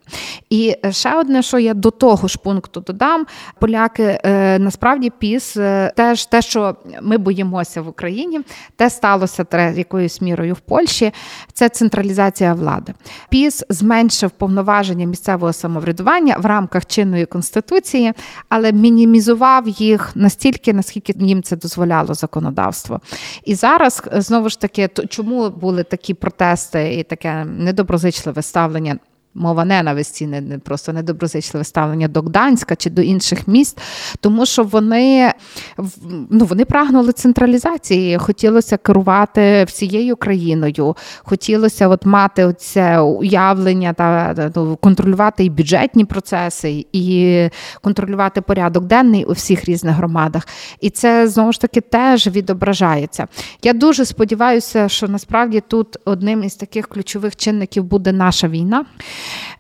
І 0.50 0.76
ще 0.92 1.16
одне, 1.16 1.42
що 1.42 1.60
я 1.60 1.74
до 1.74 1.92
того 1.92 2.28
ж 2.28 2.38
пункту 2.44 2.82
додам, 2.82 3.26
поляки 3.60 4.20
насправді 4.60 5.10
піс 5.10 5.54
теж 5.96 6.26
те, 6.26 6.42
що 6.42 6.76
ми 7.02 7.18
боїмося 7.18 7.82
в 7.82 7.88
Україні, 7.88 8.42
те 8.76 8.90
сталося 8.90 9.46
якоюсь 9.76 10.22
мірою 10.22 10.54
в 10.54 10.60
Польщі. 10.60 11.12
Це 11.54 11.70
централізація 11.70 12.54
влади. 12.54 12.94
Піс 13.30 13.64
зменшив 13.70 14.32
повноваження 14.32 15.06
місцевого 15.06 15.54
самоврядування 15.54 16.38
в 16.38 16.46
рамках 16.46 16.86
чинної 16.86 17.26
конституції, 17.26 18.14
але 18.50 18.72
мінімізував 18.72 19.68
їх 19.68 20.16
настільки, 20.16 20.74
наскільки 20.74 21.14
їм 21.18 21.44
це 21.48 21.56
дозволяло 21.56 22.14
законодавство. 22.14 23.02
І 23.46 23.56
зараз 23.56 24.04
знову 24.12 24.50
ж 24.50 24.60
таки, 24.60 24.90
чому 25.10 25.50
були 25.50 25.84
такі 25.84 26.14
протести 26.14 26.94
і 26.94 27.04
таке 27.04 27.46
недоброзичливе 27.46 28.42
ставлення 28.42 29.00
мова 29.38 29.66
ненависті, 29.66 30.28
не, 30.28 30.60
просто 30.60 30.94
недоброзичливе 30.94 31.64
ставлення 31.64 32.08
до 32.08 32.22
Гданська 32.22 32.76
чи 32.76 32.90
до 32.90 33.02
інших 33.02 33.48
міст, 33.48 33.82
тому 34.20 34.46
що 34.46 34.64
вони 34.64 35.34
ну, 36.30 36.46
вони 36.46 36.66
прагнули 36.66 37.12
централізації, 37.12 38.18
хотілося 38.18 38.78
керувати 38.78 39.64
всією 39.64 40.16
країною, 40.16 40.96
хотілося 41.24 41.88
от 41.88 42.06
мати 42.06 42.54
це 42.58 43.00
уявлення 43.00 43.94
та 43.94 44.52
ну, 44.56 44.76
контролювати 44.76 45.46
і 45.46 45.50
бюджетні 45.50 46.06
процеси, 46.06 46.86
і 46.94 47.50
контролювати 47.82 48.42
порядок 48.42 48.86
денний 48.86 49.26
у 49.26 49.32
всіх 49.32 49.66
різних 49.66 49.96
громадах. 49.96 50.48
І 50.82 50.90
це 50.90 51.28
знову 51.28 51.52
ж 51.52 51.62
таки 51.62 51.82
теж 51.82 52.28
відображається. 52.28 53.28
Я 53.64 53.74
дуже 53.74 54.06
сподіваюся, 54.06 54.90
що 54.90 55.08
насправді 55.08 55.64
тут 55.68 55.98
одним 56.06 56.44
із 56.44 56.56
таких 56.56 56.88
ключових 56.88 57.36
чинників 57.36 57.84
буде 57.84 58.12
наша 58.12 58.48
війна. 58.48 58.86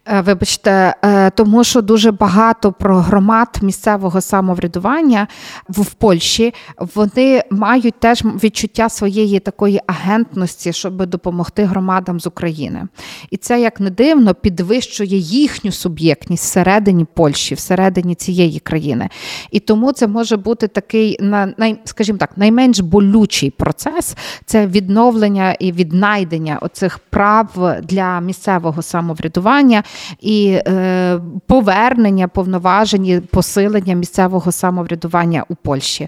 Е, 0.09 0.22
вибачте, 0.22 0.95
е, 1.05 1.30
тому 1.30 1.63
що 1.63 1.82
дуже 1.82 2.11
багато 2.11 2.72
про 2.72 2.97
громад 2.97 3.59
місцевого 3.61 4.22
самоврядування 4.22 5.28
в 5.70 5.86
Польщі 5.86 6.53
вони 6.95 7.43
мають 7.51 7.99
теж 7.99 8.24
відчуття 8.24 8.89
своєї 8.89 9.39
такої 9.39 9.80
агентності, 9.88 10.74
щоб 10.74 11.05
допомогти 11.05 11.63
громадам 11.63 12.20
з 12.20 12.28
України. 12.28 12.88
І 13.30 13.38
це 13.38 13.61
як 13.61 13.80
не 13.80 13.89
дивно 13.89 14.36
підвищує 14.36 15.18
їхню 15.18 15.72
суб'єктність 15.72 16.43
всередині 16.43 17.05
Польщі, 17.13 17.55
всередині 17.55 18.15
цієї 18.15 18.59
країни. 18.59 19.09
І 19.51 19.59
тому 19.59 19.91
це 19.91 20.07
може 20.07 20.38
бути 20.38 20.68
такий 20.68 21.18
най, 21.22 21.80
скажімо 21.84 22.18
так, 22.18 22.38
найменш 22.38 22.80
болючий 22.80 23.49
процес 23.49 24.15
це 24.45 24.68
відновлення 24.68 25.55
і 25.59 25.72
віднайдення 25.72 26.57
оцих 26.61 26.99
прав 26.99 27.76
для 27.84 28.20
місцевого 28.20 28.82
самоврядування 28.82 29.57
самоврядування 29.58 29.84
і 30.20 30.60
е, 30.68 31.20
повернення 31.47 32.28
повноважень, 32.28 33.22
посилення 33.32 33.93
місцевого 33.93 34.51
самоврядування 34.51 35.43
у 35.49 35.55
Польщі. 35.55 36.08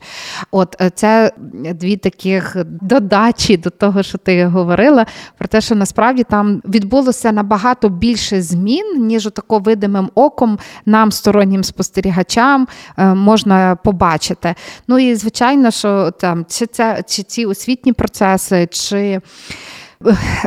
От 0.52 0.76
е, 0.82 0.90
це 0.96 1.32
дві 1.74 1.98
таких 1.98 2.56
додачі 2.66 3.58
до 3.58 3.70
того, 3.70 4.04
що 4.04 4.18
ти 4.18 4.46
говорила, 4.46 5.06
про 5.38 5.48
те, 5.48 5.62
що 5.62 5.76
насправді 5.76 6.24
там 6.24 6.62
відбулося 6.66 7.32
набагато 7.32 7.90
більше 7.90 8.42
змін, 8.42 8.86
ніж 8.98 9.24
тако 9.24 9.60
видимим 9.60 10.10
оком 10.16 10.60
нам, 10.86 11.12
стороннім 11.12 11.64
спостерігачам, 11.64 12.68
е, 12.98 13.14
можна 13.14 13.76
побачити. 13.84 14.56
Ну 14.88 15.00
і 15.00 15.16
звичайно, 15.16 15.72
що 15.72 16.12
там 16.12 16.46
чи 16.50 16.66
це 16.66 17.04
чи 17.08 17.24
ці 17.24 17.46
освітні 17.46 17.94
процеси, 17.94 18.68
чи 18.72 19.22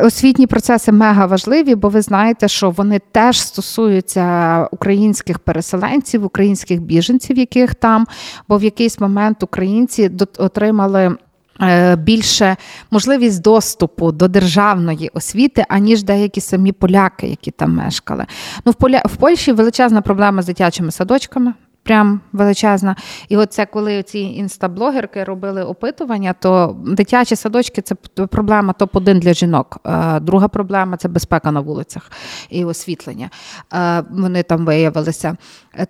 Освітні 0.02 0.46
процеси 0.46 0.92
мега 0.92 1.26
важливі, 1.26 1.74
бо 1.74 1.88
ви 1.88 2.02
знаєте, 2.02 2.48
що 2.48 2.70
вони 2.70 3.00
теж 3.12 3.40
стосуються 3.40 4.68
українських 4.70 5.38
переселенців, 5.38 6.24
українських 6.24 6.82
біженців, 6.82 7.38
яких 7.38 7.74
там, 7.74 8.06
бо 8.48 8.58
в 8.58 8.64
якийсь 8.64 9.00
момент 9.00 9.42
українці 9.42 10.10
отримали. 10.38 11.16
Е, 11.60 11.96
більше 11.96 12.56
можливість 12.90 13.42
доступу 13.42 14.12
до 14.12 14.28
державної 14.28 15.10
освіти, 15.14 15.64
аніж 15.68 16.02
деякі 16.02 16.40
самі 16.40 16.72
поляки, 16.72 17.26
які 17.26 17.50
там 17.50 17.74
мешкали. 17.74 18.26
Ну 18.64 18.72
в 18.72 18.74
Поля 18.74 19.02
в 19.04 19.16
Польщі 19.16 19.52
величезна 19.52 20.02
проблема 20.02 20.42
з 20.42 20.46
дитячими 20.46 20.90
садочками 20.90 21.52
прям 21.82 22.20
величезна. 22.32 22.96
І 23.28 23.36
от 23.36 23.52
це 23.52 23.66
коли 23.66 24.02
ці 24.02 24.18
інстаблогерки 24.18 25.24
робили 25.24 25.64
опитування, 25.64 26.34
то 26.40 26.76
дитячі 26.86 27.36
садочки 27.36 27.82
це 27.82 27.94
проблема 28.26 28.74
топ-1 28.78 29.18
для 29.18 29.32
жінок. 29.32 29.78
Е, 29.86 30.20
друга 30.20 30.48
проблема 30.48 30.96
це 30.96 31.08
безпека 31.08 31.52
на 31.52 31.60
вулицях 31.60 32.10
і 32.50 32.64
освітлення. 32.64 33.30
Е, 33.74 34.04
вони 34.10 34.42
там 34.42 34.64
виявилися. 34.64 35.36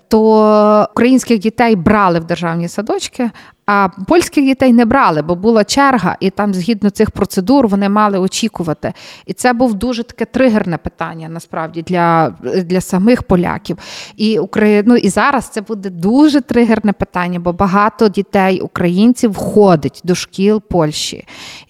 То 0.09 0.87
українських 0.91 1.39
дітей 1.39 1.77
брали 1.77 2.21
в 2.21 2.25
державні 2.25 2.69
садочки, 2.69 3.31
а 3.67 3.89
польських 4.09 4.45
дітей 4.45 4.73
не 4.73 4.85
брали, 4.85 5.23
бо 5.23 5.35
була 5.35 5.65
черга, 5.65 6.17
і 6.21 6.31
там, 6.31 6.55
згідно 6.55 6.91
цих 6.91 7.11
процедур, 7.11 7.69
вони 7.69 7.89
мали 7.89 8.19
очікувати. 8.19 8.93
І 9.27 9.33
це 9.33 9.53
був 9.53 9.75
дуже 9.75 10.03
таке 10.03 10.25
тригерне 10.25 10.79
питання 10.79 11.29
насправді 11.29 11.83
для 11.83 12.35
для 12.65 12.81
самих 12.81 13.23
поляків. 13.23 13.79
І 14.17 14.41
ну, 14.85 14.97
і 14.97 15.09
зараз 15.09 15.49
це 15.49 15.61
буде 15.61 15.91
дуже 15.91 16.41
тригерне 16.41 16.93
питання, 16.93 17.41
бо 17.41 17.53
багато 17.53 18.09
дітей 18.09 18.61
українців 18.61 19.31
входить 19.31 20.01
до 20.05 20.15
шкіл 20.15 20.63
Польщі. 20.63 21.27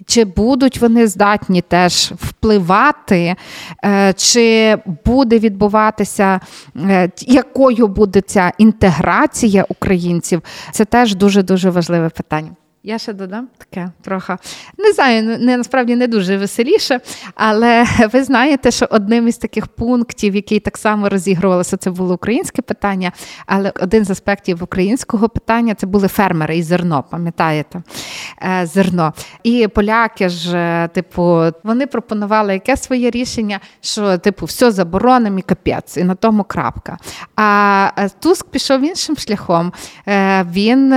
Чи 0.07 0.25
будуть 0.25 0.81
вони 0.81 1.07
здатні 1.07 1.61
теж 1.61 2.13
впливати, 2.17 3.37
е, 3.85 4.13
чи 4.17 4.77
буде 5.05 5.39
відбуватися, 5.39 6.41
е, 6.77 7.11
якою 7.21 7.89
буде 7.89 8.21
ця 8.21 8.53
інтеграція 8.59 9.67
українців? 9.69 10.43
Це 10.73 10.85
теж 10.85 11.15
дуже 11.15 11.43
дуже 11.43 11.71
важливе 11.83 12.09
питання. 12.09 12.51
Я 12.85 12.99
ще 12.99 13.13
додам 13.13 13.49
таке 13.59 13.91
трохи. 14.01 14.37
Не 14.79 14.93
знаю, 14.93 15.39
не 15.39 15.57
насправді 15.57 15.97
не 15.97 16.07
дуже 16.07 16.37
веселіше, 16.37 17.01
але 17.35 17.87
ви 18.13 18.25
знаєте, 18.25 18.71
що 18.71 18.87
одним 18.91 19.29
із 19.29 19.39
таких 19.39 19.67
пунктів, 19.67 20.35
який 20.35 20.61
так 20.61 20.79
само 20.79 21.09
розігрувалося, 21.09 21.77
це 21.77 21.91
було 21.91 22.15
українське 22.15 22.63
питання. 22.63 23.13
Але 23.47 23.73
один 23.81 24.05
з 24.05 24.11
аспектів 24.11 24.63
українського 24.63 25.29
питання 25.29 25.75
це 25.75 25.87
були 25.87 26.09
фермери 26.09 26.57
і 26.57 26.63
зерно, 26.63 27.05
пам'ятаєте? 27.11 27.83
Е, 28.41 28.67
зерно. 28.67 29.13
І 29.43 29.69
поляки 29.69 30.29
ж, 30.29 30.57
е, 30.57 30.89
типу, 30.89 31.43
вони 31.65 31.87
пропонували 31.87 32.53
яке 32.53 32.77
своє 32.77 33.11
рішення, 33.11 33.61
що 33.81 34.19
типу 34.19 34.47
все 34.47 34.71
заборонимо 34.71 35.39
і 35.39 35.43
капець, 35.43 35.97
і 35.97 36.05
на 36.05 36.15
тому 36.15 36.45
крапка. 36.45 36.99
А 37.37 37.91
е, 37.99 38.09
Туск 38.21 38.47
пішов 38.51 38.81
іншим 38.81 39.17
шляхом. 39.17 39.73
Він 40.53 40.93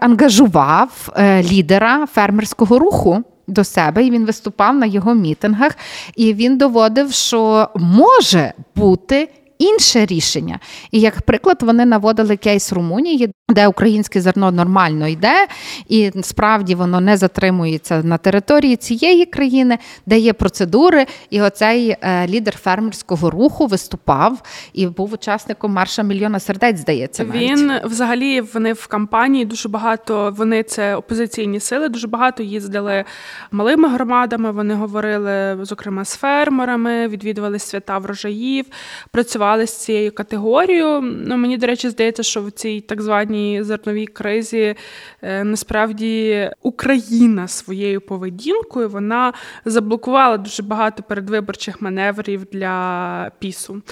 ангажував 0.00 1.08
лідера 1.42 2.06
фермерського 2.06 2.78
руху. 2.78 3.24
До 3.46 3.64
себе 3.64 4.04
і 4.04 4.10
він 4.10 4.26
виступав 4.26 4.74
на 4.74 4.86
його 4.86 5.14
мітингах, 5.14 5.76
і 6.16 6.34
він 6.34 6.58
доводив, 6.58 7.12
що 7.12 7.68
може 7.74 8.52
бути 8.76 9.28
інше 9.60 10.06
рішення. 10.06 10.58
І 10.90 11.00
як 11.00 11.22
приклад, 11.22 11.62
вони 11.62 11.84
наводили 11.84 12.36
кейс 12.36 12.72
Румунії, 12.72 13.30
де 13.48 13.68
українське 13.68 14.20
зерно 14.20 14.50
нормально 14.50 15.08
йде, 15.08 15.46
і 15.88 16.12
справді 16.22 16.74
воно 16.74 17.00
не 17.00 17.16
затримується 17.16 18.02
на 18.02 18.18
території 18.18 18.76
цієї 18.76 19.26
країни, 19.26 19.78
де 20.06 20.18
є 20.18 20.32
процедури. 20.32 21.06
І 21.30 21.42
оцей 21.42 21.96
е, 22.02 22.26
лідер 22.26 22.56
фермерського 22.56 23.30
руху 23.30 23.66
виступав 23.66 24.42
і 24.72 24.86
був 24.86 25.12
учасником 25.12 25.72
марша 25.72 26.02
мільйона 26.02 26.40
сердець. 26.40 26.80
Здається, 26.80 27.24
навіть. 27.24 27.50
він 27.50 27.72
взагалі 27.84 28.40
вони 28.40 28.72
в 28.72 28.86
кампанії 28.86 29.44
дуже 29.44 29.68
багато. 29.68 30.34
Вони 30.36 30.62
це 30.62 30.96
опозиційні 30.96 31.60
сили, 31.60 31.88
дуже 31.88 32.08
багато 32.08 32.42
їздили 32.42 33.04
малими 33.50 33.88
громадами. 33.88 34.50
Вони 34.50 34.74
говорили 34.74 35.58
зокрема 35.62 36.04
з 36.04 36.16
фермерами, 36.16 37.08
відвідували 37.08 37.58
свята 37.58 37.98
врожаїв, 37.98 38.66
працювали 39.10 39.49
з 39.58 39.72
цією 39.72 40.12
категорією. 40.12 41.00
Ну 41.00 41.36
мені 41.36 41.56
до 41.56 41.66
речі, 41.66 41.88
здається, 41.88 42.22
що 42.22 42.42
в 42.42 42.50
цій 42.50 42.80
так 42.80 43.02
званій 43.02 43.62
зерновій 43.62 44.06
кризі 44.06 44.74
е, 45.22 45.44
насправді 45.44 46.50
Україна 46.62 47.48
своєю 47.48 48.00
поведінкою 48.00 48.88
вона 48.88 49.32
заблокувала 49.64 50.36
дуже 50.36 50.62
багато 50.62 51.02
передвиборчих 51.02 51.82
маневрів 51.82 52.46
для 52.52 53.30
пісу. 53.38 53.82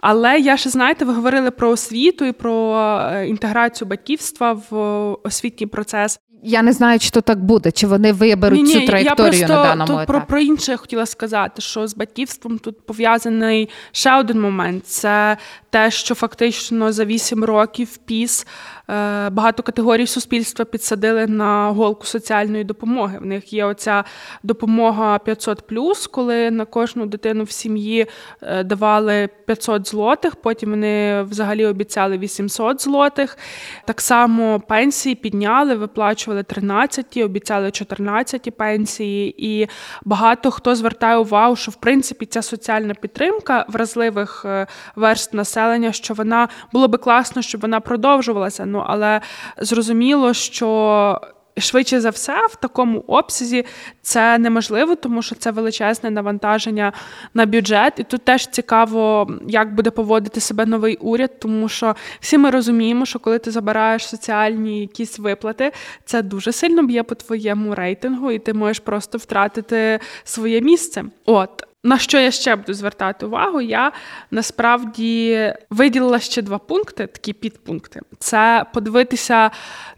Але 0.00 0.38
я 0.38 0.56
ще 0.56 0.70
знаєте, 0.70 1.04
ви 1.04 1.12
говорили 1.12 1.50
про 1.50 1.70
освіту 1.70 2.24
і 2.24 2.32
про 2.32 2.78
е, 3.12 3.28
інтеграцію 3.28 3.88
батьківства 3.88 4.52
в 4.70 4.76
освітній 5.22 5.66
процес. 5.66 6.20
Я 6.46 6.62
не 6.62 6.72
знаю, 6.72 6.98
чи 6.98 7.10
то 7.10 7.20
так 7.20 7.44
буде, 7.44 7.72
чи 7.72 7.86
вони 7.86 8.12
виберуть 8.12 8.62
ні, 8.62 8.74
ні, 8.74 8.80
цю 8.80 8.86
траєкторію 8.86 9.40
я 9.40 9.46
просто, 9.46 9.54
на 9.54 9.62
даному 9.62 9.86
тут 9.86 9.96
етапі. 9.96 10.06
Про 10.06 10.26
про 10.26 10.38
інше 10.38 10.76
хотіла 10.76 11.06
сказати, 11.06 11.62
що 11.62 11.86
з 11.86 11.94
батьківством 11.94 12.58
тут 12.58 12.86
пов'язаний 12.86 13.68
ще 13.92 14.16
один 14.16 14.40
момент: 14.40 14.84
це 14.94 15.36
те, 15.70 15.90
що 15.90 16.14
фактично 16.14 16.92
за 16.92 17.04
вісім 17.04 17.44
років 17.44 17.96
піс 17.96 18.46
багато 18.88 19.62
категорій 19.62 20.06
суспільства 20.06 20.64
підсадили 20.64 21.26
на 21.26 21.70
голку 21.70 22.06
соціальної 22.06 22.64
допомоги. 22.64 23.18
В 23.18 23.26
них 23.26 23.52
є 23.52 23.64
оця 23.64 24.04
допомога 24.42 25.16
500+, 25.16 26.10
коли 26.10 26.50
на 26.50 26.64
кожну 26.64 27.06
дитину 27.06 27.44
в 27.44 27.50
сім'ї 27.50 28.06
е, 28.42 28.64
давали 28.64 29.28
500 29.46 29.88
злотих, 29.88 30.36
потім 30.36 30.70
вони 30.70 31.22
взагалі 31.22 31.66
обіцяли 31.66 32.18
800 32.18 32.82
злотих. 32.82 33.38
Так 33.84 34.00
само 34.00 34.60
пенсії 34.60 35.14
підняли, 35.14 35.74
виплачували 35.74 36.42
13, 36.42 37.16
обіцяли 37.16 37.70
14 37.70 38.56
пенсії. 38.56 39.34
І 39.46 39.68
багато 40.04 40.50
хто 40.50 40.74
звертає 40.74 41.16
увагу, 41.16 41.56
що 41.56 41.70
в 41.70 41.74
принципі 41.74 42.26
ця 42.26 42.42
соціальна 42.42 42.94
підтримка 42.94 43.66
вразливих 43.68 44.42
е, 44.44 44.66
верст 44.96 45.34
населення, 45.34 45.92
що 45.92 46.14
вона 46.14 46.48
було 46.72 46.88
би 46.88 46.98
класно, 46.98 47.42
щоб 47.42 47.60
вона 47.60 47.80
продовжувалася. 47.80 48.66
Ну 48.74 48.84
але 48.86 49.20
зрозуміло, 49.58 50.34
що. 50.34 51.20
Швидше 51.58 52.00
за 52.00 52.10
все, 52.10 52.46
в 52.46 52.56
такому 52.56 53.04
обсязі 53.06 53.64
це 54.02 54.38
неможливо, 54.38 54.94
тому 54.94 55.22
що 55.22 55.34
це 55.34 55.50
величезне 55.50 56.10
навантаження 56.10 56.92
на 57.34 57.46
бюджет. 57.46 57.92
І 57.96 58.02
тут 58.02 58.24
теж 58.24 58.46
цікаво, 58.46 59.30
як 59.48 59.74
буде 59.74 59.90
поводити 59.90 60.40
себе 60.40 60.66
новий 60.66 60.96
уряд, 60.96 61.38
тому 61.40 61.68
що 61.68 61.94
всі 62.20 62.38
ми 62.38 62.50
розуміємо, 62.50 63.06
що 63.06 63.18
коли 63.18 63.38
ти 63.38 63.50
забираєш 63.50 64.06
соціальні 64.08 64.80
якісь 64.80 65.18
виплати, 65.18 65.72
це 66.04 66.22
дуже 66.22 66.52
сильно 66.52 66.82
б'є 66.82 67.02
по 67.02 67.14
твоєму 67.14 67.74
рейтингу, 67.74 68.30
і 68.30 68.38
ти 68.38 68.54
можеш 68.54 68.78
просто 68.78 69.18
втратити 69.18 70.00
своє 70.24 70.60
місце. 70.60 71.04
От 71.24 71.64
на 71.84 71.98
що 71.98 72.18
я 72.18 72.30
ще 72.30 72.56
буду 72.56 72.74
звертати 72.74 73.26
увагу? 73.26 73.60
Я 73.60 73.92
насправді 74.30 75.52
виділила 75.70 76.20
ще 76.20 76.42
два 76.42 76.58
пункти, 76.58 77.06
такі 77.06 77.32
підпункти. 77.32 78.00
Це 78.18 78.66
подивитися 78.74 79.50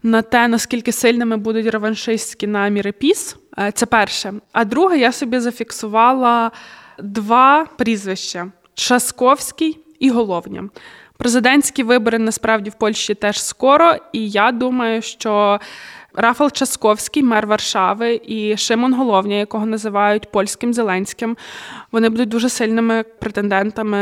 на 0.03 0.21
те, 0.21 0.47
наскільки 0.47 0.91
сильними 0.91 1.37
будуть 1.37 1.67
реваншистські 1.67 2.47
наміри 2.47 2.91
піс. 2.91 3.37
Е, 3.59 3.71
це 3.71 3.85
перше. 3.85 4.33
А 4.51 4.65
друге, 4.65 4.97
я 4.97 5.11
собі 5.11 5.39
зафіксувала 5.39 6.51
два 6.99 7.65
прізвища: 7.77 8.51
Часковський 8.73 9.79
і 9.99 10.09
Головня. 10.09 10.69
Президентські 11.17 11.83
вибори 11.83 12.19
насправді 12.19 12.69
в 12.69 12.73
Польщі 12.73 13.13
теж 13.13 13.43
скоро, 13.43 13.95
і 14.13 14.29
я 14.29 14.51
думаю, 14.51 15.01
що 15.01 15.59
Рафал 16.19 16.51
Часковський, 16.51 17.23
мер 17.23 17.47
Варшави, 17.47 18.21
і 18.25 18.57
Шимон 18.57 18.93
Головня, 18.93 19.35
якого 19.35 19.65
називають 19.65 20.31
польським 20.31 20.73
Зеленським. 20.73 21.37
Вони 21.91 22.09
будуть 22.09 22.29
дуже 22.29 22.49
сильними 22.49 23.03
претендентами 23.19 23.97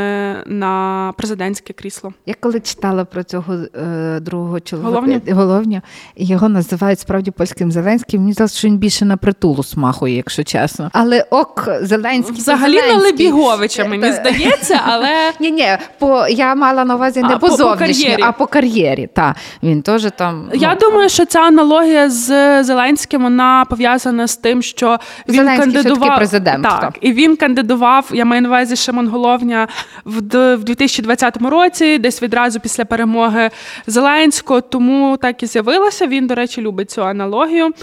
на 0.46 1.14
президентське 1.18 1.74
крісло. 1.74 2.14
Я 2.26 2.34
коли 2.40 2.60
читала 2.60 3.06
про 3.06 3.24
цього 3.24 3.54
е, 3.54 4.20
другого 4.20 4.60
чоловіка 4.60 4.90
Головня? 4.92 5.22
Головня, 5.30 5.82
його 6.16 6.50
називають 6.50 7.00
справді 7.00 7.32
польським 7.32 7.72
Зеленським. 7.72 8.22
Мені 8.22 8.34
здалося, 8.34 8.58
що 8.58 8.68
він 8.68 8.78
більше 8.78 9.06
на 9.06 9.18
притулу 9.18 9.64
смахує, 9.64 10.16
якщо 10.16 10.44
чесно. 10.44 10.90
Але 10.94 11.26
ок, 11.30 11.70
Зеленський 11.82 12.36
взагалі 12.36 12.82
на 12.82 12.98
Лебіговича, 12.98 13.86
мені 13.86 14.12
здається, 14.12 14.82
але 14.86 15.34
ні, 15.40 15.52
ні, 15.52 15.78
по 16.00 16.28
я 16.28 16.56
мала 16.56 16.86
на 16.86 16.96
увазі 16.96 17.22
не 17.22 17.34
а, 17.34 17.38
по, 17.38 17.50
зовнішньо, 17.50 18.16
а 18.22 18.32
по 18.32 18.48
кар'єрі. 18.48 19.10
Та 19.14 19.36
він 19.64 19.82
теж 19.82 20.08
там. 20.18 20.50
Я 20.54 20.74
ну. 20.74 20.80
думаю, 20.80 21.10
що 21.10 21.26
ця 21.26 21.40
аналогія 21.40 22.10
з 22.10 22.64
Зеленським 22.64 23.24
вона 23.24 23.66
пов'язана 23.70 24.28
з 24.28 24.38
тим, 24.38 24.62
що 24.62 25.00
він 25.30 25.36
Зеленський 25.36 25.74
кандидував 25.74 26.18
президент. 26.18 26.64
Так, 26.64 26.98
і 27.02 27.14
він 27.14 27.36
кандидував. 27.36 27.76
Я 28.12 28.26
маю 28.26 28.42
на 28.42 28.50
увазі 28.50 28.76
Шимон 28.76 29.08
Головня 29.08 29.68
в 30.06 30.58
2020 30.58 31.38
році, 31.38 31.98
десь 31.98 32.22
відразу 32.24 32.60
після 32.60 32.86
перемоги 32.86 33.50
Зеленського. 33.88 34.62
Тому 34.62 35.18
так 35.18 35.44
і 35.44 35.46
з'явилося. 35.46 36.08
Він, 36.08 36.28
до 36.28 36.36
речі, 36.36 36.62
любить 36.62 36.92
цю 36.92 37.06
аналогію. 37.06 37.74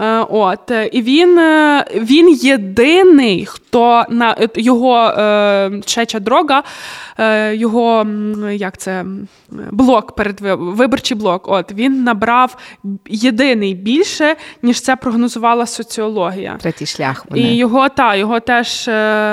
Е, 0.00 0.18
от 0.30 0.72
і 0.92 1.02
він 1.02 1.38
е, 1.38 1.84
він 1.94 2.28
єдиний, 2.28 3.46
хто 3.46 4.04
на 4.10 4.36
його 4.54 4.98
е, 4.98 5.70
чеча 5.84 6.20
дрога, 6.20 6.62
його 7.52 8.06
як 8.52 8.78
це 8.78 9.04
блок 9.70 10.14
перед 10.14 10.40
виборчий 10.40 11.16
блок. 11.16 11.48
От 11.48 11.72
він 11.72 12.04
набрав 12.04 12.56
єдиний 13.08 13.74
більше, 13.74 14.36
ніж 14.62 14.80
це 14.80 14.96
прогнозувала 14.96 15.66
соціологія. 15.66 16.56
Третій 16.60 16.86
шлях. 16.86 17.26
Вони. 17.30 17.42
І 17.42 17.56
його 17.56 17.88
та 17.88 18.16
його 18.16 18.40
теж 18.40 18.88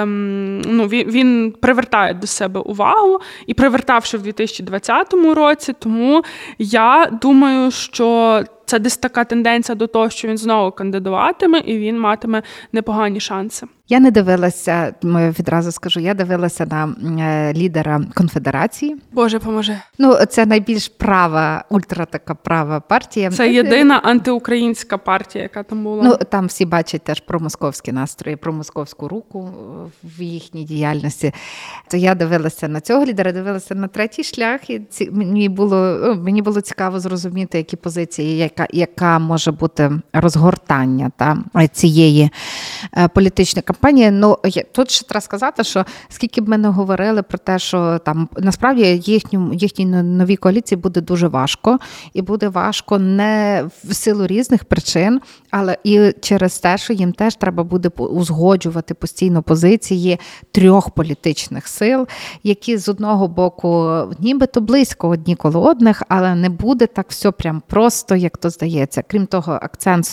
ну, 0.06 0.88
він, 0.88 1.08
він 1.08 1.54
привертає 1.62 2.14
до 2.14 2.28
себе 2.28 2.60
увагу 2.60 3.20
і 3.46 3.54
привертавши 3.54 4.18
в 4.18 4.22
2020 4.22 5.14
році. 5.14 5.74
Тому 5.80 6.24
я 6.58 7.10
думаю, 7.22 7.72
що 7.72 8.44
це 8.72 8.80
десь 8.80 8.98
така 8.98 9.24
тенденція 9.24 9.76
до 9.76 9.88
того, 9.88 10.10
що 10.10 10.28
він 10.28 10.38
знову 10.38 10.72
кандидуватиме 10.72 11.60
і 11.60 11.78
він 11.78 12.00
матиме 12.00 12.44
непогані 12.72 13.20
шанси. 13.20 13.68
Я 13.92 14.00
не 14.00 14.12
дивилася, 14.12 14.94
відразу 15.40 15.72
скажу, 15.72 16.00
я 16.00 16.14
дивилася 16.14 16.66
на 16.66 16.96
е, 17.22 17.54
лідера 17.54 18.02
конфедерації. 18.14 18.96
Боже 19.12 19.40
поможе. 19.40 19.82
Ну, 19.98 20.16
це 20.30 20.46
найбільш 20.46 20.88
права, 20.88 21.64
ультра 21.70 22.06
така 22.06 22.36
права 22.36 22.80
партія. 22.80 23.32
Це 23.32 23.54
єдина 23.54 23.98
антиукраїнська 23.98 24.98
партія, 24.98 25.44
яка 25.44 25.64
там 25.64 25.84
була. 25.84 26.04
Ну 26.04 26.18
там 26.30 26.48
всі 26.48 26.66
бачать 26.66 27.02
теж 27.02 27.20
про 27.20 27.40
московські 27.40 27.92
настрої, 27.92 28.36
про 28.36 28.54
московську 28.54 29.08
руку 29.08 29.50
в 30.04 30.22
їхній 30.22 30.64
діяльності. 30.64 31.34
То 31.90 31.98
я 31.98 32.16
дивилася 32.16 32.68
на 32.68 32.82
цього 32.82 33.06
лідера, 33.06 33.32
дивилася 33.32 33.76
на 33.76 33.88
третій 33.88 34.24
шлях, 34.24 34.70
і 34.70 34.80
ці 34.80 35.12
мені 35.12 35.50
було 35.50 35.98
мені 36.24 36.42
було 36.42 36.62
цікаво 36.62 37.00
зрозуміти, 37.00 37.58
які 37.58 37.76
позиції, 37.76 38.38
яка 38.38 38.61
яка 38.70 39.20
може 39.20 39.52
бути 39.52 39.92
розгортання 40.14 41.12
та 41.18 41.38
цієї 41.72 42.30
е, 42.98 43.08
політичної 43.08 43.64
кампанії. 43.64 44.12
Ну 44.12 44.38
тут 44.72 44.92
ще 44.92 45.06
треба 45.08 45.22
сказати, 45.22 45.64
що 45.64 45.86
скільки 46.10 46.42
б 46.42 46.50
ми 46.50 46.58
не 46.58 46.68
говорили 46.68 47.22
про 47.22 47.38
те, 47.38 47.60
що 47.60 48.00
там 48.00 48.30
насправді 48.38 49.02
їхню 49.06 49.54
їхній 49.54 49.86
новій 49.86 50.36
коаліції 50.36 50.78
буде 50.78 51.02
дуже 51.02 51.28
важко, 51.28 51.80
і 52.14 52.22
буде 52.22 52.50
важко 52.50 53.00
не 53.00 53.66
в 53.84 53.94
силу 53.94 54.28
різних 54.28 54.66
причин, 54.66 55.22
але 55.52 55.78
і 55.84 56.14
через 56.22 56.60
те, 56.60 56.78
що 56.78 56.94
їм 56.94 57.14
теж 57.14 57.36
треба 57.36 57.64
буде 57.64 57.90
узгоджувати 57.98 58.94
постійно 58.94 59.44
позиції 59.44 60.20
трьох 60.52 60.90
політичних 60.90 61.68
сил, 61.68 62.08
які 62.44 62.78
з 62.78 62.90
одного 62.90 63.28
боку 63.28 64.02
нібито 64.20 64.62
близько 64.62 65.10
одні 65.10 65.36
коло 65.36 65.62
одних, 65.62 66.04
але 66.08 66.36
не 66.36 66.50
буде 66.50 66.88
так 66.88 67.06
все 67.10 67.32
прям 67.32 67.62
просто, 67.68 68.16
як 68.16 68.38
то 68.38 68.50
здається. 68.50 69.04
Крім 69.08 69.26
того, 69.26 69.52
акцент 69.52 70.06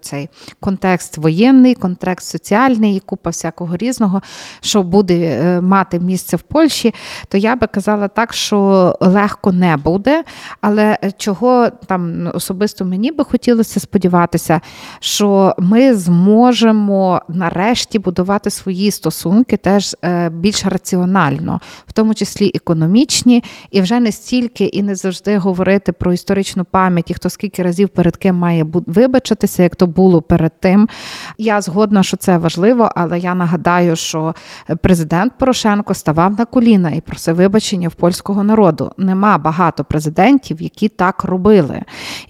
цей 0.00 0.28
контекст 0.60 1.18
воєнний, 1.18 1.74
контекст 1.74 2.28
соціальний 2.28 2.96
і 2.96 3.00
купа 3.00 3.30
всякого 3.30 3.76
різного, 3.76 4.22
що 4.60 4.82
буде 4.82 5.14
е, 5.14 5.60
мати 5.60 6.00
місце 6.00 6.36
в 6.36 6.42
Польщі, 6.42 6.94
то 7.28 7.38
я 7.38 7.56
би 7.56 7.66
казала 7.66 8.08
так, 8.08 8.32
що 8.32 8.96
легко 9.00 9.52
не 9.52 9.76
буде. 9.76 10.24
Але 10.60 10.98
чого 11.16 11.70
там 11.86 12.30
особисто 12.34 12.84
мені 12.84 13.12
би 13.12 13.24
хотілося 13.24 13.80
сподіватися, 13.80 14.60
що 15.00 15.54
ми 15.58 15.94
зможемо 15.94 17.22
нарешті 17.28 17.98
будувати 17.98 18.50
свої 18.50 18.90
стосунки 18.90 19.56
теж 19.56 19.96
е, 20.04 20.30
більш 20.30 20.64
раціонально, 20.64 21.60
в 21.86 21.92
тому 21.92 22.14
числі 22.14 22.50
економічні, 22.54 23.44
і 23.70 23.80
вже 23.80 24.00
не 24.00 24.12
стільки 24.12 24.64
і 24.64 24.82
не 24.82 24.94
завжди 24.94 25.38
говорити 25.38 25.92
про 25.92 26.12
історичну 26.12 26.64
пам'ять, 26.64 27.10
і 27.10 27.14
хто 27.14 27.30
скільки 27.30 27.62
разів 27.62 27.88
перед 27.88 28.16
ким 28.16 28.36
має 28.36 28.66
вибачитися, 28.72 29.62
як 29.62 29.76
то 29.76 29.86
було 29.86 30.22
перед 30.22 30.60
тим. 30.60 30.88
Я 31.38 31.60
згодна, 31.60 32.02
що 32.02 32.16
це 32.16 32.38
важливо, 32.38 32.90
але 32.94 33.18
я 33.18 33.34
нагадаю, 33.34 33.96
що 33.96 34.34
президент 34.82 35.32
Порошенко 35.38 35.94
ставав 35.94 36.38
на 36.38 36.44
коліна 36.44 36.90
і 36.90 37.00
просив 37.00 37.36
вибачення 37.36 37.88
в 37.88 37.94
польського 37.94 38.44
народу. 38.44 38.92
Нема 38.98 39.38
багато 39.38 39.84
президентів, 39.84 40.62
які 40.62 40.88
так 40.88 41.24
робили. 41.24 41.82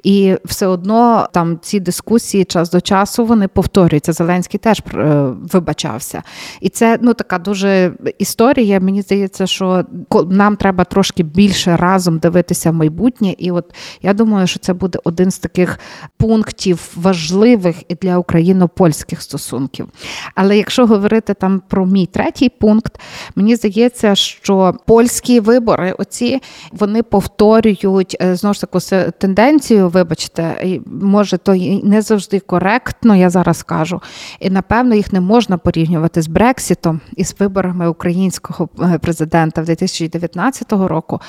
І 0.03 0.37
все 0.45 0.67
одно 0.67 1.29
там 1.33 1.59
ці 1.63 1.81
дискусії 1.81 2.36
час 2.45 2.71
до 2.71 2.81
часу 2.81 3.25
вони 3.25 3.49
повторюються. 3.49 4.13
Зеленський 4.13 4.61
теж 4.61 4.83
е, 4.95 5.05
вибачався. 5.53 6.23
І 6.61 6.69
це 6.69 6.99
ну 7.03 7.15
така 7.15 7.39
дуже 7.39 7.93
історія. 8.19 8.81
Мені 8.81 9.03
здається, 9.03 9.47
що 9.47 9.85
нам 10.29 10.57
треба 10.57 10.85
трошки 10.85 11.23
більше 11.23 11.77
разом 11.77 12.19
дивитися 12.19 12.71
в 12.71 12.75
майбутнє. 12.75 13.35
І 13.39 13.51
от 13.51 13.75
я 14.03 14.15
думаю, 14.15 14.47
що 14.47 14.59
це 14.59 14.73
буде 14.73 14.99
один 15.05 15.31
з 15.31 15.39
таких 15.39 15.79
пунктів 16.17 16.91
важливих 16.97 17.77
і 17.89 17.95
для 17.95 18.19
україно-польських 18.19 19.23
стосунків. 19.23 19.89
Але 20.35 20.57
якщо 20.57 20.87
говорити 20.87 21.35
там 21.35 21.63
про 21.69 21.87
мій 21.87 22.07
третій 22.07 22.49
пункт, 22.49 23.01
мені 23.37 23.57
здається, 23.57 24.15
що 24.15 24.75
польські 24.87 25.41
вибори, 25.41 25.93
оці 25.99 26.43
вони 26.73 27.03
повторюють 27.03 28.17
е, 28.23 28.37
знову 28.37 28.55
ж 28.55 28.61
таку 28.61 28.79
тенденцію, 29.19 29.89
вибачте, 29.89 30.79
може, 30.87 31.39
то 31.39 31.55
і 31.55 31.85
не 31.85 32.03
завжди 32.03 32.26
коректно, 32.47 33.17
я 33.17 33.31
зараз 33.31 33.63
кажу. 33.63 34.03
І 34.41 34.51
напевно 34.51 34.95
їх 34.95 35.13
не 35.13 35.21
можна 35.21 35.59
порівнювати 35.59 36.23
з 36.23 36.27
Брексітом 36.27 37.01
і 37.17 37.25
з 37.25 37.41
виборами 37.41 37.89
українського 37.89 38.69
е, 38.83 38.99
президента 38.99 39.63
в 39.63 39.65
2019 39.65 40.73
року. 40.73 41.21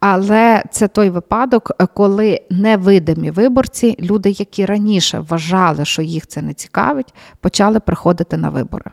Але 0.00 0.62
це 0.70 0.88
той 0.88 1.10
випадок, 1.10 1.72
коли 1.94 2.40
невидимі 2.50 3.30
виборці, 3.30 3.96
люди, 4.00 4.30
які 4.30 4.66
раніше 4.66 5.24
вважали, 5.28 5.84
що 5.84 6.02
їх 6.02 6.26
це 6.26 6.42
не 6.42 6.54
цікавить, 6.54 7.14
почали 7.40 7.80
приходити 7.80 8.36
на 8.36 8.50
вибори 8.50 8.90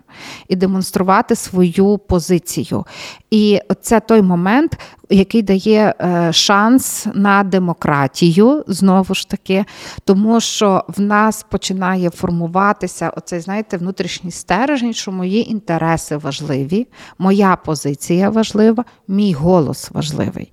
і 0.47 0.55
демонструвати 0.55 1.35
свою 1.35 1.97
позицію. 1.97 2.85
І 3.31 3.59
це 3.81 3.99
той 3.99 4.21
момент, 4.21 4.79
який 5.09 5.41
дає 5.41 5.93
е, 6.01 6.33
шанс 6.33 7.07
на 7.13 7.43
демократію, 7.43 8.63
знову 8.67 9.15
ж 9.15 9.29
таки, 9.29 9.65
тому 10.05 10.39
що 10.39 10.85
в 10.87 11.01
нас 11.01 11.45
починає 11.53 12.09
формуватися 12.09 13.09
оцей, 13.09 13.39
знаєте, 13.39 13.77
внутрішній 13.77 14.31
стержень, 14.31 14.93
що 14.93 15.11
мої 15.11 15.51
інтереси 15.51 16.17
важливі, 16.17 16.87
моя 17.17 17.55
позиція 17.55 18.29
важлива, 18.29 18.85
мій 19.07 19.33
голос 19.33 19.91
важливий. 19.91 20.51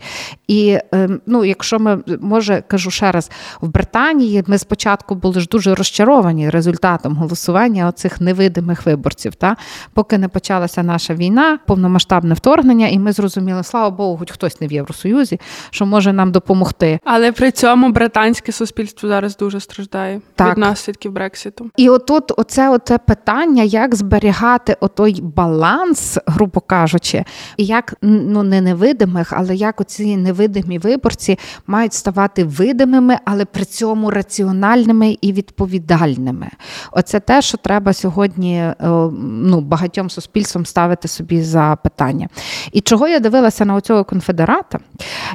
І 0.48 0.78
ем, 0.92 1.20
ну, 1.26 1.44
якщо 1.44 1.78
ми 1.78 2.02
може 2.20 2.62
кажу 2.68 2.90
ще 2.90 3.12
раз, 3.12 3.30
в 3.60 3.68
Британії 3.68 4.44
ми 4.46 4.58
спочатку 4.58 5.14
були 5.14 5.40
ж 5.40 5.46
дуже 5.46 5.74
розчаровані 5.74 6.50
результатом 6.50 7.16
голосування 7.16 7.88
оцих 7.88 8.20
невидимих 8.20 8.86
виборців, 8.86 9.34
та 9.34 9.56
поки 9.94 10.18
не 10.18 10.28
почалася 10.28 10.82
наша 10.82 11.14
війна, 11.14 11.58
повномасштабне 11.66 12.34
вторгнення, 12.34 12.88
і 12.88 12.98
ми 12.98 13.12
зрозуміли, 13.12 13.64
слава 13.64 13.90
Богу, 13.90 14.16
хоч 14.18 14.30
хтось 14.30 14.60
не 14.60 14.66
в 14.66 14.72
Євросоюзі, 14.72 15.40
що 15.70 15.86
може 15.86 16.12
нам 16.12 16.32
допомогти. 16.32 16.98
Але 17.04 17.32
при 17.32 17.50
цьому 17.50 17.92
британське 17.92 18.52
суспільство 18.52 19.08
зараз 19.08 19.36
дуже 19.36 19.60
страждає 19.60 20.20
так. 20.34 20.48
від 20.48 20.58
наслідків 20.90 21.12
Брекситу. 21.12 21.70
І 21.76 21.88
отут, 21.88 22.32
оце 22.36 22.70
оце 22.70 22.98
питання, 22.98 23.62
як 23.62 23.94
зберігати 23.94 24.76
отой 24.80 25.20
баланс, 25.22 26.18
грубо 26.26 26.60
кажучи, 26.60 27.24
і 27.56 27.64
як 27.64 27.94
ну 28.02 28.42
не 28.42 28.60
невидимих, 28.60 29.32
але 29.32 29.54
як 29.54 29.80
оці 29.80 30.16
невидимі 30.16 30.78
виборці 30.78 31.38
мають 31.66 31.92
ставати 31.92 32.44
видимими, 32.44 33.16
але 33.24 33.44
при 33.44 33.64
цьому 33.64 34.10
раціональними 34.10 35.16
і 35.20 35.32
відповідальними. 35.32 36.48
Оце 36.92 37.20
те, 37.20 37.42
що 37.42 37.58
треба 37.58 37.92
сьогодні 37.92 38.56
е, 38.56 38.74
ну, 39.22 39.60
багатьом 39.60 40.10
суспільством 40.10 40.66
ставити 40.66 41.08
собі 41.08 41.42
за 41.42 41.76
питання. 41.82 42.28
І 42.72 42.80
чого 42.80 43.08
я 43.08 43.20
дивилася 43.20 43.64
на 43.64 43.74
оцього 43.74 44.04
конфедерата? 44.04 44.78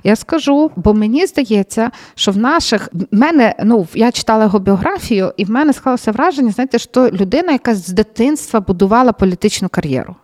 Я 0.04 0.16
скажу, 0.16 0.72
бо 0.76 0.94
мені 0.94 1.26
здається, 1.26 1.92
що 2.16 2.32
в 2.32 2.38
наших 2.38 2.90
в 2.94 3.06
мене 3.12 3.56
ну 3.64 3.88
я 3.94 4.12
читала 4.12 4.44
його 4.44 4.60
біографію, 4.60 5.34
і 5.38 5.45
в 5.46 5.52
мене 5.52 5.74
склалося 5.74 6.12
враження, 6.12 6.52
знаєте, 6.52 6.80
що 6.80 7.10
людина, 7.10 7.52
яка 7.52 7.76
з 7.76 7.88
дитинства 7.88 8.60
будувала 8.60 9.12
політичну 9.12 9.70
кар'єру. 9.70 10.16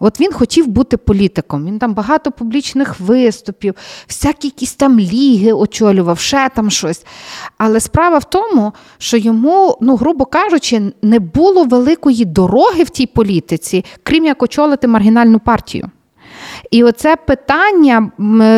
От 0.00 0.20
він 0.20 0.32
хотів 0.32 0.66
бути 0.66 0.96
політиком. 0.96 1.66
Він 1.66 1.78
там 1.78 1.94
багато 1.94 2.32
публічних 2.32 3.00
виступів, 3.00 3.74
всякі 4.08 4.48
якісь 4.48 4.74
там 4.74 5.00
ліги 5.00 5.52
очолював, 5.52 6.18
ще 6.18 6.50
там 6.54 6.70
щось. 6.70 7.04
Але 7.58 7.80
справа 7.80 8.18
в 8.18 8.24
тому, 8.24 8.72
що 8.98 9.16
йому, 9.16 9.78
ну, 9.80 9.96
грубо 9.96 10.24
кажучи, 10.24 10.92
не 11.02 11.18
було 11.18 11.64
великої 11.64 12.24
дороги 12.24 12.82
в 12.82 12.90
тій 12.90 13.06
політиці, 13.06 13.84
крім 14.02 14.24
як 14.24 14.42
очолити 14.42 14.88
маргінальну 14.88 15.38
партію. 15.38 15.90
І 16.70 16.84
оце 16.84 17.16
питання 17.16 18.10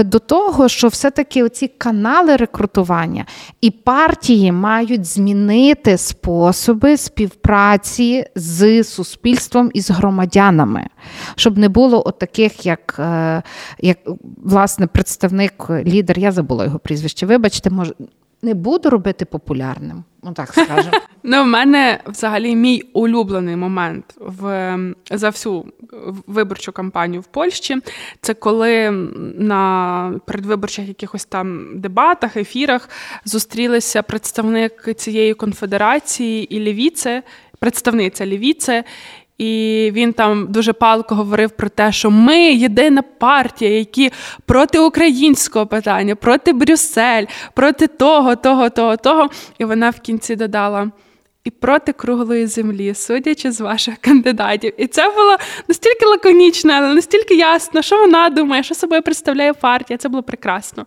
до 0.05 0.18
того, 0.18 0.68
що 0.68 0.88
все-таки 0.88 1.42
оці 1.42 1.68
канали 1.68 2.36
рекрутування 2.36 3.26
і 3.61 3.70
партії 3.70 4.53
мають 4.53 5.05
змінити 5.05 5.98
способи 5.98 6.96
співпраці 6.96 8.26
з 8.34 8.84
суспільством 8.84 9.70
і 9.74 9.80
з 9.80 9.90
громадянами, 9.90 10.86
щоб 11.36 11.59
не 11.59 11.68
було 11.68 12.03
от 12.07 12.18
таких, 12.18 12.66
як 12.66 12.96
е, 12.98 13.42
як 13.80 13.98
власне 14.44 14.86
представник, 14.86 15.70
лідер, 15.70 16.18
я 16.18 16.32
забула 16.32 16.64
його 16.64 16.78
прізвище. 16.78 17.26
Вибачте, 17.26 17.70
може 17.70 17.94
не 18.43 18.55
буду 18.55 18.90
робити 18.90 19.24
популярним. 19.24 20.05
Ну 20.22 20.32
так 20.32 20.49
скажемо. 20.49 20.97
Ну, 21.24 21.43
в 21.43 21.47
мене 21.47 22.01
взагалі 22.07 22.57
мій 22.57 22.82
улюблений 22.93 23.57
момент 23.57 24.05
в 24.18 24.78
за 25.11 25.28
всю 25.28 25.64
виборчу 26.26 26.72
кампанію 26.72 27.20
в 27.20 27.24
Польщі. 27.24 27.76
Це 28.20 28.34
коли 28.34 28.90
на 29.38 30.20
передвиборчих 30.26 30.88
якихось 30.88 31.24
там 31.24 31.80
дебатах, 31.80 32.36
ефірах 32.36 32.88
зустрілися 33.24 34.03
представник 34.03 34.95
цієї 34.97 35.34
конфедерації 35.34 36.57
і 36.57 36.61
лівіце, 36.61 37.22
представниця 37.59 38.26
лівіце, 38.26 38.84
і 39.39 39.91
він 39.95 40.12
там 40.12 40.47
дуже 40.53 40.72
палко 40.72 41.14
говорив 41.14 41.51
про 41.51 41.68
те, 41.68 41.93
що 41.93 42.11
ми 42.11 42.39
єдина 42.39 43.03
партія, 43.03 43.78
які 43.78 44.12
проти 44.47 44.78
українського 44.78 45.66
питання, 45.66 46.16
проти 46.16 46.53
Брюссель, 46.53 47.24
проти 47.55 47.87
того, 47.87 48.37
того, 48.37 48.70
того, 48.70 48.97
того. 48.97 49.28
І 49.59 49.64
вона 49.64 49.91
в 49.91 50.01
кінці 50.01 50.37
додала. 50.37 50.91
І 51.45 51.51
проти 51.51 51.93
круглої 51.93 52.47
землі, 52.47 52.95
судячи 52.95 53.53
з 53.53 53.61
ваших 53.61 53.97
кандидатів. 53.99 54.72
І 54.76 54.87
це 54.87 55.11
було 55.11 55.37
настільки 55.68 56.07
лаконічно, 56.07 56.72
але 56.72 56.95
настільки 56.95 57.35
ясно, 57.35 57.83
що 57.83 57.99
вона 57.99 58.30
думає, 58.30 58.62
що 58.62 58.74
собою 58.74 59.03
представляє 59.03 59.53
партія. 59.53 59.99
Це 59.99 60.09
було 60.09 60.22
прекрасно. 60.22 60.87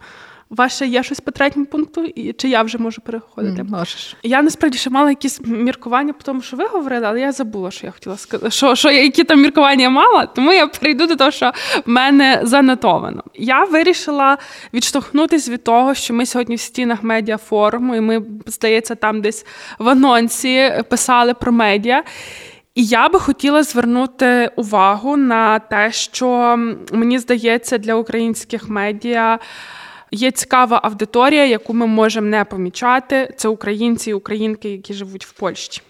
Ваше 0.50 0.88
є 0.88 1.04
щось 1.04 1.20
по 1.20 1.32
третьому 1.32 1.66
пункту, 1.66 2.08
чи 2.38 2.50
я 2.50 2.62
вже 2.62 2.78
можу 2.78 3.02
переходити? 3.02 3.64
Можеш. 3.64 4.16
Я 4.24 4.42
насправді 4.42 4.78
ще 4.78 4.90
мала 4.90 5.10
якісь 5.10 5.42
міркування 5.46 6.14
по 6.14 6.24
тому, 6.24 6.42
що 6.42 6.58
ви 6.58 6.66
говорили, 6.66 7.06
але 7.06 7.20
я 7.20 7.32
забула, 7.32 7.72
що 7.72 7.86
я 7.86 7.92
хотіла 7.92 8.18
сказати, 8.18 8.52
що 8.52 8.76
що 8.76 8.92
я 8.92 9.04
які 9.04 9.24
там 9.24 9.42
міркування 9.42 9.90
мала, 9.90 10.26
тому 10.26 10.54
я 10.54 10.68
перейду 10.68 11.08
до 11.08 11.16
того, 11.16 11.32
що 11.32 11.52
в 11.86 11.90
мене 11.90 12.40
занотовано. 12.44 13.24
Я 13.34 13.64
вирішила 13.64 14.38
відштовхнутися 14.74 15.52
від 15.52 15.64
того, 15.64 15.94
що 15.94 16.14
ми 16.14 16.26
сьогодні 16.26 16.56
в 16.56 16.60
стінах 16.60 17.04
медіафоруму, 17.04 17.96
і 17.96 18.02
ми, 18.02 18.24
здається, 18.46 18.96
там 18.96 19.22
десь 19.22 19.46
в 19.80 19.90
анонсі 19.90 20.84
писали 20.90 21.34
про 21.34 21.52
медіа. 21.52 22.04
І 22.76 22.86
я 22.86 23.10
би 23.10 23.20
хотіла 23.20 23.64
звернути 23.64 24.52
увагу 24.56 25.18
на 25.18 25.60
те, 25.60 25.92
що 25.92 26.56
мені 26.92 27.20
здається, 27.20 27.78
для 27.78 27.96
українських 27.96 28.70
медіа. 28.70 29.40
Є 30.16 30.32
цікава 30.32 30.80
аудиторія, 30.84 31.46
яку 31.46 31.74
ми 31.74 31.88
можемо 31.88 32.28
не 32.28 32.46
помічати. 32.46 33.34
Це 33.38 33.48
українці 33.48 34.10
і 34.10 34.14
українки, 34.14 34.70
які 34.70 34.94
живуть 34.94 35.26
в 35.26 35.32
Польщі. 35.32 35.82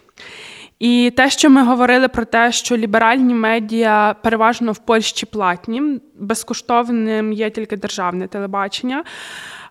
І 0.78 1.12
те, 1.16 1.30
що 1.30 1.50
ми 1.50 1.64
говорили 1.64 2.08
про 2.08 2.24
те, 2.24 2.52
що 2.52 2.76
ліберальні 2.76 3.34
медіа 3.34 4.14
переважно 4.22 4.72
в 4.72 4.78
Польщі 4.78 5.26
платні, 5.26 5.82
безкоштовним 6.18 7.32
є 7.32 7.50
тільки 7.50 7.76
державне 7.76 8.28
телебачення. 8.28 9.04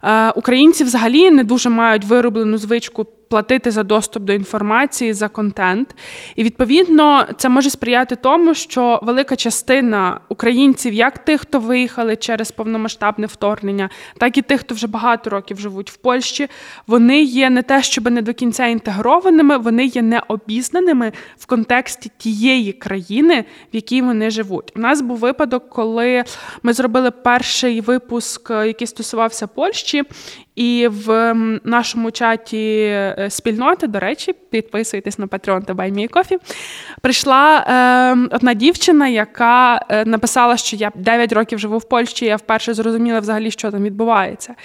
Е, 0.03 0.29
українці 0.29 0.83
взагалі 0.83 1.31
не 1.31 1.43
дуже 1.43 1.69
мають 1.69 2.05
вироблену 2.05 2.57
звичку 2.57 3.07
платити 3.29 3.71
за 3.71 3.83
доступ 3.83 4.23
до 4.23 4.33
інформації, 4.33 5.13
за 5.13 5.27
контент. 5.27 5.95
І 6.35 6.43
відповідно 6.43 7.25
це 7.37 7.49
може 7.49 7.69
сприяти 7.69 8.15
тому, 8.15 8.53
що 8.53 8.99
велика 9.03 9.35
частина 9.35 10.19
українців, 10.29 10.93
як 10.93 11.17
тих, 11.17 11.41
хто 11.41 11.59
виїхали 11.59 12.15
через 12.15 12.51
повномасштабне 12.51 13.27
вторгнення, 13.27 13.89
так 14.17 14.37
і 14.37 14.41
тих, 14.41 14.59
хто 14.59 14.75
вже 14.75 14.87
багато 14.87 15.29
років 15.29 15.59
живуть 15.59 15.91
в 15.91 15.97
Польщі, 15.97 16.47
вони 16.87 17.21
є 17.21 17.49
не 17.49 17.63
те, 17.63 17.83
щоб 17.83 18.11
не 18.11 18.21
до 18.21 18.33
кінця 18.33 18.65
інтегрованими, 18.65 19.57
вони 19.57 19.85
є 19.85 20.01
необізнаними 20.01 21.11
в 21.37 21.45
контексті 21.45 22.11
тієї 22.17 22.73
країни, 22.73 23.45
в 23.73 23.75
якій 23.75 24.01
вони 24.01 24.29
живуть. 24.29 24.71
У 24.75 24.79
нас 24.79 25.01
був 25.01 25.17
випадок, 25.17 25.69
коли 25.69 26.23
ми 26.63 26.73
зробили 26.73 27.11
перший 27.11 27.81
випуск, 27.81 28.49
який 28.49 28.87
стосувався 28.87 29.47
Польщі, 29.47 30.03
і 30.55 30.87
в 30.91 31.33
нашому 31.63 32.11
чаті 32.11 32.81
е, 32.81 33.27
спільноти, 33.29 33.87
до 33.87 33.99
речі, 33.99 34.33
підписуйтесь 34.49 35.19
на 35.19 35.27
Patreon 35.27 35.65
та 35.65 35.73
BuyMeCoffee, 35.73 36.37
Прийшла 37.01 37.57
е, 37.57 38.35
одна 38.35 38.53
дівчина, 38.53 39.07
яка 39.07 39.85
е, 39.89 40.05
написала, 40.05 40.57
що 40.57 40.75
я 40.75 40.91
9 40.95 41.33
років 41.33 41.59
живу 41.59 41.77
в 41.77 41.89
Польщі, 41.89 42.25
я 42.25 42.35
вперше 42.35 42.73
зрозуміла 42.73 43.19
взагалі, 43.19 43.51
що 43.51 43.71
там 43.71 43.83
відбувається. 43.83 44.55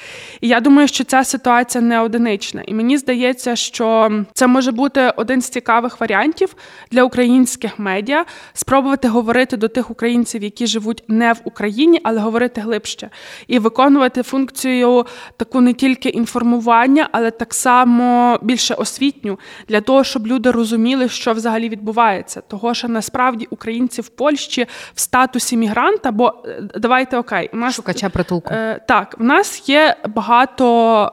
І 0.41 0.49
я 0.49 0.61
думаю, 0.61 0.89
що 0.89 1.05
ця 1.05 1.25
ситуація 1.25 1.83
не 1.83 2.01
одинична. 2.01 2.63
І 2.67 2.75
мені 2.75 2.99
здається, 2.99 3.57
що 3.57 4.11
це 4.33 4.47
може 4.47 4.73
бути 4.73 5.13
один 5.17 5.43
з 5.43 5.49
цікавих 5.49 6.01
варіантів 6.01 6.55
для 6.91 7.03
українських 7.03 7.79
медіа 7.79 8.25
спробувати 8.53 9.09
говорити 9.09 9.57
до 9.57 9.69
тих 9.69 9.91
українців, 9.91 10.43
які 10.43 10.67
живуть 10.67 11.05
не 11.09 11.33
в 11.33 11.41
Україні, 11.45 12.01
але 12.03 12.21
говорити 12.21 12.61
глибше 12.61 13.11
і 13.47 13.59
виконувати 13.59 14.23
функцію 14.23 15.07
таку 15.37 15.61
не 15.61 15.73
тільки 15.81 16.09
інформування, 16.09 17.09
але 17.13 17.31
так 17.31 17.55
само 17.55 18.39
більше 18.43 18.75
освітню 18.75 19.39
для 19.69 19.81
того, 19.81 20.05
щоб 20.05 20.27
люди 20.27 20.51
розуміли, 20.51 21.09
що 21.09 21.33
взагалі 21.33 21.69
відбувається. 21.69 22.41
Того, 22.41 22.75
що 22.75 22.89
насправді 22.89 23.47
українці 23.51 24.01
в 24.01 24.09
Польщі 24.09 24.67
в 24.95 25.01
статусі 25.01 25.57
мігранта, 25.57 26.11
бо 26.11 26.35
е, 26.45 26.63
давайте 26.77 27.19
окей, 27.19 27.51
у 27.53 27.57
нас 27.57 27.75
шукача 27.75 28.09
притулку. 28.09 28.55
Е, 28.55 28.81
так, 28.89 29.17
в 29.19 29.25
нас 29.25 29.69
є 29.69 29.97
багато 30.09 30.67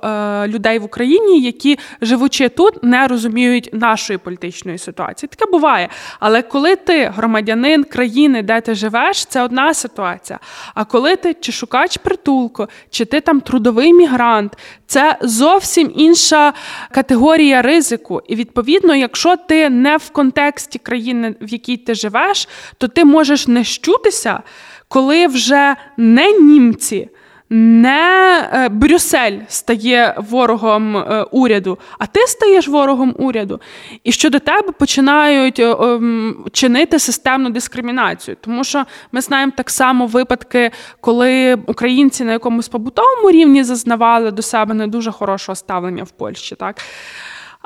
е, 0.03 0.47
людей 0.47 0.79
в 0.79 0.83
Україні, 0.83 1.41
які 1.41 1.79
живучи 2.01 2.49
тут, 2.49 2.83
не 2.83 3.07
розуміють 3.07 3.69
нашої 3.73 4.19
політичної 4.19 4.77
ситуації. 4.77 5.29
Таке 5.35 5.51
буває. 5.51 5.89
Але 6.19 6.41
коли 6.41 6.75
ти 6.75 7.05
громадянин 7.05 7.83
країни, 7.83 8.43
де 8.43 8.61
ти 8.61 8.75
живеш, 8.75 9.25
це 9.25 9.43
одна 9.43 9.73
ситуація. 9.73 10.39
А 10.75 10.85
коли 10.85 11.15
ти 11.15 11.33
чи 11.33 11.51
шукач 11.51 11.97
притулку, 11.97 12.67
чи 12.89 13.05
ти 13.05 13.21
там 13.21 13.41
трудовий 13.41 13.93
мігрант, 13.93 14.56
це 14.87 15.17
зовсім 15.21 15.91
інша 15.95 16.53
категорія 16.91 17.61
ризику. 17.61 18.21
І 18.27 18.35
відповідно, 18.35 18.95
якщо 18.95 19.35
ти 19.35 19.69
не 19.69 19.97
в 19.97 20.09
контексті 20.09 20.79
країни, 20.79 21.35
в 21.41 21.49
якій 21.49 21.77
ти 21.77 21.95
живеш, 21.95 22.47
то 22.77 22.87
ти 22.87 23.05
можеш 23.05 23.47
не 23.47 23.63
щутися, 23.63 24.39
коли 24.87 25.27
вже 25.27 25.75
не 25.97 26.31
німці 26.31 27.09
не 27.49 28.49
е, 28.53 28.69
Брюссель 28.69 29.39
стає 29.47 30.15
ворогом 30.17 30.97
е, 30.97 31.25
уряду, 31.31 31.77
а 31.99 32.05
ти 32.05 32.19
стаєш 32.27 32.67
ворогом 32.67 33.15
уряду. 33.17 33.61
І 34.03 34.11
щодо 34.11 34.39
тебе 34.39 34.71
починають 34.71 35.59
е, 35.59 35.71
ем, 35.71 36.45
чинити 36.51 36.99
системну 36.99 37.49
дискримінацію. 37.49 38.37
Тому 38.41 38.63
що 38.63 38.85
ми 39.11 39.21
знаємо 39.21 39.51
так 39.57 39.69
само 39.69 40.07
випадки, 40.07 40.71
коли 41.01 41.55
українці 41.67 42.23
на 42.23 42.31
якомусь 42.31 42.67
побутовому 42.67 43.31
рівні 43.31 43.63
зазнавали 43.63 44.31
до 44.31 44.41
себе 44.41 44.73
не 44.73 44.87
дуже 44.87 45.11
хорошого 45.11 45.55
ставлення 45.55 46.03
в 46.03 46.11
Польщі. 46.11 46.55
так. 46.55 46.75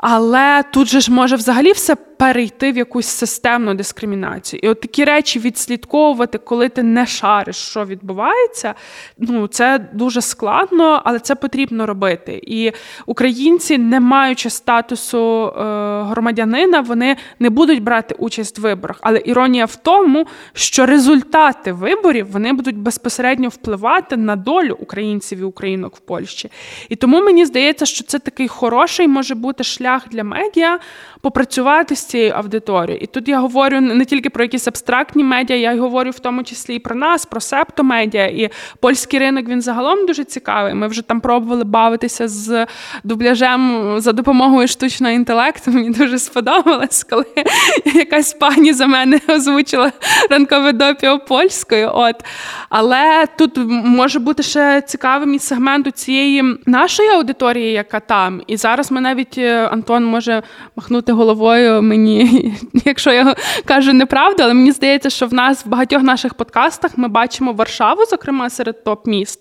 Але 0.02 0.64
тут 0.72 0.88
же 0.88 1.00
ж 1.00 1.12
може 1.12 1.36
взагалі 1.36 1.72
все 1.72 1.96
перейти 2.22 2.72
в 2.72 2.76
якусь 2.76 3.06
системну 3.06 3.74
дискримінацію. 3.74 4.60
І 4.62 4.68
от 4.68 4.80
такі 4.80 5.04
речі 5.04 5.38
відслідковувати, 5.38 6.38
коли 6.38 6.68
ти 6.68 6.82
не 6.82 7.06
шариш, 7.06 7.56
що 7.56 7.84
відбувається, 7.84 8.74
ну 9.18 9.46
це 9.46 9.88
дуже 9.92 10.20
складно, 10.20 11.02
але 11.04 11.18
це 11.18 11.34
потрібно 11.34 11.86
робити. 11.86 12.42
І 12.46 12.72
українці, 13.06 13.78
не 13.78 14.00
маючи 14.00 14.50
статусу 14.50 15.46
е, 15.46 15.52
громадянина, 16.02 16.80
вони 16.80 17.16
не 17.38 17.50
будуть 17.50 17.82
брати 17.82 18.14
участь 18.18 18.58
в 18.58 18.62
виборах. 18.62 18.98
Але 19.00 19.22
іронія 19.24 19.64
в 19.64 19.76
тому, 19.76 20.26
що 20.52 20.86
результати 20.86 21.72
виборів 21.72 22.30
вони 22.30 22.52
будуть 22.52 22.76
безпосередньо 22.76 23.48
впливати 23.48 24.16
на 24.16 24.36
долю 24.36 24.76
українців 24.80 25.38
і 25.38 25.42
українок 25.42 25.96
в 25.96 26.00
Польщі. 26.00 26.50
І 26.88 26.96
тому 26.96 27.20
мені 27.20 27.46
здається, 27.46 27.86
що 27.86 28.04
це 28.04 28.18
такий 28.18 28.48
хороший 28.48 29.08
може 29.08 29.34
бути 29.34 29.64
шлях 29.64 29.91
для 30.10 30.24
медіа 30.24 30.78
попрацювати 31.22 31.96
з 31.96 32.04
цією 32.04 32.32
аудиторією. 32.32 33.02
І 33.02 33.06
тут 33.06 33.28
я 33.28 33.40
говорю 33.40 33.80
не 33.80 34.04
тільки 34.04 34.30
про 34.30 34.44
якісь 34.44 34.68
абстрактні 34.68 35.24
медіа, 35.24 35.56
я 35.56 35.72
й 35.72 35.78
говорю 35.78 36.10
в 36.10 36.18
тому 36.18 36.44
числі 36.44 36.74
і 36.74 36.78
про 36.78 36.94
нас, 36.94 37.26
про 37.26 37.40
септомедіа. 37.40 38.26
І 38.26 38.50
польський 38.80 39.20
ринок 39.20 39.48
він 39.48 39.62
загалом 39.62 40.06
дуже 40.06 40.24
цікавий. 40.24 40.74
Ми 40.74 40.88
вже 40.88 41.02
там 41.02 41.20
пробували 41.20 41.64
бавитися 41.64 42.28
з 42.28 42.66
дубляжем 43.04 43.94
за 43.96 44.12
допомогою 44.12 44.68
штучного 44.68 45.12
інтелекту. 45.12 45.70
Мені 45.70 45.90
дуже 45.90 46.18
сподобалось, 46.18 47.04
коли 47.04 47.26
якась 47.94 48.34
пані 48.34 48.72
за 48.72 48.86
мене 48.86 49.20
озвучила 49.28 49.92
ранкове 50.30 50.72
допіо 50.72 51.18
польською. 51.18 51.90
От. 51.94 52.16
Але 52.68 53.26
тут 53.38 53.58
може 53.68 54.18
бути 54.18 54.42
ще 54.42 54.80
цікавим 54.80 55.34
і 55.34 55.38
сегменту 55.38 55.90
цієї 55.90 56.44
нашої 56.66 57.08
аудиторії, 57.08 57.72
яка 57.72 58.00
там. 58.00 58.42
І 58.46 58.56
зараз 58.56 58.90
ми 58.90 59.00
навіть 59.00 59.38
е, 59.38 59.66
Антон 59.66 60.04
може 60.04 60.42
махнути 60.76 61.11
головою 61.12 61.82
мені, 61.82 62.54
якщо 62.84 63.12
я 63.12 63.34
кажу 63.64 63.92
неправду, 63.92 64.42
але 64.42 64.54
мені 64.54 64.72
здається, 64.72 65.10
що 65.10 65.26
в 65.26 65.34
нас 65.34 65.66
в 65.66 65.68
багатьох 65.68 66.02
наших 66.02 66.34
подкастах 66.34 66.98
ми 66.98 67.08
бачимо 67.08 67.52
Варшаву, 67.52 68.04
зокрема 68.04 68.50
серед 68.50 68.84
топ-міст. 68.84 69.38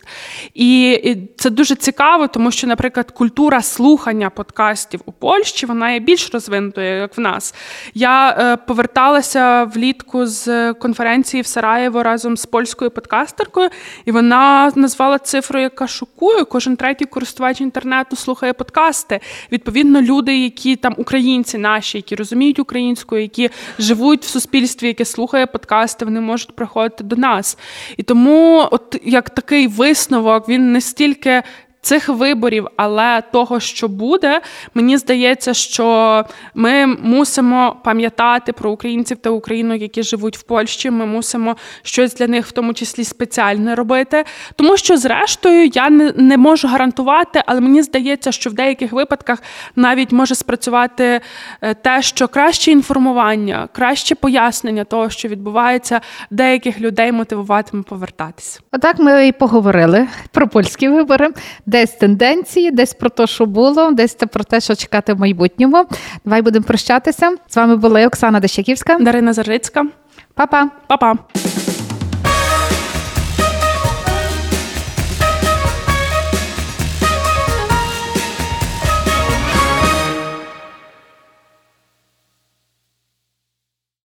І 0.53 1.17
це 1.37 1.49
дуже 1.49 1.75
цікаво, 1.75 2.27
тому 2.27 2.51
що, 2.51 2.67
наприклад, 2.67 3.11
культура 3.11 3.61
слухання 3.61 4.29
подкастів 4.29 5.01
у 5.05 5.11
Польщі 5.11 5.65
вона 5.65 5.91
є 5.91 5.99
більш 5.99 6.33
розвинутою, 6.33 6.97
як 6.99 7.17
в 7.17 7.21
нас. 7.21 7.55
Я 7.93 8.29
е, 8.29 8.57
поверталася 8.57 9.63
влітку 9.63 10.25
з 10.25 10.73
конференції 10.73 11.41
в 11.41 11.47
Сараєво 11.47 12.03
разом 12.03 12.37
з 12.37 12.45
польською 12.45 12.91
подкастеркою, 12.91 13.69
і 14.05 14.11
вона 14.11 14.71
назвала 14.75 15.17
цифру, 15.19 15.59
яка 15.59 15.87
шокує. 15.87 16.43
Кожен 16.43 16.75
третій 16.75 17.05
користувач 17.05 17.61
інтернету 17.61 18.15
слухає 18.15 18.53
подкасти. 18.53 19.19
Відповідно, 19.51 20.01
люди, 20.01 20.37
які 20.37 20.75
там 20.75 20.95
українці 20.97 21.57
наші, 21.61 21.97
які 21.97 22.15
розуміють 22.15 22.59
українську, 22.59 23.17
які 23.17 23.49
живуть 23.79 24.23
в 24.23 24.27
суспільстві, 24.27 24.87
яке 24.87 25.05
слухає 25.05 25.45
подкасти, 25.45 26.05
вони 26.05 26.21
можуть 26.21 26.55
приходити 26.55 27.03
до 27.03 27.15
нас. 27.15 27.57
І 27.97 28.03
тому, 28.03 28.67
от 28.71 29.01
як 29.03 29.29
такий 29.29 29.67
висновок, 29.67 30.49
він 30.49 30.71
не 30.71 30.81
стільки 30.81 31.43
цих 31.81 32.09
виборів, 32.09 32.67
але 32.75 33.21
того, 33.31 33.59
що 33.59 33.87
буде, 33.87 34.41
мені 34.73 34.97
здається, 34.97 35.53
що 35.53 36.25
ми 36.55 36.85
мусимо 36.85 37.75
пам'ятати 37.83 38.53
про 38.53 38.71
українців 38.71 39.17
та 39.21 39.29
Україну, 39.29 39.75
які 39.75 40.03
живуть 40.03 40.37
в 40.37 40.41
Польщі. 40.41 40.91
Ми 40.91 41.05
мусимо 41.05 41.55
щось 41.83 42.15
для 42.15 42.27
них, 42.27 42.47
в 42.47 42.51
тому 42.51 42.73
числі 42.73 43.03
спеціальне 43.03 43.75
робити. 43.75 44.25
Тому 44.55 44.77
що, 44.77 44.97
зрештою, 44.97 45.71
я 45.73 45.89
не, 45.89 46.13
не 46.15 46.37
можу 46.37 46.67
гарантувати, 46.67 47.43
але 47.45 47.61
мені 47.61 47.81
здається, 47.81 48.31
що 48.31 48.49
в 48.49 48.53
деяких 48.53 48.91
випадках 48.91 49.43
навіть 49.75 50.11
може 50.11 50.35
спрацювати 50.35 51.21
е, 51.61 51.73
те, 51.73 52.01
що 52.01 52.27
краще 52.27 52.71
інформування, 52.71 53.69
краще 53.73 54.15
пояснення 54.15 54.83
того, 54.83 55.09
що 55.09 55.27
відбувається, 55.27 56.01
деяких 56.31 56.79
людей 56.79 57.11
мотивуватиме 57.11 57.83
повертатися. 57.83 58.59
Отак 58.71 58.99
ми 58.99 59.27
і 59.27 59.31
поговорили 59.31 60.07
про 60.31 60.47
польські 60.47 60.89
вибори. 60.89 61.29
Десь 61.71 61.91
тенденції, 61.91 62.71
десь 62.71 62.93
про 62.93 63.09
те, 63.09 63.27
що 63.27 63.45
було, 63.45 63.91
десь 63.91 64.13
про 64.13 64.43
те, 64.43 64.59
що 64.59 64.75
чекати 64.75 65.13
в 65.13 65.19
майбутньому. 65.19 65.85
Давай 66.25 66.41
будемо 66.41 66.65
прощатися. 66.65 67.31
З 67.49 67.55
вами 67.55 67.75
була 67.75 68.07
Оксана 68.07 68.39
Дещаківська, 68.39 68.97
Дарина 68.99 69.33
Зарицька. 69.33 69.85
Па-па. 70.33 70.69
Па-па. 70.87 71.17